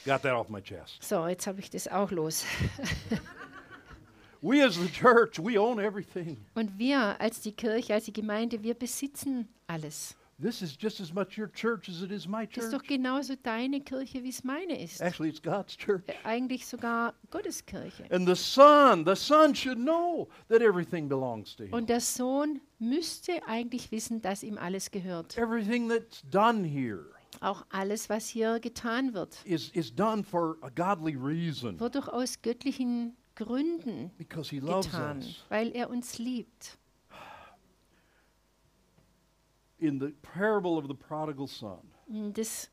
Got 0.05 0.23
that 0.23 0.33
off 0.33 0.49
my 0.49 0.61
chest. 0.61 1.01
So, 1.01 1.27
jetzt 1.27 1.47
habe 1.47 1.59
ich 1.59 1.69
das 1.69 1.87
auch 1.87 2.11
los. 2.11 2.45
We 4.41 4.65
as 4.65 4.75
the 4.75 4.89
church, 4.89 5.37
we 5.37 5.59
own 5.59 5.79
everything. 5.79 6.43
Und 6.55 6.79
wir 6.79 7.21
als 7.21 7.41
die 7.41 7.51
Kirche, 7.51 7.93
als 7.93 8.05
die 8.05 8.13
Gemeinde, 8.13 8.63
wir 8.63 8.73
besitzen 8.73 9.47
alles. 9.67 10.15
This 10.41 10.61
is 10.63 10.75
just 10.75 10.99
as 10.99 11.13
much 11.13 11.37
your 11.37 11.51
church 11.51 11.87
as 11.87 12.01
it 12.01 12.11
is 12.11 12.27
my 12.27 12.47
Das 12.47 12.65
ist 12.65 12.71
church. 12.71 12.81
doch 12.81 12.87
genauso 12.87 13.35
deine 13.43 13.79
Kirche, 13.81 14.23
wie 14.23 14.29
es 14.29 14.43
meine 14.43 14.81
ist. 14.81 14.99
Actually, 14.99 15.29
it's 15.29 15.41
God's 15.41 15.77
church. 15.77 16.01
Äh, 16.07 16.13
Eigentlich 16.23 16.65
sogar 16.65 17.13
Gottes 17.29 17.63
Kirche. 17.65 18.05
And 18.09 18.27
the 18.27 18.35
son, 18.35 19.05
the 19.05 19.15
son 19.15 19.53
should 19.53 19.77
know 19.77 20.29
that 20.49 20.61
everything 20.61 21.07
belongs 21.07 21.55
to 21.57 21.65
him. 21.65 21.73
Und 21.73 21.89
der 21.89 21.99
Sohn 22.01 22.59
müsste 22.79 23.45
eigentlich 23.47 23.91
wissen, 23.91 24.21
dass 24.21 24.41
ihm 24.41 24.57
alles 24.57 24.89
gehört. 24.89 25.37
Everything 25.37 25.87
that's 25.87 26.23
done 26.29 26.63
here 26.67 27.05
Auch 27.39 27.63
alles, 27.69 28.09
was 28.09 28.27
hier 28.27 28.59
getan 28.59 29.13
wird, 29.13 29.37
is, 29.45 29.69
is 29.69 29.93
done 29.93 30.23
for 30.23 30.57
a 30.61 30.69
godly 30.69 31.15
reason 31.15 31.79
wird 31.79 31.95
doch 31.95 32.07
aus 32.09 32.41
göttlichen 32.41 33.15
Gründen 33.35 34.11
because 34.17 34.49
he 34.49 34.59
loves 34.59 34.87
getan, 34.87 35.19
us. 35.19 35.43
weil 35.49 35.71
er 35.75 35.89
uns 35.89 36.17
liebt. 36.19 36.77
In 39.81 39.99
the 39.99 40.13
parable 40.21 40.77
of 40.77 40.87
the 40.87 40.93
prodigal 40.93 41.47
son, 41.47 41.81
Das 42.33 42.69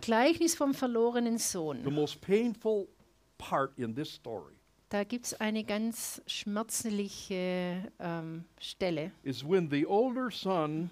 Gleichnis 0.00 0.54
vom 0.54 0.74
verlorenen 0.74 1.38
the 1.38 1.90
most 1.90 2.20
painful 2.20 2.88
part 3.38 3.72
in 3.78 3.94
this 3.94 4.10
story 4.10 4.54
da 4.90 5.04
gibt 5.04 5.26
es 5.26 5.40
eine 5.40 5.62
ganz 5.62 6.20
schmerzliche 6.26 7.92
ähm, 8.00 8.44
Stelle. 8.58 9.12
is 9.22 9.44
when 9.44 9.70
the 9.70 9.86
older 9.86 10.30
son 10.32 10.90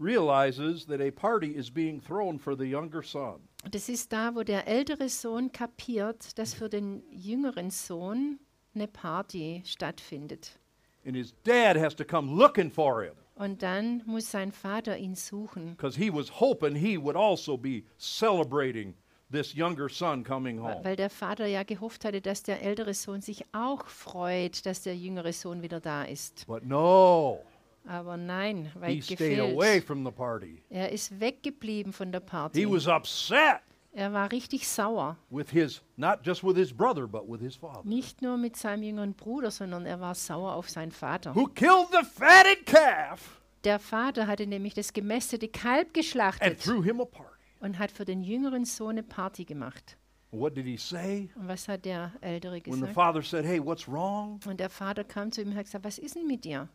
realizes 0.00 0.86
that 0.86 1.00
a 1.00 1.10
party 1.10 1.54
is 1.54 1.70
being 1.70 2.00
thrown 2.00 2.38
for 2.38 2.56
the 2.56 2.64
younger 2.64 3.02
son. 3.02 3.40
Das 3.70 3.88
ist 3.88 4.12
da, 4.12 4.34
wo 4.34 4.44
der 4.44 4.66
ältere 4.66 5.08
Sohn 5.08 5.52
kapiert, 5.52 6.38
dass 6.38 6.54
für 6.54 6.68
den 6.68 7.02
jüngeren 7.10 7.70
Sohn 7.70 8.38
eine 8.74 8.88
Party 8.88 9.62
stattfindet. 9.66 10.58
And 11.04 11.14
his 11.16 11.34
dad 11.44 11.76
has 11.76 11.94
to 11.96 12.04
come 12.04 12.34
looking 12.38 12.70
for 12.70 13.02
him 13.02 13.14
Und 13.38 13.62
dann 13.62 14.02
muss 14.04 14.30
sein 14.30 14.50
Vater 14.52 14.96
ihn 14.98 15.14
suchen, 15.14 15.76
because 15.76 15.96
he 15.98 16.12
was 16.12 16.40
hoping 16.40 16.74
he 16.74 16.98
would 17.00 17.16
also 17.16 17.56
be 17.56 17.84
celebrating 17.98 18.94
this 19.30 19.54
younger 19.54 19.88
son 19.88 20.24
coming 20.24 20.58
home. 20.60 20.80
weil 20.82 20.96
der 20.96 21.08
Vater 21.10 21.46
ja 21.46 21.62
gehofft 21.62 22.04
hatte, 22.04 22.20
dass 22.20 22.42
der 22.42 22.62
ältere 22.62 22.94
Sohn 22.94 23.20
sich 23.20 23.44
auch 23.52 23.86
freut, 23.86 24.66
dass 24.66 24.82
der 24.82 24.96
jüngere 24.96 25.32
Sohn 25.32 25.62
wieder 25.62 25.80
da 25.80 26.02
ist. 26.04 26.46
But 26.46 26.64
no, 26.64 27.40
Aber 27.86 28.16
nein, 28.16 28.72
he 28.74 28.80
weit 28.80 29.04
stayed 29.04 29.38
away 29.40 29.54
gefehlt. 29.54 29.84
from 29.84 30.04
the 30.04 30.10
party. 30.10 30.62
Er 30.68 30.90
ist 30.90 31.20
weggeblieben 31.20 31.92
von 31.92 32.10
der 32.10 32.20
He 32.22 32.26
Party. 32.26 32.70
was 32.70 32.86
upset 32.88 33.60
Er 33.98 34.12
war 34.12 34.30
richtig 34.30 34.68
sauer. 34.68 35.16
with 35.28 35.50
his, 35.50 35.82
not 35.96 36.24
just 36.24 36.44
with 36.44 36.56
his 36.56 36.72
brother, 36.72 37.08
but 37.08 37.28
with 37.28 37.40
his 37.40 37.56
father. 37.56 37.80
Nicht 37.82 38.22
nur 38.22 38.36
mit 38.36 38.54
seinem 38.56 38.84
jüngeren 38.84 39.12
Bruder, 39.14 39.50
sondern 39.50 39.86
er 39.86 39.98
war 40.00 40.14
sauer 40.14 40.54
auf 40.54 40.70
seinen 40.70 40.92
Vater. 40.92 41.34
Who 41.34 41.46
killed 41.48 41.88
the 41.90 42.04
fatted 42.06 42.64
calf 42.64 43.40
Der 43.64 43.80
Vater 43.80 44.28
hatte 44.28 44.46
nämlich 44.46 44.74
das 44.74 44.92
gemästete 44.92 45.48
Kalb 45.48 45.86
and 45.88 45.94
geschlachtet 45.94 46.60
threw 46.62 46.80
him 46.84 47.00
a 47.00 47.04
party. 47.04 47.34
und 47.58 47.80
hat 47.80 47.90
für 47.90 48.04
den 48.04 48.22
jüngeren 48.22 48.64
Sohn 48.64 48.90
eine 48.90 49.02
Party 49.02 49.44
gemacht. 49.44 49.96
What 50.30 50.56
did 50.56 50.66
he 50.66 50.76
say? 50.76 51.30
Und 51.34 51.48
was 51.48 51.66
hat 51.66 51.84
der 51.84 52.12
Ältere 52.20 52.60
When 52.66 52.74
the 52.74 52.80
gesagt? 52.82 52.94
father 52.94 53.22
said, 53.22 53.44
Hey, 53.44 53.58
what's 53.58 53.88
wrong? 53.88 54.38
Und 54.46 54.60
der 54.60 54.70
Vater 54.70 55.02
kam 55.02 55.32
zu 55.32 55.42
ihm 55.42 55.48
und 55.48 55.56
hat 55.56 55.64
gesagt, 55.64 55.84
was 55.84 55.98
ist 55.98 56.14
denn 56.14 56.28
mit 56.28 56.44
dir? 56.44 56.68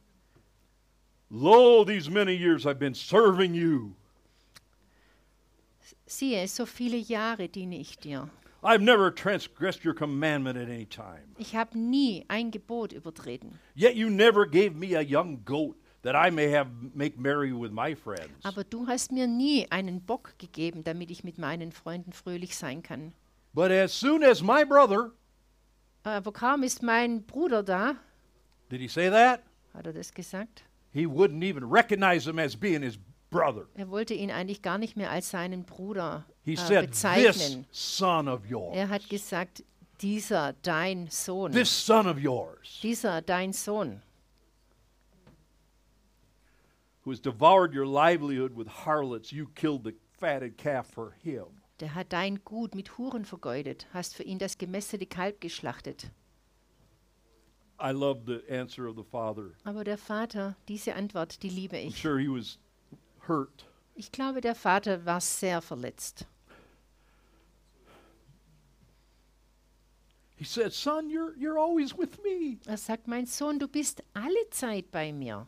Lo, 1.29 1.85
these 1.85 2.11
many 2.11 2.33
years 2.33 2.65
I've 2.65 2.79
been 2.79 2.93
serving 2.93 3.53
you. 3.53 3.93
Siehe, 6.05 6.47
so 6.47 6.65
viele 6.65 6.97
Jahre 6.97 7.47
diene 7.49 7.77
ich 7.79 7.97
dir. 7.97 8.29
I've 8.63 8.81
never 8.81 9.13
transgressed 9.13 9.83
your 9.85 9.93
commandment 9.93 10.57
at 10.57 10.69
any 10.69 10.85
time. 10.85 11.23
Ich 11.37 11.55
habe 11.55 11.77
nie 11.77 12.23
ein 12.29 12.49
Gebot 12.51 12.93
übertreten. 12.93 13.59
Yet 13.75 13.95
you 13.95 14.09
never 14.09 14.45
gave 14.47 14.71
me 14.75 14.95
a 14.97 15.01
young 15.01 15.43
goat 15.43 15.75
that 16.03 16.15
I 16.15 16.31
may 16.31 16.49
have 16.49 16.69
make 16.93 17.17
merry 17.19 17.51
with 17.51 17.71
my 17.71 17.93
friends. 17.95 18.31
Aber 18.43 18.63
du 18.63 18.87
hast 18.87 19.11
mir 19.11 19.27
nie 19.27 19.67
einen 19.69 20.01
Bock 20.01 20.35
gegeben, 20.37 20.83
damit 20.83 21.11
ich 21.11 21.23
mit 21.25 21.37
meinen 21.37 21.71
Freunden 21.73 22.13
fröhlich 22.13 22.55
sein 22.55 22.83
kann. 22.83 23.13
But 23.53 23.69
as 23.71 23.91
soon 23.97 24.23
as 24.23 24.41
my 24.41 24.63
brother, 24.63 25.11
Aber 26.03 26.31
kaum 26.31 26.63
ist 26.63 26.81
mein 26.83 27.23
Bruder 27.25 27.63
da, 27.63 27.95
did 28.69 28.79
he 28.79 28.87
say 28.87 29.09
that? 29.09 29.41
hat 29.73 29.85
er 29.87 29.93
das 29.93 30.13
gesagt. 30.13 30.63
He 30.93 31.05
wouldn't 31.05 31.43
even 31.43 31.63
recognize 31.69 32.29
him 32.29 32.39
as 32.39 32.55
being 32.55 32.81
his 32.81 32.97
brother. 33.33 33.67
Er 33.75 33.89
wollte 33.89 34.13
ihn 34.13 34.31
eigentlich 34.31 34.61
gar 34.61 34.77
nicht 34.77 34.95
mehr 34.95 35.09
als 35.11 35.29
seinen 35.29 35.65
Bruder 35.65 36.25
He 36.45 36.53
äh, 36.53 36.57
said, 36.57 36.87
bezeichnen. 36.87 37.65
son 37.71 38.27
of 38.27 38.45
yours. 38.45 38.75
Er 38.75 38.89
hat 38.89 39.09
gesagt, 39.09 39.63
dieser 40.01 40.53
dein 40.61 41.07
Sohn, 41.09 41.51
This 41.51 41.85
son 41.85 42.07
of 42.07 42.17
yours, 42.19 42.79
dieser 42.81 43.21
dein 43.21 43.53
Sohn, 43.53 44.01
who 47.05 47.11
has 47.11 47.19
devoured 47.21 47.73
your 47.75 47.85
livelihood 47.85 48.55
with 48.55 48.67
harlots, 48.85 49.31
you 49.31 49.47
killed 49.55 49.83
the 49.83 49.93
fatted 50.19 50.57
calf 50.57 50.87
for 50.87 51.11
him. 51.21 51.45
der 51.79 51.95
hat 51.95 52.13
dein 52.13 52.43
Gut 52.45 52.75
mit 52.75 52.97
Huren 52.97 53.25
vergeudet, 53.25 53.87
hast 53.93 54.15
für 54.15 54.23
ihn 54.23 54.39
das 54.39 54.57
gemästete 54.57 55.05
Kalb 55.05 55.41
geschlachtet. 55.41 56.11
I 57.81 57.91
love 57.91 58.21
the 58.25 58.39
answer 58.49 58.87
of 58.87 58.95
the 58.95 59.03
father. 59.03 59.51
Aber 59.65 59.83
der 59.83 59.97
Vater, 59.97 60.55
diese 60.69 60.95
Antwort, 60.95 61.41
die 61.43 61.49
liebe 61.49 61.75
I'm 61.75 61.87
ich. 61.87 62.01
sure 62.01 62.19
he 62.19 62.29
was 62.29 62.57
hurt. 63.27 63.65
Ich 63.95 64.11
glaube, 64.11 64.41
der 64.41 64.55
Vater 64.55 65.05
war 65.05 65.21
sehr 65.21 65.61
verletzt. 65.61 66.25
He 70.35 70.45
said, 70.45 70.73
Son, 70.73 71.09
you're, 71.09 71.33
you're 71.37 71.57
always 71.59 71.93
with 71.95 72.21
me, 72.23 72.57
Er 72.67 72.77
sagt, 72.77 73.07
mein 73.07 73.25
Sohn, 73.27 73.59
du 73.59 73.67
bist 73.67 74.03
alle 74.13 74.49
Zeit 74.49 74.91
bei 74.91 75.11
mir. 75.13 75.47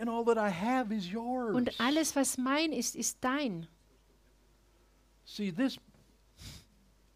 and 0.00 0.08
all 0.08 0.22
that 0.24 0.38
I 0.38 0.48
have 0.50 0.92
is 0.92 1.10
yours. 1.10 1.56
Und 1.56 1.80
alles, 1.80 2.14
was 2.14 2.38
mein 2.38 2.72
ist, 2.72 2.94
ist 2.94 3.18
dein. 3.20 3.66
See, 5.24 5.50
this 5.50 5.76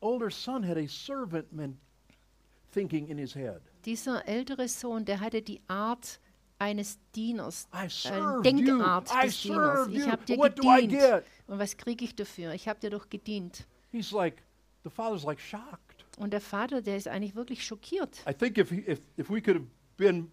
older 0.00 0.30
son 0.30 0.64
had 0.64 0.76
a 0.76 0.88
servant 0.88 1.52
man 1.52 1.78
thinking 2.72 3.06
in 3.08 3.18
his 3.18 3.34
head. 3.34 3.60
Dieser 3.84 4.26
ältere 4.26 4.66
Sohn, 4.68 5.04
der 5.04 5.20
hatte 5.20 5.42
die 5.42 5.60
Art 5.68 6.18
eines 6.62 6.98
Dieners, 7.14 7.68
you. 8.04 8.40
Denkart 8.42 9.10
des 9.22 9.42
Dieners. 9.42 9.88
Ich 9.88 10.08
habe 10.08 10.24
dir 10.24 10.38
What 10.38 10.56
gedient. 10.56 11.24
Und 11.46 11.58
was 11.58 11.76
kriege 11.76 12.04
ich 12.04 12.14
dafür? 12.14 12.52
Ich 12.54 12.68
habe 12.68 12.80
dir 12.80 12.90
doch 12.90 13.08
gedient. 13.08 13.66
He's 13.90 14.12
like, 14.12 14.42
the 14.84 14.90
father's 14.90 15.24
like 15.24 15.40
shocked. 15.40 16.04
Und 16.18 16.32
der 16.32 16.40
Vater, 16.40 16.82
der 16.82 16.96
ist 16.96 17.08
eigentlich 17.08 17.34
wirklich 17.34 17.64
schockiert. 17.64 18.22
I 18.28 18.32
think 18.32 18.58
if, 18.58 18.70
if, 18.70 19.00
if 19.18 19.30
we 19.30 19.40
could 19.40 19.56
have 19.56 19.66
been 19.96 20.30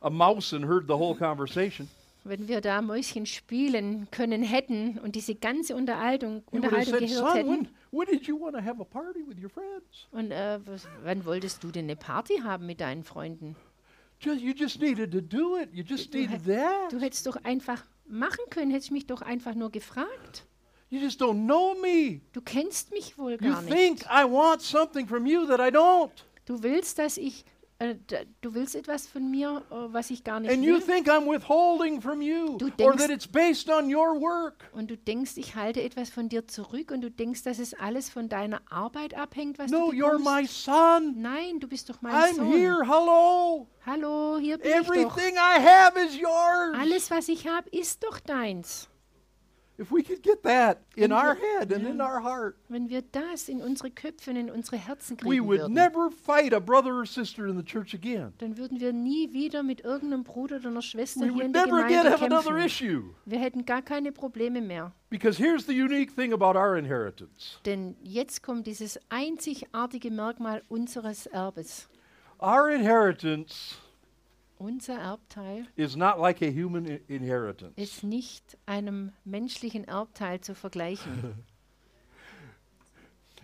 a 0.00 0.10
mouse 0.10 0.52
and 0.52 0.66
heard 0.66 0.86
the 0.86 0.94
whole 0.94 1.16
conversation, 1.16 1.88
Wenn 2.24 2.48
wir 2.48 2.60
da 2.60 2.82
Mäuschen 2.82 3.24
spielen 3.24 4.06
können 4.10 4.42
hätten 4.42 4.98
und 4.98 5.14
diese 5.16 5.34
ganze 5.34 5.74
Unterhaltung, 5.74 6.42
Unterhaltung 6.50 6.98
said, 6.98 7.08
gehört 7.08 7.34
hätten. 7.36 7.48
when, 7.48 7.68
when 7.90 8.06
did 8.06 8.26
you 8.26 8.38
want 8.38 8.54
to 8.54 8.62
have 8.62 8.78
a 8.80 8.84
party 8.84 9.20
with 9.26 9.42
your 9.42 9.48
friends? 9.48 10.06
Und 10.10 10.30
äh, 10.30 10.58
wann 11.02 11.24
wolltest 11.24 11.64
du 11.64 11.70
denn 11.70 11.86
eine 11.86 11.96
Party 11.96 12.40
haben 12.42 12.66
mit 12.66 12.80
deinen 12.80 13.04
Freunden? 13.04 13.56
Just, 14.22 14.40
you 14.42 14.52
just 14.52 14.80
needed 14.80 15.10
to 15.12 15.20
do 15.22 15.56
it. 15.56 15.70
You 15.72 15.82
just 15.82 16.12
Du, 16.12 16.18
needed 16.18 16.40
hä- 16.44 16.56
that. 16.56 16.92
du 16.92 17.00
hättest 17.00 17.26
doch 17.26 17.36
einfach 17.42 17.84
machen 18.06 18.44
können, 18.50 18.70
hättest 18.70 18.90
mich 18.90 19.06
doch 19.06 19.22
einfach 19.22 19.54
nur 19.54 19.70
gefragt. 19.70 20.44
You 20.90 21.00
just 21.00 21.22
don't 21.22 21.44
know 21.46 21.74
me. 21.80 22.20
Du 22.32 22.40
kennst 22.40 22.90
mich 22.90 23.16
wohl 23.16 23.32
You 23.40 23.50
gar 23.52 23.62
think 23.64 24.00
nicht. 24.00 24.06
I 24.10 24.24
want 24.24 24.60
something 24.60 25.06
from 25.06 25.24
you 25.24 25.46
that 25.46 25.60
I 25.60 25.72
don't. 25.74 26.10
Du 26.46 26.62
willst, 26.62 26.98
dass 26.98 27.16
ich, 27.16 27.44
äh, 27.80 27.96
du 28.42 28.54
willst 28.54 28.76
etwas 28.76 29.06
von 29.08 29.30
mir, 29.30 29.62
äh, 29.70 29.74
was 29.92 30.10
ich 30.10 30.22
gar 30.22 30.38
nicht 30.38 30.52
And 30.52 30.62
you 30.62 30.74
will. 30.74 30.80
think 30.82 31.08
I'm 31.08 31.26
withholding 31.26 32.00
from 32.00 32.22
you 32.22 32.56
Du 32.58 32.66
or 32.66 32.70
denkst- 32.72 32.98
that 32.98 33.10
it's 33.10 33.26
based 33.26 33.68
on 33.68 33.92
your 33.92 34.20
work. 34.20 34.68
Und 34.72 34.90
du 34.90 34.96
denkst, 34.96 35.32
ich 35.36 35.56
halte 35.56 35.82
etwas 35.82 36.10
von 36.10 36.28
dir 36.28 36.46
zurück 36.46 36.90
und 36.92 37.00
du 37.00 37.10
denkst, 37.10 37.42
dass 37.42 37.58
es 37.58 37.74
alles 37.74 38.08
von 38.10 38.28
deiner 38.28 38.60
Arbeit 38.70 39.14
abhängt, 39.14 39.58
was 39.58 39.70
No, 39.70 39.90
du 39.90 39.96
you're 39.96 40.18
bekommst. 40.18 40.26
my 40.26 40.46
son. 40.46 41.20
Nein, 41.20 41.58
du 41.58 41.66
bist 41.66 41.88
doch 41.90 42.00
mein 42.02 42.12
I'm 42.14 42.34
Sohn. 42.36 42.52
here. 42.52 42.82
Hello. 42.86 43.66
Hallo, 43.86 44.38
hier 44.38 44.58
bin 44.58 44.70
ich 44.70 44.86
doch. 44.86 44.94
Everything 44.94 45.34
I 45.36 45.58
have 45.60 45.98
is 45.98 46.16
yours. 46.16 46.76
Alles, 46.78 47.10
was 47.10 47.28
ich 47.28 47.48
habe, 47.48 47.68
ist 47.70 48.04
doch 48.04 48.20
deins. 48.20 48.88
If 49.80 49.90
we 49.90 50.02
could 50.02 50.22
get 50.22 50.42
that 50.42 50.82
in 50.94 51.10
our 51.10 51.34
head 51.34 51.72
and 51.72 51.86
in 51.86 52.02
our 52.02 52.22
heart, 52.22 52.56
Wenn 52.68 52.90
wir 52.90 53.00
das 53.00 53.48
in 53.48 53.62
unsere 53.62 53.90
Köpfe 53.90 54.30
und 54.30 54.36
in 54.36 54.50
unsere 54.50 54.76
Herzen 54.76 55.16
we 55.16 55.22
kriegen 55.22 55.46
would 55.46 55.60
würden, 55.60 55.72
never 55.72 56.10
fight 56.10 56.52
a 56.52 56.60
brother 56.60 56.92
or 56.94 57.06
sister 57.06 57.46
in 57.46 57.56
the 57.56 57.64
church 57.64 57.94
again. 57.94 58.34
dann 58.38 58.58
würden 58.58 58.78
wir 58.78 58.92
nie 58.92 59.32
wieder 59.32 59.62
mit 59.62 59.80
irgendeinem 59.80 60.22
Bruder 60.22 60.56
oder 60.56 60.68
einer 60.68 60.82
Schwester 60.82 61.20
We 61.20 61.24
hier 61.26 61.34
would 61.36 61.44
in 61.46 61.52
der 61.54 61.64
never 61.64 61.78
again 61.78 61.88
Gemeinde 62.04 62.10
have 62.12 62.22
another 62.26 62.50
kämpfen. 62.58 62.66
issue. 62.66 63.14
Wir 63.24 63.38
hätten 63.38 63.64
gar 63.64 63.80
keine 63.80 64.12
Probleme 64.12 64.60
mehr. 64.60 64.92
Because 65.08 65.38
here's 65.42 65.64
the 65.66 65.72
unique 65.72 66.14
thing 66.14 66.34
about 66.34 66.58
our 66.58 66.76
inheritance 66.76 67.58
Denn 67.64 67.96
jetzt 68.02 68.42
kommt 68.42 68.66
dieses 68.66 69.00
einzigartige 69.08 70.10
Merkmal 70.10 70.62
unseres 70.68 71.24
Erbes. 71.24 71.88
our 72.42 72.68
inheritance 72.70 73.76
Unser 74.60 74.98
Erbteil 74.98 75.66
is 75.74 75.96
not 75.96 76.18
like 76.20 76.42
a 76.42 76.50
human 76.50 76.84
i- 76.86 77.00
inheritance. 77.08 77.72
ist 77.80 78.04
nicht 78.04 78.58
einem 78.66 79.10
menschlichen 79.24 79.84
Erbteil 79.84 80.40
zu 80.42 80.54
vergleichen. 80.54 81.34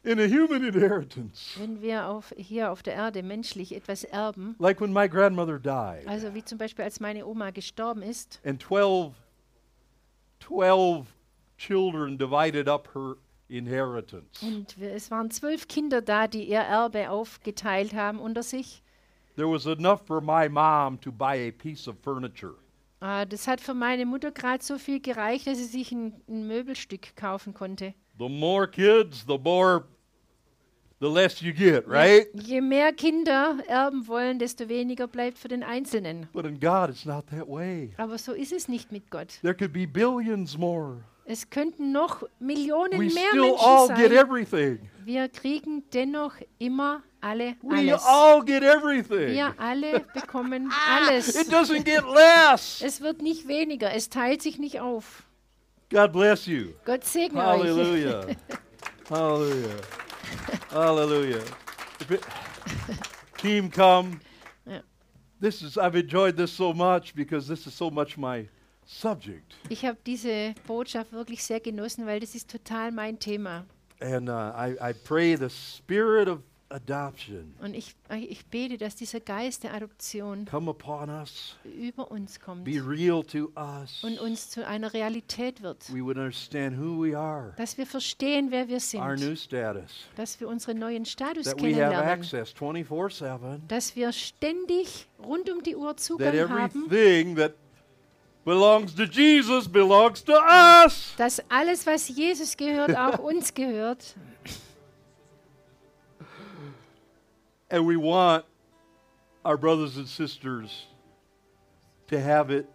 In 0.03 0.21
a 0.21 0.27
human 0.29 0.63
inheritance, 0.63 1.59
Wenn 1.59 1.81
wir 1.83 2.07
auf, 2.07 2.33
hier 2.37 2.71
auf 2.71 2.83
der 2.85 2.95
Erde 2.95 3.25
menschlich 3.25 3.75
etwas 3.75 4.05
erben, 4.05 4.55
like 4.61 4.81
when 4.81 4.93
my 4.93 5.09
grandmother 5.09 5.59
died 5.59 6.07
also 6.07 6.33
wie 6.33 6.45
zum 6.45 6.59
Beispiel 6.59 6.85
als 6.85 7.01
meine 7.01 7.27
Oma 7.27 7.51
gestorben 7.51 8.03
ist 8.03 8.39
and 8.45 8.63
12, 8.63 9.13
12 10.41 11.07
children 11.59 12.19
divided 12.19 12.69
up 12.69 12.89
her 12.95 13.17
inheritance, 13.49 14.45
und 14.47 14.79
wir, 14.79 14.93
es 14.93 15.11
waren 15.11 15.31
zwölf 15.33 15.67
Kinder 15.67 16.03
da, 16.03 16.29
die 16.29 16.45
ihr 16.49 16.61
Erbe 16.61 17.11
aufgeteilt 17.11 17.95
haben 17.95 18.21
unter 18.21 18.45
sich, 18.45 18.83
there 19.37 19.49
was 19.49 19.67
enough 19.67 20.03
for 20.07 20.21
my 20.21 20.49
mom 20.49 20.99
to 21.01 21.13
buy 21.13 21.37
a 21.49 21.51
piece 21.53 21.89
of 21.89 21.97
furniture. 22.03 22.55
äh, 23.01 23.27
das 23.27 23.47
hat 23.47 23.61
für 23.61 23.75
meine 23.75 24.07
Mutter 24.07 24.31
gerade 24.33 24.65
so 24.65 24.79
viel 24.79 25.01
gereicht, 25.01 25.47
dass 25.47 25.59
sie 25.59 25.65
sich 25.65 25.93
ein, 25.93 26.15
ein 26.29 26.47
Möbelstück 26.49 27.15
kaufen 27.17 27.55
konnte. 27.55 27.95
The 28.19 28.29
more 28.29 28.67
kids, 28.67 29.25
the 29.29 29.39
more, 29.39 29.85
the 31.01 31.07
less 31.09 31.41
you 31.43 31.53
get, 31.53 31.87
right? 31.87 32.27
Je 32.33 32.61
mehr 32.63 32.93
Kinder 32.95 33.59
erben 33.69 34.07
wollen, 34.09 34.39
desto 34.39 34.69
weniger 34.69 35.07
bleibt 35.07 35.37
für 35.39 35.49
den 35.49 35.63
Einzelnen. 35.63 36.27
But 36.33 36.47
in 36.47 36.59
God, 36.59 36.89
it's 36.89 37.05
not 37.05 37.27
that 37.29 37.47
way. 37.47 37.93
Aber 37.99 38.17
so 38.17 38.33
ist 38.33 38.53
es 38.53 38.69
nicht 38.69 38.91
mit 38.93 39.11
Gott. 39.11 39.39
There 39.43 39.55
could 39.55 39.73
be 39.75 39.87
billions 39.87 40.57
more. 40.57 41.03
Es 41.29 41.51
könnten 41.51 41.91
noch 41.93 42.23
Millionen 42.39 42.93
We 42.93 43.13
mehr 43.13 43.29
still 43.31 43.41
Menschen 43.43 43.59
all 43.67 43.89
get 43.89 44.11
sein. 44.11 44.13
everything. 44.13 44.79
Wir 45.05 45.29
kriegen 45.29 45.83
dennoch 45.93 46.35
immer 46.59 47.03
alle 47.27 47.57
We 47.63 47.77
alles. 47.93 48.03
all 48.05 48.43
get 48.45 48.63
everything. 48.63 49.33
Wir 49.35 49.55
alle 49.59 50.01
bekommen 50.15 50.71
alles. 50.89 51.35
It 51.35 51.51
doesn't 51.53 51.85
get 51.85 52.05
less. 52.05 52.81
Es 52.85 53.01
wird 53.01 53.23
nicht 53.23 53.49
weniger, 53.49 53.93
es 53.93 54.09
teilt 54.09 54.43
sich 54.43 54.59
nicht 54.59 54.81
auf. 54.81 55.25
God 55.91 56.13
bless 56.13 56.47
you. 56.47 56.73
Gott 56.85 57.05
segne 57.05 57.41
euch. 57.41 57.61
Hallelujah. 57.61 58.27
Hallelujah. 59.09 59.77
Hallelujah. 60.73 61.43
Team, 63.39 63.71
come. 63.71 64.21
Yeah. 64.67 64.81
This 65.41 65.63
is 65.63 65.79
I've 65.79 65.95
enjoyed 65.95 66.37
this 66.37 66.51
so 66.51 66.73
much 66.73 67.15
because 67.15 67.47
this 67.47 67.67
is 67.67 67.75
so 67.75 67.91
much 67.91 68.17
my 68.19 68.49
subject. 68.85 69.55
Ich 69.69 69.85
habe 69.85 69.99
diese 70.05 70.55
Botschaft 70.67 71.13
wirklich 71.13 71.45
sehr 71.45 71.61
genossen, 71.61 72.07
weil 72.07 72.21
das 72.21 72.35
ist 72.35 72.51
total 72.51 72.91
mein 72.91 73.19
Thema. 73.19 73.65
And 74.01 74.29
uh, 74.29 74.53
I, 74.55 74.77
I 74.81 74.93
pray 74.93 75.37
the 75.37 75.49
spirit 75.49 76.29
of 76.29 76.43
adoption 76.69 77.55
Und 77.63 77.75
ich, 77.75 77.95
ich 78.29 78.47
bete, 78.47 78.77
dass 78.79 78.97
dieser 78.97 79.21
Geist 79.21 79.63
der 79.65 79.75
Adoption 79.75 80.47
come 80.47 80.71
upon 80.71 81.09
us, 81.11 81.57
über 81.65 82.11
uns 82.11 82.41
kommt 82.41 82.65
be 82.65 82.81
real 82.85 83.23
to 83.23 83.51
us. 83.57 84.03
und 84.03 84.19
uns 84.19 84.51
zu 84.51 84.67
einer 84.67 84.93
Realität 84.93 85.63
wird. 85.63 85.93
We 85.93 86.03
would 86.03 86.17
understand 86.17 86.79
who 86.79 87.03
we 87.05 87.17
are, 87.17 87.53
Dass 87.57 87.79
wir 87.79 87.87
verstehen, 87.87 88.51
wer 88.51 88.69
wir 88.69 88.77
our 88.77 88.81
sind. 89.17 89.21
new 89.21 89.37
status, 89.37 89.91
Dass 90.17 90.41
wir 90.41 90.49
unseren 90.49 90.79
neuen 90.79 91.05
Status 91.05 91.45
that 91.45 91.57
we 91.63 91.69
have 91.75 91.93
kennenlernen. 91.95 92.09
access 92.09 92.51
24 92.53 93.19
7, 93.19 93.63
Dass 93.69 93.95
wir 93.95 94.13
ständig 94.13 95.07
rund 95.19 95.49
um 95.51 95.63
die 95.63 95.77
Uhr 95.77 95.89
that 95.91 96.01
Zugang 96.01 96.49
haben. 96.51 96.87
everything 96.87 97.37
that 97.37 97.55
belongs 98.45 98.95
to 98.95 99.03
Jesus 99.05 99.69
belongs 99.69 100.23
to 100.25 100.33
us. 100.85 101.15
Dass 101.17 101.43
alles, 101.49 101.87
was 101.87 102.09
Jesus 102.09 102.57
gehört, 102.57 102.97
auch 102.97 103.19
uns 103.19 103.53
gehört. 103.55 104.15
And 107.69 107.87
we 107.87 107.97
want 107.97 108.45
our 109.45 109.57
brothers 109.57 109.97
and 109.97 110.07
sisters 110.07 110.87
to 112.09 112.19
have 112.21 112.51
it 112.51 112.67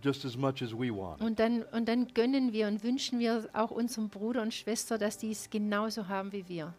just 0.00 0.24
as 0.24 0.36
much 0.36 0.62
as 0.62 0.72
we 0.72 0.90
want. 0.90 1.20
Und 1.20 1.38
dann, 1.38 1.62
und 1.72 1.88
dann 1.88 2.08
gönnen 2.14 2.52
wir 2.52 2.66
und 2.68 2.82
wünschen 2.82 3.18
wir 3.18 3.48
auch 3.52 3.70
unserem 3.70 4.08
Bruder 4.08 4.42
und 4.42 4.52
Schwester, 4.54 4.98
dass 4.98 5.18
die 5.18 5.32
es 5.32 5.50
genauso 5.50 6.08
haben 6.08 6.32
wie 6.32 6.48
wir. 6.48 6.74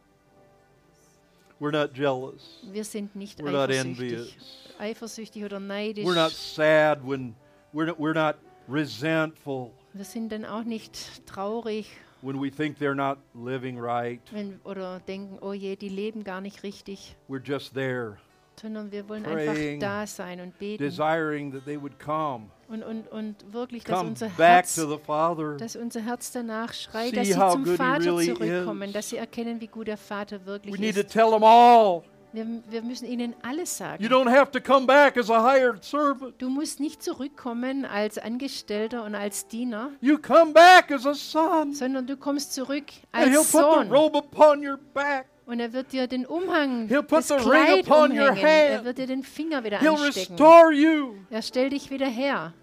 We're 1.60 1.72
not 1.72 1.96
jealous. 1.96 2.60
Wir 2.72 2.84
sind 2.84 3.16
nicht 3.16 3.40
We're 3.40 3.52
not 3.52 3.70
eifersüchtig, 3.70 4.12
envious. 4.14 4.36
eifersüchtig 4.80 5.46
oder 5.46 5.60
neidisch. 5.60 6.06
We're 6.06 6.16
not 6.16 6.32
sad 6.32 7.00
when 7.08 7.36
We're 7.74 7.86
not, 7.88 7.98
we're 8.00 8.14
not 8.14 8.36
resentful 8.70 9.72
Wir 9.94 10.06
sind 10.06 10.32
dann 10.32 10.46
auch 10.46 10.64
nicht 10.64 11.26
traurig 11.26 11.88
when 12.24 12.42
we 12.42 12.50
think 12.50 12.78
they're 12.80 12.96
not 12.96 13.20
living 13.34 13.80
right. 13.80 14.22
wenn, 14.32 14.60
oder 14.64 15.00
denken, 15.08 15.38
oh 15.42 15.54
je, 15.54 15.76
die 15.76 15.90
leben 15.90 16.24
gar 16.24 16.42
nicht 16.42 16.64
richtig, 16.64 17.16
We're 17.30 17.44
just 17.44 17.74
there, 17.74 18.18
sondern 18.60 18.92
wir 18.92 19.08
wollen 19.10 19.24
Praying, 19.24 19.76
einfach 19.76 19.88
da 19.88 20.08
sein 20.08 20.40
und 20.40 20.58
beten 20.58 20.84
desiring 20.84 21.52
that 21.52 21.66
they 21.66 21.80
would 21.80 22.00
come, 22.00 22.50
und, 22.70 22.82
und, 22.82 23.08
und 23.12 23.54
wirklich, 23.54 23.84
dass 23.84 24.02
unser 24.02 24.28
back 24.30 24.66
Herz 24.66 24.76
to 24.76 24.90
the 24.90 24.98
Father. 24.98 25.58
dass 25.58 25.76
unser 25.76 26.02
Herz 26.02 26.32
danach 26.32 26.74
schreit, 26.74 27.10
See 27.10 27.16
dass 27.16 27.28
sie 27.28 27.34
zum 27.34 27.66
Vater 27.66 28.06
really 28.06 28.34
zurückkommen, 28.34 28.90
is. 28.90 28.94
dass 28.94 29.10
sie 29.10 29.18
erkennen, 29.18 29.62
wie 29.62 29.68
gut 29.68 29.88
der 29.88 29.98
Vater 29.98 30.46
wirklich 30.46 30.74
We 30.74 30.80
need 30.80 30.96
to 30.96 31.02
ist. 31.02 31.10
Wir, 32.34 32.46
wir 32.70 32.82
müssen 32.82 33.06
ihnen 33.06 33.36
alles 33.44 33.78
You 33.80 33.86
sagen. 33.86 34.06
don't 34.06 34.30
have 34.30 34.52
to 34.52 34.60
come 34.60 34.86
back 34.88 35.18
as 35.18 35.30
a 35.30 35.42
hired 35.44 35.84
servant. 35.84 36.34
Du 36.42 36.50
musst 36.50 36.80
nicht 36.80 37.04
zurückkommen 37.04 37.86
als 37.86 38.18
Angestellter 38.18 39.04
und 39.04 39.14
als 39.16 39.48
Diener, 39.48 39.92
You 40.02 40.18
come 40.18 40.52
back 40.52 40.92
as 40.92 41.06
a 41.06 41.14
son. 41.14 41.74
sondern 41.74 42.08
du 42.08 42.18
kommst 42.18 42.54
zurück 42.54 42.86
And 43.12 43.28
he'll 43.32 43.38
als 43.38 43.52
put 43.52 43.62
the 43.62 43.68
Sohn. 43.68 43.92
robe 43.92 44.18
upon 44.18 44.68
your 44.68 44.80
back. 44.94 45.28
Und 45.46 45.60
er 45.60 45.74
wird 45.74 45.92
dir 45.92 46.08
den 46.08 46.26
Umhang, 46.26 46.88
He'll 46.88 47.02
put 47.04 47.20
das 47.20 47.28
the 47.28 47.34
ring 47.36 47.44
Kleid 47.66 47.86
upon 47.88 48.12
your 48.18 48.30
umhängen. 48.30 48.46
Er 48.48 48.86
wird 48.86 48.98
dir 48.98 49.08
den 49.08 49.24
Finger 49.24 49.64
wieder 49.64 49.78
He'll 49.80 49.90
anstecken. 50.04 50.36
restore 50.36 50.72
you. 50.74 51.16
Er 51.30 51.42
stellt 51.42 51.74
dich 51.74 51.92
wieder 51.92 52.08
her. 52.08 52.54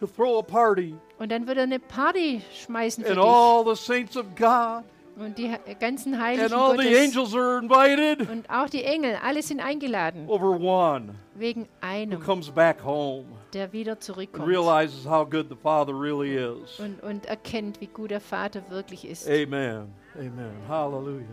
He'll 0.00 0.14
throw 0.14 0.38
a 0.40 0.42
party. 0.42 0.94
Und 1.18 1.30
dann 1.30 1.46
wird 1.46 1.56
er 1.58 1.62
eine 1.62 1.78
Party 1.78 2.42
schmeißen 2.64 3.04
für 3.04 3.10
And 3.12 3.18
dich. 3.20 3.24
all 3.26 3.64
the 3.76 3.80
saints 3.80 4.16
of 4.16 4.26
God 4.36 4.82
Und 5.16 5.38
die 5.38 5.54
ganzen 5.78 6.20
Heiligen 6.20 6.44
and 6.44 6.52
all 6.54 6.72
the 6.72 6.76
Gottes 6.88 6.98
angels 6.98 7.34
are 7.34 7.58
invited 7.58 8.28
und 8.28 8.50
auch 8.50 8.68
die 8.68 8.82
Engel, 8.82 9.16
alle 9.24 9.42
sind 9.42 9.60
eingeladen. 9.60 10.28
over 10.28 10.50
one 10.58 11.14
Wegen 11.36 11.62
who 11.62 11.68
einem, 11.80 12.20
comes 12.20 12.50
back 12.50 12.82
home 12.84 13.24
der 13.52 13.72
wieder 13.72 13.92
and 13.92 14.02
zurückkommt. 14.02 14.48
realizes 14.48 15.06
how 15.06 15.24
good 15.28 15.46
the 15.48 15.56
Father 15.56 15.92
really 15.92 16.34
is. 16.36 16.80
Und, 16.80 17.00
und 17.02 17.26
erkennt, 17.26 17.80
wie 17.80 17.86
gut 17.86 18.10
der 18.10 18.20
Vater 18.20 18.62
wirklich 18.70 19.06
ist. 19.08 19.28
Amen. 19.28 19.92
Amen. 20.16 20.52
Hallelujah. 20.68 21.24